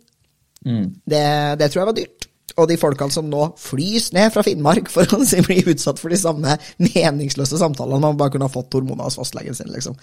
Mm. 0.64 0.84
Det, 1.04 1.24
det 1.60 1.68
tror 1.68 1.82
jeg 1.82 1.90
var 1.90 1.98
dyrt. 2.00 2.31
Og 2.60 2.68
de 2.68 2.76
folkene 2.80 3.14
som 3.14 3.28
nå 3.30 3.46
flys 3.60 4.10
ned 4.12 4.32
fra 4.34 4.44
Finnmark 4.44 4.90
for 4.92 5.08
å 5.14 5.20
bli 5.46 5.62
utsatt 5.72 6.00
for 6.02 6.12
de 6.12 6.18
samme 6.20 6.56
meningsløse 6.82 7.60
samtalene 7.60 8.02
man 8.02 8.18
bare 8.20 8.34
kunne 8.34 8.48
ha 8.48 8.52
fått 8.52 8.76
hormoner 8.76 9.08
hos 9.08 9.18
fastlegen 9.20 9.56
sin, 9.56 9.72
liksom. 9.72 9.96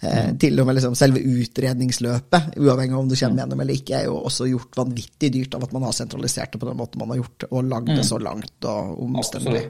Eh, 0.00 0.30
mm. 0.30 0.38
Til 0.40 0.62
og 0.62 0.68
med 0.68 0.78
liksom, 0.78 0.96
selve 0.98 1.20
utredningsløpet, 1.20 2.56
uavhengig 2.60 2.96
av 2.96 3.04
om 3.04 3.10
du 3.10 3.16
kommer 3.18 3.44
gjennom 3.44 3.64
eller 3.66 3.76
ikke, 3.76 4.00
er 4.00 4.08
jo 4.08 4.18
også 4.24 4.48
gjort 4.50 4.80
vanvittig 4.80 5.32
dyrt 5.36 5.56
av 5.58 5.68
at 5.68 5.76
man 5.76 5.86
har 5.88 5.96
sentralisert 5.96 6.54
det 6.54 6.62
på 6.62 6.70
den 6.70 6.80
måten 6.80 7.02
man 7.02 7.14
har 7.14 7.22
gjort, 7.22 7.48
og 7.50 7.70
lagd 7.70 7.92
det 7.92 8.02
mm. 8.02 8.10
så 8.10 8.20
langt 8.22 8.70
og 8.70 9.00
omstendelig. 9.06 9.66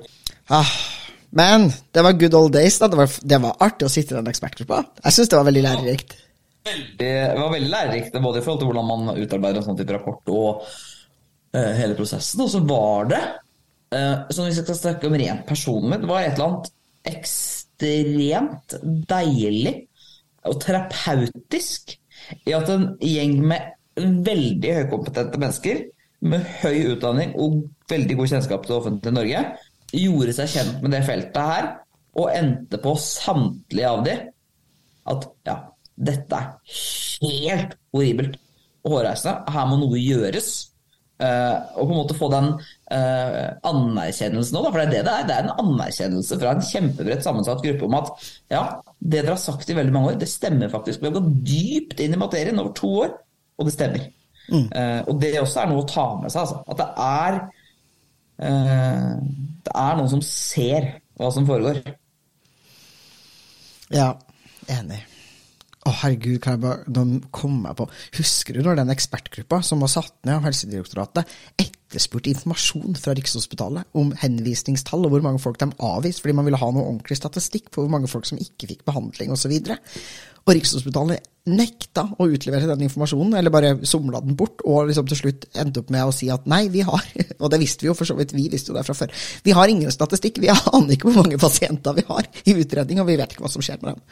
Ah, 0.50 0.74
men 1.30 1.70
det 1.94 2.02
var 2.06 2.18
good 2.18 2.34
old 2.34 2.54
days, 2.54 2.78
da. 2.78 2.88
Det 2.90 2.98
var, 2.98 3.20
det 3.34 3.42
var 3.42 3.62
artig 3.66 3.86
å 3.86 3.92
sitte 3.92 4.16
i 4.16 4.18
den 4.18 4.30
ekspertgruppa. 4.30 4.82
Jeg 5.04 5.16
syns 5.18 5.30
det 5.30 5.38
var 5.38 5.50
veldig 5.50 5.66
lærerikt. 5.66 6.16
Det 6.98 7.12
var 7.38 7.52
veldig 7.54 7.70
lærerikt, 7.72 8.16
både 8.20 8.40
i 8.40 8.44
forhold 8.44 8.60
til 8.60 8.68
hvordan 8.68 8.88
man 8.88 9.14
utarbeider 9.16 9.62
en 9.62 9.68
sånn 9.70 9.78
type 9.78 9.94
rapport, 9.96 10.34
og 10.34 10.66
hele 11.58 11.96
prosessen. 11.98 12.42
Og 12.44 12.50
så 12.52 12.60
var 12.66 13.10
det, 13.10 13.20
uh, 13.96 14.26
så 14.30 14.46
hvis 14.46 14.60
jeg 14.60 14.66
skal 14.66 14.78
snakke 14.78 15.10
om 15.10 15.16
rent 15.18 15.46
personlig, 15.48 16.00
det 16.02 16.10
var 16.10 16.24
et 16.24 16.34
eller 16.34 16.48
annet 16.50 16.72
ekstremt 17.10 18.76
deilig 19.10 19.74
og 20.48 20.60
terapeutisk 20.62 21.96
i 22.46 22.54
at 22.56 22.70
en 22.72 22.92
gjeng 23.02 23.40
med 23.50 23.76
veldig 24.26 24.76
høykompetente 24.76 25.40
mennesker 25.40 25.82
med 26.20 26.44
høy 26.60 26.92
utdanning 26.92 27.32
og 27.40 27.62
veldig 27.90 28.16
god 28.18 28.32
kjennskap 28.32 28.64
til 28.64 28.74
det 28.74 28.78
offentlige 28.78 29.16
Norge 29.16 29.44
gjorde 29.96 30.34
seg 30.36 30.52
kjent 30.52 30.82
med 30.84 30.94
det 30.94 31.02
feltet 31.06 31.40
her, 31.52 31.70
og 32.18 32.32
endte 32.34 32.78
på 32.82 32.94
samtlige 33.00 33.90
av 33.90 34.04
de 34.06 34.16
at 35.10 35.26
ja, 35.46 35.56
dette 35.96 36.38
er 36.38 36.48
helt 37.20 37.76
horribelt 37.94 38.36
og 38.84 38.96
hårreisende. 38.96 39.52
Her 39.54 39.68
må 39.70 39.78
noe 39.80 40.00
gjøres. 40.00 40.50
Uh, 41.20 41.76
og 41.76 41.84
på 41.84 41.92
en 41.92 41.98
måte 41.98 42.14
få 42.16 42.28
den 42.32 42.46
uh, 42.56 43.48
anerkjennelsen 43.68 44.56
òg, 44.56 44.70
for 44.70 44.80
det 44.80 44.86
er 44.86 44.92
det 44.94 45.02
det 45.04 45.12
er. 45.12 45.26
Det 45.28 45.34
er 45.34 45.48
en 45.48 45.66
anerkjennelse 45.66 46.38
fra 46.40 46.54
en 46.54 46.64
kjempebredt 46.64 47.26
sammensatt 47.26 47.60
gruppe 47.64 47.84
om 47.84 47.96
at 47.98 48.08
ja, 48.52 48.62
det 48.96 49.18
dere 49.18 49.34
har 49.34 49.42
sagt 49.42 49.68
i 49.68 49.76
veldig 49.76 49.92
mange 49.92 50.14
år, 50.14 50.16
det 50.22 50.30
stemmer 50.32 50.72
faktisk. 50.72 51.02
Vi 51.02 51.10
har 51.10 51.18
gått 51.18 51.34
dypt 51.44 52.00
inn 52.00 52.16
i 52.16 52.22
materien 52.22 52.62
over 52.62 52.72
to 52.78 52.94
år, 53.02 53.12
og 53.60 53.68
det 53.68 53.76
stemmer. 53.76 54.08
Mm. 54.48 54.66
Uh, 54.72 55.00
og 55.04 55.20
det 55.20 55.34
også 55.42 55.60
er 55.60 55.70
noe 55.70 55.84
å 55.84 55.90
ta 55.92 56.06
med 56.22 56.32
seg. 56.32 56.46
Altså. 56.46 56.62
At 56.66 56.80
det 56.80 56.90
er 57.10 57.42
Det 58.40 59.72
er 59.76 59.98
noen 59.98 60.08
som 60.08 60.22
ser 60.24 60.86
hva 61.20 61.28
som 61.28 61.44
foregår. 61.44 61.82
Ja, 63.92 64.14
enig. 64.72 65.02
Å, 65.80 65.92
herregud, 66.02 66.42
kan 66.44 66.58
jeg 66.58 66.60
bare, 66.60 66.82
nå 66.92 67.22
kom 67.32 67.62
jeg 67.64 67.76
på 67.78 67.86
Husker 68.18 68.56
du 68.56 68.60
når 68.66 68.82
den 68.82 68.92
ekspertgruppa 68.92 69.62
som 69.64 69.80
var 69.80 69.88
satt 69.88 70.12
ned 70.28 70.36
av 70.36 70.44
Helsedirektoratet, 70.44 71.30
etterspurte 71.56 72.28
informasjon 72.34 72.98
fra 73.00 73.14
Rikshospitalet 73.16 73.96
om 73.96 74.10
henvisningstall 74.20 75.06
og 75.08 75.14
hvor 75.14 75.24
mange 75.24 75.40
folk 75.40 75.56
de 75.62 75.70
avviste, 75.80 76.20
fordi 76.20 76.36
man 76.36 76.48
ville 76.48 76.60
ha 76.60 76.68
noe 76.68 76.84
ordentlig 76.84 77.16
statistikk 77.16 77.72
på 77.72 77.80
hvor 77.80 77.94
mange 77.96 78.10
folk 78.12 78.28
som 78.28 78.40
ikke 78.42 78.68
fikk 78.74 78.84
behandling 78.90 79.32
osv. 79.32 79.56
Og, 79.56 79.96
og 80.44 80.52
Rikshospitalet 80.58 81.32
nekta 81.48 82.04
å 82.20 82.28
utlevere 82.28 82.68
den 82.68 82.84
informasjonen, 82.84 83.32
eller 83.40 83.56
bare 83.56 83.72
somla 83.88 84.20
den 84.20 84.36
bort, 84.36 84.60
og 84.68 84.92
liksom 84.92 85.08
til 85.08 85.22
slutt 85.22 85.48
endte 85.64 85.80
opp 85.80 85.96
med 85.96 86.04
å 86.04 86.12
si 86.12 86.28
at 86.28 86.44
nei, 86.50 86.66
vi 86.68 86.84
har 86.84 87.08
Og 87.40 87.48
det 87.48 87.62
visste 87.62 87.86
vi 87.86 87.88
jo 87.88 87.96
for 87.96 88.04
så 88.04 88.12
vidt, 88.18 88.36
vi 88.36 88.50
visste 88.52 88.74
jo 88.74 88.76
det 88.76 88.84
fra 88.84 88.92
før. 88.92 89.16
Vi 89.48 89.56
har 89.56 89.72
ingen 89.72 89.88
statistikk, 89.94 90.44
vi 90.44 90.52
aner 90.52 90.92
ikke 90.92 91.08
hvor 91.08 91.22
mange 91.22 91.40
pasienter 91.40 91.96
vi 91.96 92.04
har 92.12 92.28
i 92.44 92.60
utredning, 92.60 93.00
og 93.00 93.08
vi 93.08 93.16
vet 93.16 93.32
ikke 93.32 93.48
hva 93.48 93.56
som 93.56 93.64
skjer 93.64 93.80
med 93.80 93.96
dem. 93.96 94.04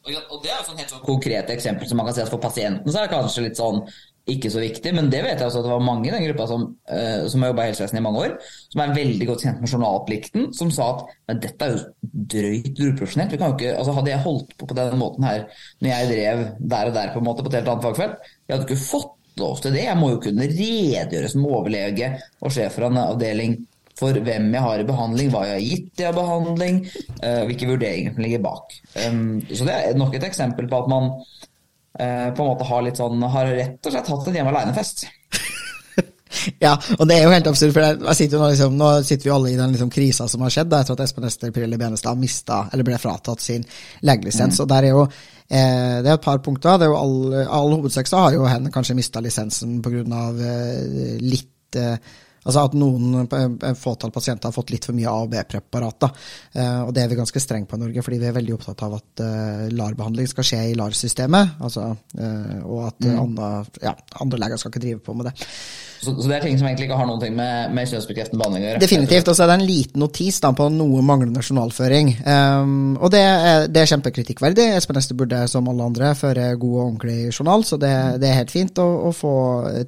Og 0.00 0.38
det 0.40 0.48
er 0.48 0.62
jo 0.62 0.68
sånn 0.70 0.78
helt 0.80 0.92
sånn 0.94 1.02
konkrete 1.04 1.52
eksempel 1.52 1.88
som 1.88 1.98
man 2.00 2.08
kan 2.08 2.16
si 2.16 2.22
at 2.22 2.32
for 2.32 2.40
pasienten 2.40 2.88
så 2.88 3.02
er 3.02 3.08
det 3.08 3.12
kanskje 3.12 3.44
litt 3.44 3.58
sånn 3.60 3.82
ikke 4.30 4.50
så 4.52 4.60
viktig, 4.62 4.92
men 4.94 5.08
det 5.10 5.22
vet 5.24 5.40
jeg 5.40 5.48
også 5.48 5.62
at 5.62 5.66
det 5.66 5.72
var 5.72 5.84
mange 5.84 6.08
i 6.08 6.12
den 6.12 6.24
gruppa 6.28 6.46
som, 6.50 6.66
uh, 6.90 7.26
som 7.30 7.42
har 7.42 7.50
jobba 7.50 7.64
i 7.64 7.70
helsevesenet 7.70 8.00
i 8.00 8.04
mange 8.04 8.24
år, 8.24 8.34
som 8.72 8.82
er 8.84 8.92
veldig 8.94 9.28
godt 9.30 9.44
kjent 9.46 9.62
med 9.62 9.72
journalplikten, 9.72 10.50
som 10.56 10.72
sa 10.74 10.90
at 10.94 11.14
men 11.30 11.40
dette 11.44 11.66
er 11.66 11.72
jo 11.74 12.12
drøyt 12.34 12.82
uprofesjonelt. 12.90 13.34
Altså, 13.40 13.94
hadde 13.96 14.12
jeg 14.12 14.24
holdt 14.26 14.52
på 14.60 14.68
på 14.70 14.76
den 14.78 15.00
måten 15.00 15.26
her 15.26 15.46
når 15.80 15.90
jeg 15.92 16.10
drev 16.12 16.44
der 16.74 16.92
og 16.92 16.98
der 16.98 17.14
på 17.14 17.22
en 17.22 17.26
måte 17.30 17.46
på 17.46 17.52
et 17.52 17.58
helt 17.60 17.72
annet 17.72 17.88
fagfelt, 17.88 18.30
jeg 18.46 18.54
hadde 18.54 18.68
ikke 18.68 18.84
fått 18.84 19.16
lov 19.40 19.60
til 19.62 19.74
det. 19.74 19.84
Jeg 19.86 19.98
må 19.98 20.12
jo 20.12 20.22
kunne 20.22 20.48
redegjøre 20.50 21.32
som 21.32 21.46
overlege 21.48 22.12
og 22.40 22.54
sjef 22.54 22.76
for 22.76 22.90
en 22.90 23.02
avdeling 23.02 23.56
for 24.00 24.16
hvem 24.26 24.48
jeg 24.56 24.64
har 24.64 24.80
i 24.80 24.88
behandling, 24.88 25.30
hva 25.32 25.44
jeg 25.46 25.56
har 25.58 25.66
gitt 25.66 26.02
i 26.02 26.10
behandling, 26.16 26.80
uh, 27.20 27.42
hvilke 27.50 27.68
vurderinger 27.68 28.16
som 28.16 28.24
ligger 28.24 28.44
bak. 28.48 28.74
Så 28.96 29.68
det 29.68 29.76
er 29.76 30.00
nok 30.00 30.16
et 30.16 30.26
eksempel 30.26 30.68
på 30.70 30.82
at 30.82 30.90
man 30.90 31.12
uh, 31.12 32.28
på 32.34 32.42
en 32.42 32.50
måte 32.50 32.68
har 32.68 32.84
litt 32.86 33.00
sånn 33.00 33.22
har 33.34 33.54
rett 33.56 33.86
og 33.86 33.94
slett 33.96 34.12
hatt 34.14 34.30
en 34.30 34.40
hjemme 34.40 34.54
aleine-fest. 34.54 35.06
ja, 36.64 36.74
og 36.98 37.08
det 37.08 37.16
er 37.16 37.26
jo 37.26 37.34
helt 37.34 37.50
absurd, 37.50 37.74
for 37.74 38.14
sitter 38.16 38.40
nå, 38.40 38.48
liksom, 38.54 38.78
nå, 38.78 38.90
sitter 39.06 39.28
vi 39.28 39.34
alle 39.34 39.52
i 39.52 39.58
den 39.58 39.74
liksom, 39.74 39.90
krisa 39.92 40.28
som 40.30 40.44
har 40.44 40.54
skjedd 40.54 40.70
da, 40.70 40.82
etter 40.82 40.96
at 40.96 41.04
Espen 41.04 41.28
Ester 41.28 41.52
Pirelli 41.54 41.78
Benestad 41.80 42.20
mista, 42.20 42.62
eller 42.70 42.86
ble 42.86 42.98
fratatt 43.02 43.44
sin 43.44 43.66
legelisens. 44.06 44.58
Mm. 44.58 44.64
og 44.64 44.72
der 44.72 44.88
er 44.88 44.94
jo 44.94 45.04
eh, 45.04 46.00
det 46.00 46.08
er 46.08 46.16
et 46.16 46.26
par 46.26 46.42
punkter. 46.44 46.78
det 46.78 46.88
er 46.88 46.94
jo 46.94 46.98
All, 47.00 47.20
all 47.60 47.76
hovedsak 47.78 48.10
så 48.10 48.24
har 48.24 48.38
jo 48.38 48.48
hen 48.48 48.70
kanskje 48.72 48.98
mista 48.98 49.22
lisensen 49.24 49.80
pga. 49.84 50.24
Eh, 50.30 51.16
litt 51.24 51.80
eh, 51.80 51.96
Altså 52.40 52.62
at 52.64 52.76
noen 52.78 53.26
en 53.26 53.76
fåtall 53.76 54.12
pasienter 54.14 54.48
har 54.48 54.56
fått 54.56 54.72
litt 54.72 54.86
for 54.88 54.96
mye 54.96 55.10
A- 55.10 55.26
og 55.26 55.32
B-preparater. 55.32 56.14
Eh, 56.54 56.80
og 56.86 56.94
det 56.96 57.04
er 57.04 57.12
vi 57.12 57.18
ganske 57.18 57.42
strenge 57.42 57.68
på 57.68 57.76
i 57.76 57.82
Norge, 57.82 58.04
fordi 58.06 58.20
vi 58.22 58.30
er 58.30 58.38
veldig 58.38 58.56
opptatt 58.56 58.84
av 58.86 58.96
at 58.96 59.24
eh, 59.26 59.66
LAR-behandling 59.74 60.30
skal 60.30 60.48
skje 60.48 60.62
i 60.70 60.78
LAR-systemet. 60.78 61.58
Altså, 61.60 61.90
eh, 62.16 62.56
og 62.64 62.86
at 62.88 63.04
mm. 63.04 63.20
andre, 63.26 63.52
ja, 63.84 63.94
andre 64.24 64.40
leger 64.40 64.62
skal 64.62 64.72
ikke 64.72 64.84
drive 64.86 65.04
på 65.04 65.16
med 65.18 65.28
det. 65.28 65.36
Så, 66.00 66.14
så, 66.16 66.28
det 66.30 66.36
er 66.38 66.44
ting 66.46 66.56
som 66.56 66.64
egentlig 66.64 66.86
ikke 66.88 66.96
har 66.96 67.08
noe 67.08 67.28
med, 67.28 67.72
med 67.76 67.88
kjønnsbekreftende 67.90 68.40
behandling 68.40 68.62
å 68.64 68.68
gjøre? 68.70 68.80
Definitivt. 68.80 69.28
Og 69.28 69.36
så 69.36 69.44
er 69.44 69.50
det 69.50 69.56
en 69.58 69.66
liten 69.68 70.00
notis 70.00 70.38
da, 70.40 70.50
på 70.56 70.68
noe 70.72 71.02
manglende 71.04 71.42
journalføring. 71.44 72.14
Um, 72.24 72.94
og 72.96 73.12
det 73.12 73.20
er, 73.20 73.66
det 73.68 73.82
er 73.82 73.90
kjempekritikkverdig. 73.92 74.66
Espen 74.78 75.00
Ester 75.00 75.18
burde, 75.18 75.42
som 75.52 75.68
alle 75.68 75.90
andre, 75.90 76.14
føre 76.16 76.46
god 76.54 76.76
og 76.78 76.84
ordentlig 76.86 77.18
journal, 77.34 77.66
så 77.68 77.76
det, 77.80 77.92
det 78.22 78.30
er 78.30 78.38
helt 78.40 78.54
fint 78.54 78.80
å, 78.80 78.88
å, 79.10 79.12
få 79.16 79.34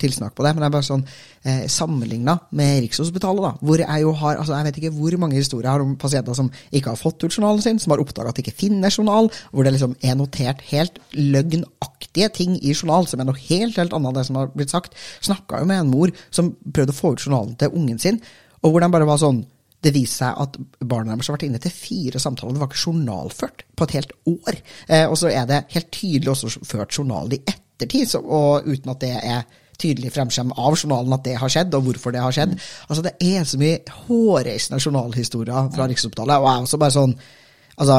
tilsnakk 0.03 0.37
på 0.37 0.45
det. 0.45 0.53
Men 0.53 0.67
det 0.67 0.69
er 0.69 0.77
bare 0.77 0.89
sånn 0.91 1.07
eh, 1.09 1.65
sammenligna 1.73 2.37
med 2.61 2.83
Rikshospitalet, 2.85 3.49
da, 3.49 3.55
hvor 3.65 3.81
jeg 3.87 4.05
jo 4.05 4.13
har 4.21 4.43
altså 4.43 4.59
Jeg 4.59 4.69
vet 4.69 4.83
ikke 4.83 4.95
hvor 4.99 5.19
mange 5.25 5.41
historier 5.41 5.71
jeg 5.71 5.79
har 5.79 5.87
om 5.87 5.97
pasienter 6.01 6.37
som 6.37 6.53
ikke 6.69 6.93
har 6.93 7.01
fått 7.01 7.25
ut 7.25 7.33
journalen 7.33 7.65
sin, 7.65 7.81
som 7.81 7.97
har 7.97 8.05
oppdaga 8.05 8.35
at 8.35 8.37
de 8.37 8.45
ikke 8.45 8.59
finner 8.67 8.93
journal, 8.93 9.33
hvor 9.49 9.65
det 9.65 9.79
liksom 9.79 9.97
er 10.05 10.21
notert 10.21 10.61
helt 10.69 11.01
løgnaktige 12.13 12.29
ting 12.35 12.59
i 12.63 12.75
journal, 12.75 13.07
som 13.07 13.21
er 13.21 13.25
noe 13.25 13.39
helt, 13.49 13.77
helt 13.77 13.93
annet 13.93 14.09
enn 14.09 14.15
det 14.15 14.27
som 14.27 14.37
har 14.37 14.53
blitt 14.55 14.71
sagt. 14.71 14.95
Snakka 15.23 15.61
jo 15.61 15.67
med 15.67 15.81
en 15.81 15.91
mor 15.91 16.11
som 16.31 16.55
prøvde 16.73 16.93
å 16.93 16.97
få 16.97 17.15
ut 17.15 17.27
journalen 17.27 17.57
til 17.57 17.73
ungen 17.73 17.99
sin, 17.99 18.21
og 18.63 18.71
hvor 18.71 18.81
den 18.81 18.93
bare 18.93 19.07
var 19.07 19.19
sånn 19.19 19.45
det 19.83 19.91
viste 19.97 20.23
seg 20.23 20.37
at 20.39 20.57
barna 20.79 21.17
deres 21.17 21.27
har 21.27 21.35
vært 21.35 21.49
inne 21.49 21.59
til 21.59 21.73
fire 21.73 22.21
samtaler. 22.21 22.55
Det 22.55 22.61
var 22.61 22.69
ikke 22.71 22.85
journalført 22.87 23.65
på 23.75 23.85
et 23.85 23.95
helt 23.97 24.13
år. 24.31 24.61
Eh, 24.87 25.09
og 25.09 25.17
så 25.19 25.33
er 25.33 25.47
det 25.49 25.65
helt 25.73 25.91
tydelig 25.91 26.31
også 26.31 26.63
ført 26.63 26.95
journal 26.95 27.33
i 27.35 27.41
ettertid, 27.43 28.07
så, 28.07 28.21
og 28.23 28.63
uten 28.69 28.93
at 28.93 29.01
det 29.03 29.17
er 29.19 29.43
tydelig 29.83 30.13
fremskjem 30.15 30.53
av 30.55 30.77
journalen 30.77 31.17
at 31.17 31.25
det 31.27 31.35
har 31.41 31.51
skjedd, 31.51 31.75
og 31.75 31.83
hvorfor 31.89 32.15
det 32.15 32.23
har 32.23 32.31
skjedd. 32.31 32.55
Altså 32.87 33.03
Det 33.03 33.17
er 33.27 33.43
så 33.43 33.59
mye 33.59 33.81
hårreisende 34.05 34.79
journalhistorier 34.79 35.73
fra 35.75 35.91
Riksopptalet, 35.91 36.39
og 36.39 36.47
jeg 36.47 36.55
er 36.61 36.69
også 36.69 36.79
bare 36.79 36.95
sånn 37.01 37.17
Altså, 37.81 37.97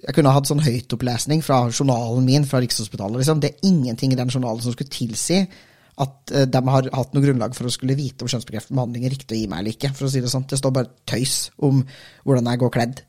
Jeg 0.00 0.14
kunne 0.16 0.32
hatt 0.32 0.48
sånn 0.48 0.64
høytopplesning 0.64 1.42
fra 1.44 1.66
journalen 1.68 2.24
min 2.24 2.46
fra 2.48 2.62
Rikshospitalet. 2.62 3.20
Liksom. 3.20 3.42
Det 3.42 3.52
er 3.52 3.68
ingenting 3.68 4.14
i 4.14 4.18
den 4.18 4.32
journalen 4.32 4.62
som 4.64 4.74
skulle 4.74 4.92
tilsi 4.92 5.42
at 6.00 6.32
uh, 6.32 6.46
de 6.48 6.62
har 6.72 6.90
hatt 6.96 7.12
noe 7.12 7.24
grunnlag 7.24 7.56
for 7.56 7.68
å 7.68 7.72
skulle 7.74 7.98
vite 7.98 8.24
om 8.24 8.30
kjønnsbekreftende 8.32 8.78
behandling 8.78 9.04
er 9.06 9.12
riktig 9.12 9.36
å 9.36 9.40
gi 9.42 9.48
meg 9.50 9.60
eller 9.60 9.76
ikke. 9.76 9.92
for 9.96 10.08
å 10.08 10.12
si 10.12 10.22
Det 10.24 10.32
sånn. 10.32 10.46
Det 10.48 10.60
står 10.60 10.76
bare 10.78 10.92
tøys 11.08 11.50
om 11.60 11.82
hvordan 12.24 12.48
jeg 12.48 12.62
går 12.62 12.74
kledd. 12.78 13.02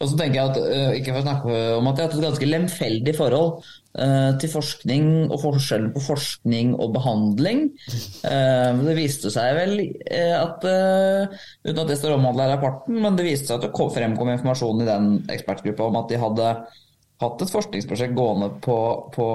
Og 0.00 0.08
så 0.08 0.16
tenker 0.16 0.38
jeg 0.38 0.48
at, 0.48 0.58
uh, 0.64 0.92
ikke 0.96 1.12
for 1.12 1.20
å 1.20 1.26
snakke 1.26 1.60
om 1.76 1.90
at 1.90 1.98
jeg 1.98 2.06
har 2.06 2.08
hatt 2.08 2.18
et 2.18 2.28
ganske 2.30 2.50
lemfeldig 2.54 3.16
forhold 3.18 3.72
til 3.90 4.50
forskning 4.52 5.06
og 5.32 5.40
forskjellen 5.42 5.90
på 5.90 6.02
forskning 6.04 6.76
og 6.78 6.92
behandling. 6.94 7.64
det 8.86 8.94
viste 8.94 9.32
seg 9.34 9.56
vel 9.56 9.80
at 10.14 10.62
Uten 10.62 11.80
at 11.82 11.90
det 11.90 11.96
står 11.98 12.14
omhandla 12.14 12.46
i 12.46 12.52
rapporten, 12.52 13.00
men 13.02 13.18
det 13.18 13.26
viste 13.26 13.50
seg 13.50 13.58
at 13.58 13.66
det 13.66 13.90
fremkom 13.96 14.30
informasjon 14.30 14.84
i 14.84 14.86
den 14.86 15.10
ekspertgruppa 15.34 15.88
om 15.90 15.98
at 15.98 16.12
de 16.12 16.22
hadde 16.22 16.52
hatt 17.20 17.42
et 17.44 17.52
forskningsprosjekt 17.52 18.16
gående 18.16 18.48
på, 18.64 18.76
på 19.12 19.26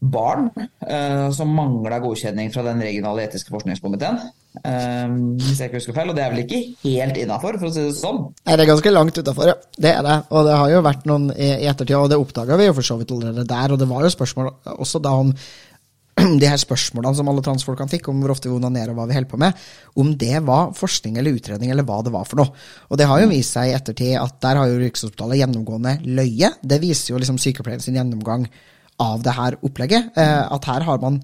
barn 0.00 0.50
eh, 0.56 1.30
som 1.32 1.52
mangla 1.56 1.98
godkjenning 2.02 2.50
fra 2.52 2.64
den 2.66 2.82
regionale 2.84 3.24
etiske 3.24 3.52
forskningskomiteen. 3.52 4.18
Eh, 4.60 5.14
hvis 5.40 5.60
jeg 5.60 5.70
ikke 5.70 5.80
husker 5.80 5.96
feil, 5.96 6.10
og 6.12 6.18
det 6.18 6.24
er 6.24 6.34
vel 6.34 6.42
ikke 6.44 6.62
helt 6.84 7.20
innafor, 7.20 7.56
for 7.60 7.70
å 7.70 7.74
si 7.74 7.84
det 7.86 7.94
sånn? 7.96 8.20
Nei, 8.44 8.56
det 8.56 8.66
er 8.66 8.72
ganske 8.74 8.92
langt 8.92 9.20
utafor, 9.20 9.52
ja. 9.52 9.56
Det 9.76 9.92
er 9.92 10.02
det. 10.06 10.18
Og 10.30 10.48
det 10.48 10.58
har 10.60 10.74
jo 10.74 10.82
vært 10.86 11.06
noen 11.08 11.30
i, 11.32 11.54
ettertid, 11.70 11.96
og 11.98 12.10
det 12.12 12.20
oppdaga 12.20 12.60
vi 12.60 12.68
jo 12.68 12.76
for 12.76 12.90
så 12.90 12.98
vidt 13.00 13.14
allerede 13.16 13.48
der. 13.48 13.72
Og 13.72 13.80
det 13.80 13.88
var 13.90 14.04
jo 14.04 14.12
spørsmål 14.12 14.52
også 14.76 15.02
da 15.04 15.16
om 15.22 15.32
de 16.40 16.48
her 16.48 16.60
spørsmålene 16.60 17.16
som 17.16 17.32
alle 17.32 17.44
transfolkene 17.48 17.92
fikk, 17.92 18.12
om 18.12 18.20
hvor 18.20 18.36
ofte 18.36 18.52
vi 18.52 18.56
onanerer 18.56 18.92
og 18.92 19.00
hva 19.00 19.08
vi 19.08 19.16
holder 19.16 19.32
på 19.32 19.40
med, 19.40 19.66
om 20.00 20.12
det 20.20 20.44
var 20.44 20.76
forskning 20.76 21.16
eller 21.16 21.40
utredning 21.40 21.72
eller 21.72 21.88
hva 21.88 22.02
det 22.04 22.12
var 22.12 22.28
for 22.28 22.40
noe. 22.40 22.52
Og 22.92 23.00
det 23.00 23.08
har 23.08 23.24
jo 23.24 23.32
vist 23.32 23.56
seg 23.56 23.72
i 23.72 23.76
ettertid 23.76 24.16
at 24.20 24.38
der 24.44 24.60
har 24.60 24.70
jo 24.70 24.80
Rikshospitalet 24.80 25.40
gjennomgående 25.40 25.98
løye. 26.04 26.54
Det 26.60 26.80
viser 26.84 27.14
jo 27.14 27.20
liksom 27.20 27.40
sykepleieren 27.40 27.84
sin 27.84 27.96
gjennomgang 27.96 28.48
av 29.02 29.22
det 29.24 29.34
her 29.36 29.56
opplegget. 29.64 30.12
Eh, 30.16 30.42
at 30.52 30.68
her 30.70 30.84
har 30.86 31.00
man 31.02 31.18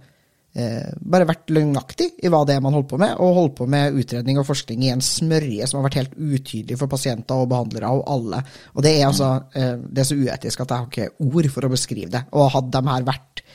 eh, 0.56 0.92
bare 1.00 1.28
vært 1.28 1.52
løgnaktig 1.52 2.08
i 2.22 2.30
hva 2.32 2.42
det 2.48 2.56
er 2.56 2.64
man 2.64 2.76
holder 2.76 2.90
på 2.92 3.00
med, 3.00 3.14
og 3.16 3.36
holdt 3.38 3.58
på 3.60 3.68
med 3.72 3.98
utredning 3.98 4.40
og 4.40 4.48
forskning 4.48 4.86
i 4.86 4.92
en 4.94 5.04
smørje 5.04 5.68
som 5.68 5.80
har 5.80 5.88
vært 5.88 6.00
helt 6.02 6.16
utydelig 6.16 6.78
for 6.80 6.92
pasienter 6.92 7.42
og 7.42 7.50
behandlere 7.52 7.92
og 7.92 8.02
alle. 8.16 8.42
Og 8.76 8.84
det 8.84 8.96
er 8.96 9.06
altså 9.08 9.34
eh, 9.56 9.76
det 9.82 10.04
er 10.04 10.10
så 10.10 10.18
uetisk 10.18 10.64
at 10.64 10.74
jeg 10.74 10.78
har 10.78 10.90
ikke 10.90 11.30
ord 11.30 11.52
for 11.54 11.68
å 11.68 11.72
beskrive 11.72 12.12
det. 12.12 12.26
Og 12.36 12.52
hadde 12.56 12.74
de 12.76 12.92
her 12.92 13.08
vært 13.08 13.46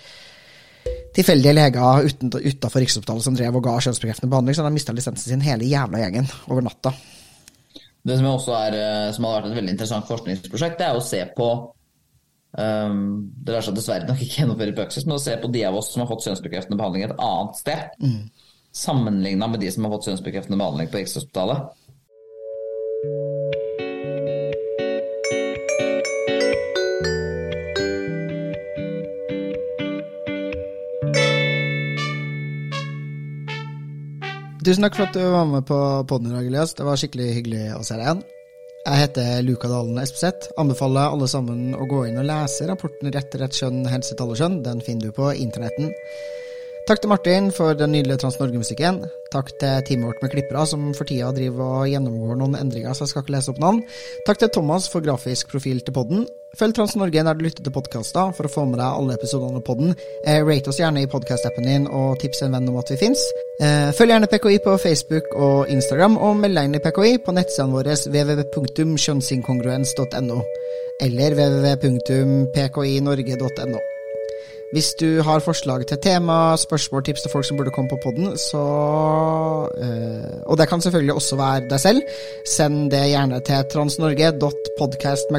tilfeldige 1.18 1.56
leger 1.58 2.08
utafor 2.38 2.84
Rikshospitalet 2.84 3.26
som 3.26 3.38
drev 3.38 3.56
og 3.58 3.64
ga 3.66 3.78
kjønnsbekreftende 3.82 4.32
behandling, 4.32 4.56
så 4.56 4.62
hadde 4.62 4.74
de 4.76 4.78
mista 4.78 4.94
lisensen 4.96 5.34
sin 5.34 5.46
hele 5.46 5.68
jævla 5.68 6.04
gjengen 6.04 6.30
over 6.48 6.66
natta. 6.66 6.94
Det 8.08 8.16
som, 8.16 8.28
også 8.30 8.54
er, 8.56 8.76
som 9.12 9.26
hadde 9.26 9.40
vært 9.40 9.50
et 9.50 9.58
veldig 9.58 9.74
interessant 9.74 10.08
forskningsprosjekt, 10.08 10.78
det 10.80 10.86
er 10.88 10.96
å 10.96 11.04
se 11.04 11.20
på 11.36 11.48
Um, 12.58 13.02
det 13.46 13.54
lar 13.54 13.62
seg 13.62 13.76
dessverre 13.78 14.08
nok 14.08 14.22
ikke 14.24 14.42
gjennomføre 14.42 14.74
i 14.74 14.78
praksis, 14.78 15.06
men 15.06 15.20
å 15.20 15.22
se 15.22 15.36
på 15.38 15.50
de 15.54 15.62
av 15.68 15.76
oss 15.78 15.92
som 15.94 16.02
har 16.02 16.10
fått 16.10 16.26
kjønnsbekreftende 16.26 16.80
behandling 16.80 17.06
et 17.06 17.20
annet 17.22 17.60
sted, 17.60 17.92
mm. 18.02 18.56
sammenligna 18.74 19.50
med 19.52 19.62
de 19.62 19.70
som 19.74 19.86
har 19.86 19.94
fått 19.94 20.10
kjønnsbekreftende 20.10 20.58
behandling 20.58 20.90
på 20.90 21.04
Rikshospitalet. 21.04 21.68
Tusen 34.68 34.84
takk 34.84 34.98
for 34.98 35.08
at 35.08 35.14
du 35.16 35.22
var 35.24 35.46
med 35.48 35.64
på 35.64 35.78
poden 36.10 36.28
i 36.28 36.34
dag, 36.34 36.50
Elias. 36.50 36.74
Det 36.76 36.84
var 36.84 37.00
skikkelig 37.00 37.30
hyggelig 37.38 37.62
å 37.78 37.86
se 37.88 37.96
deg 37.96 38.04
igjen. 38.04 38.26
Jeg 38.88 39.02
heter 39.02 39.42
Luka 39.44 39.68
Dalen 39.68 39.98
Espeseth. 40.00 40.48
Anbefaler 40.56 41.12
alle 41.12 41.28
sammen 41.28 41.74
å 41.76 41.84
gå 41.92 42.06
inn 42.08 42.22
og 42.22 42.28
lese 42.30 42.70
rapporten 42.70 43.10
Rett 43.12 43.34
rett 43.36 43.58
kjønn, 43.60 43.82
helsetall 43.92 44.32
og 44.32 44.38
alle 44.38 44.40
kjønn. 44.40 44.62
Den 44.64 44.80
finner 44.86 45.10
du 45.10 45.18
på 45.18 45.28
internetten. 45.36 45.90
Takk 46.88 47.02
til 47.04 47.12
Martin 47.12 47.50
for 47.52 47.76
den 47.76 47.92
nydelige 47.92 48.22
Trans-Norge-musikken. 48.22 49.02
Takk 49.34 49.50
til 49.60 49.82
teamet 49.90 50.08
vårt 50.08 50.22
med 50.24 50.32
klippere, 50.32 50.62
som 50.72 50.86
for 50.96 51.04
tida 51.10 51.34
driver 51.36 51.82
og 51.82 51.90
gjennomgår 51.92 52.38
noen 52.40 52.56
endringer, 52.56 52.96
så 52.96 53.04
jeg 53.04 53.12
skal 53.12 53.24
ikke 53.26 53.36
lese 53.36 53.52
opp 53.52 53.60
navn. 53.60 53.82
Takk 54.24 54.40
til 54.40 54.54
Thomas 54.56 54.88
for 54.94 55.04
grafisk 55.04 55.52
profil 55.52 55.84
til 55.84 55.92
podden. 55.98 56.24
Følg 56.56 56.72
Trans-Norge 56.78 57.26
der 57.28 57.36
du 57.36 57.44
lytter 57.44 57.64
til 57.66 57.76
podkaster, 57.76 58.32
for 58.38 58.44
å 58.48 58.54
få 58.54 58.64
med 58.70 58.80
deg 58.80 58.88
alle 58.88 59.18
episodene 59.20 59.60
av 59.60 59.66
podden. 59.68 59.90
Eh, 60.24 60.40
rate 60.48 60.72
oss 60.72 60.80
gjerne 60.80 61.04
i 61.04 61.12
podkast-appen 61.12 61.68
din, 61.68 61.92
og 61.92 62.16
tips 62.24 62.40
en 62.48 62.56
venn 62.56 62.72
om 62.72 62.80
at 62.80 62.88
vi 62.94 62.98
fins. 63.04 63.20
Eh, 63.60 63.92
følg 64.00 64.12
gjerne 64.16 64.32
PKI 64.32 64.64
på 64.64 64.80
Facebook 64.80 65.28
og 65.36 65.68
Instagram, 65.76 66.16
og 66.16 66.40
meld 66.40 66.56
deg 66.56 66.72
inn 66.72 66.80
i 66.80 66.84
PKI 66.88 67.20
på 67.28 67.36
nettsidene 67.36 67.76
våre 67.76 68.00
www.kjønnsinkongruens.no, 68.00 70.40
eller 71.04 71.36
www.pkinorge.no. 71.44 73.97
Hvis 74.72 74.94
du 75.00 75.22
har 75.24 75.40
forslag 75.40 75.86
til 75.88 75.98
tema, 76.04 76.56
spørsmål, 76.60 77.04
tips 77.04 77.22
til 77.22 77.32
folk 77.32 77.46
som 77.48 77.58
burde 77.58 77.72
komme 77.72 77.90
på 77.90 78.00
poden, 78.04 78.38
så 78.38 78.58
øh, 79.84 80.42
Og 80.46 80.58
det 80.58 80.70
kan 80.70 80.82
selvfølgelig 80.82 81.14
også 81.14 81.36
være 81.36 81.70
deg 81.70 81.80
selv. 81.80 82.02
Send 82.46 82.92
det 82.92 83.10
gjerne 83.10 83.40
til 83.40 83.64
transnorge.podcast 83.72 85.32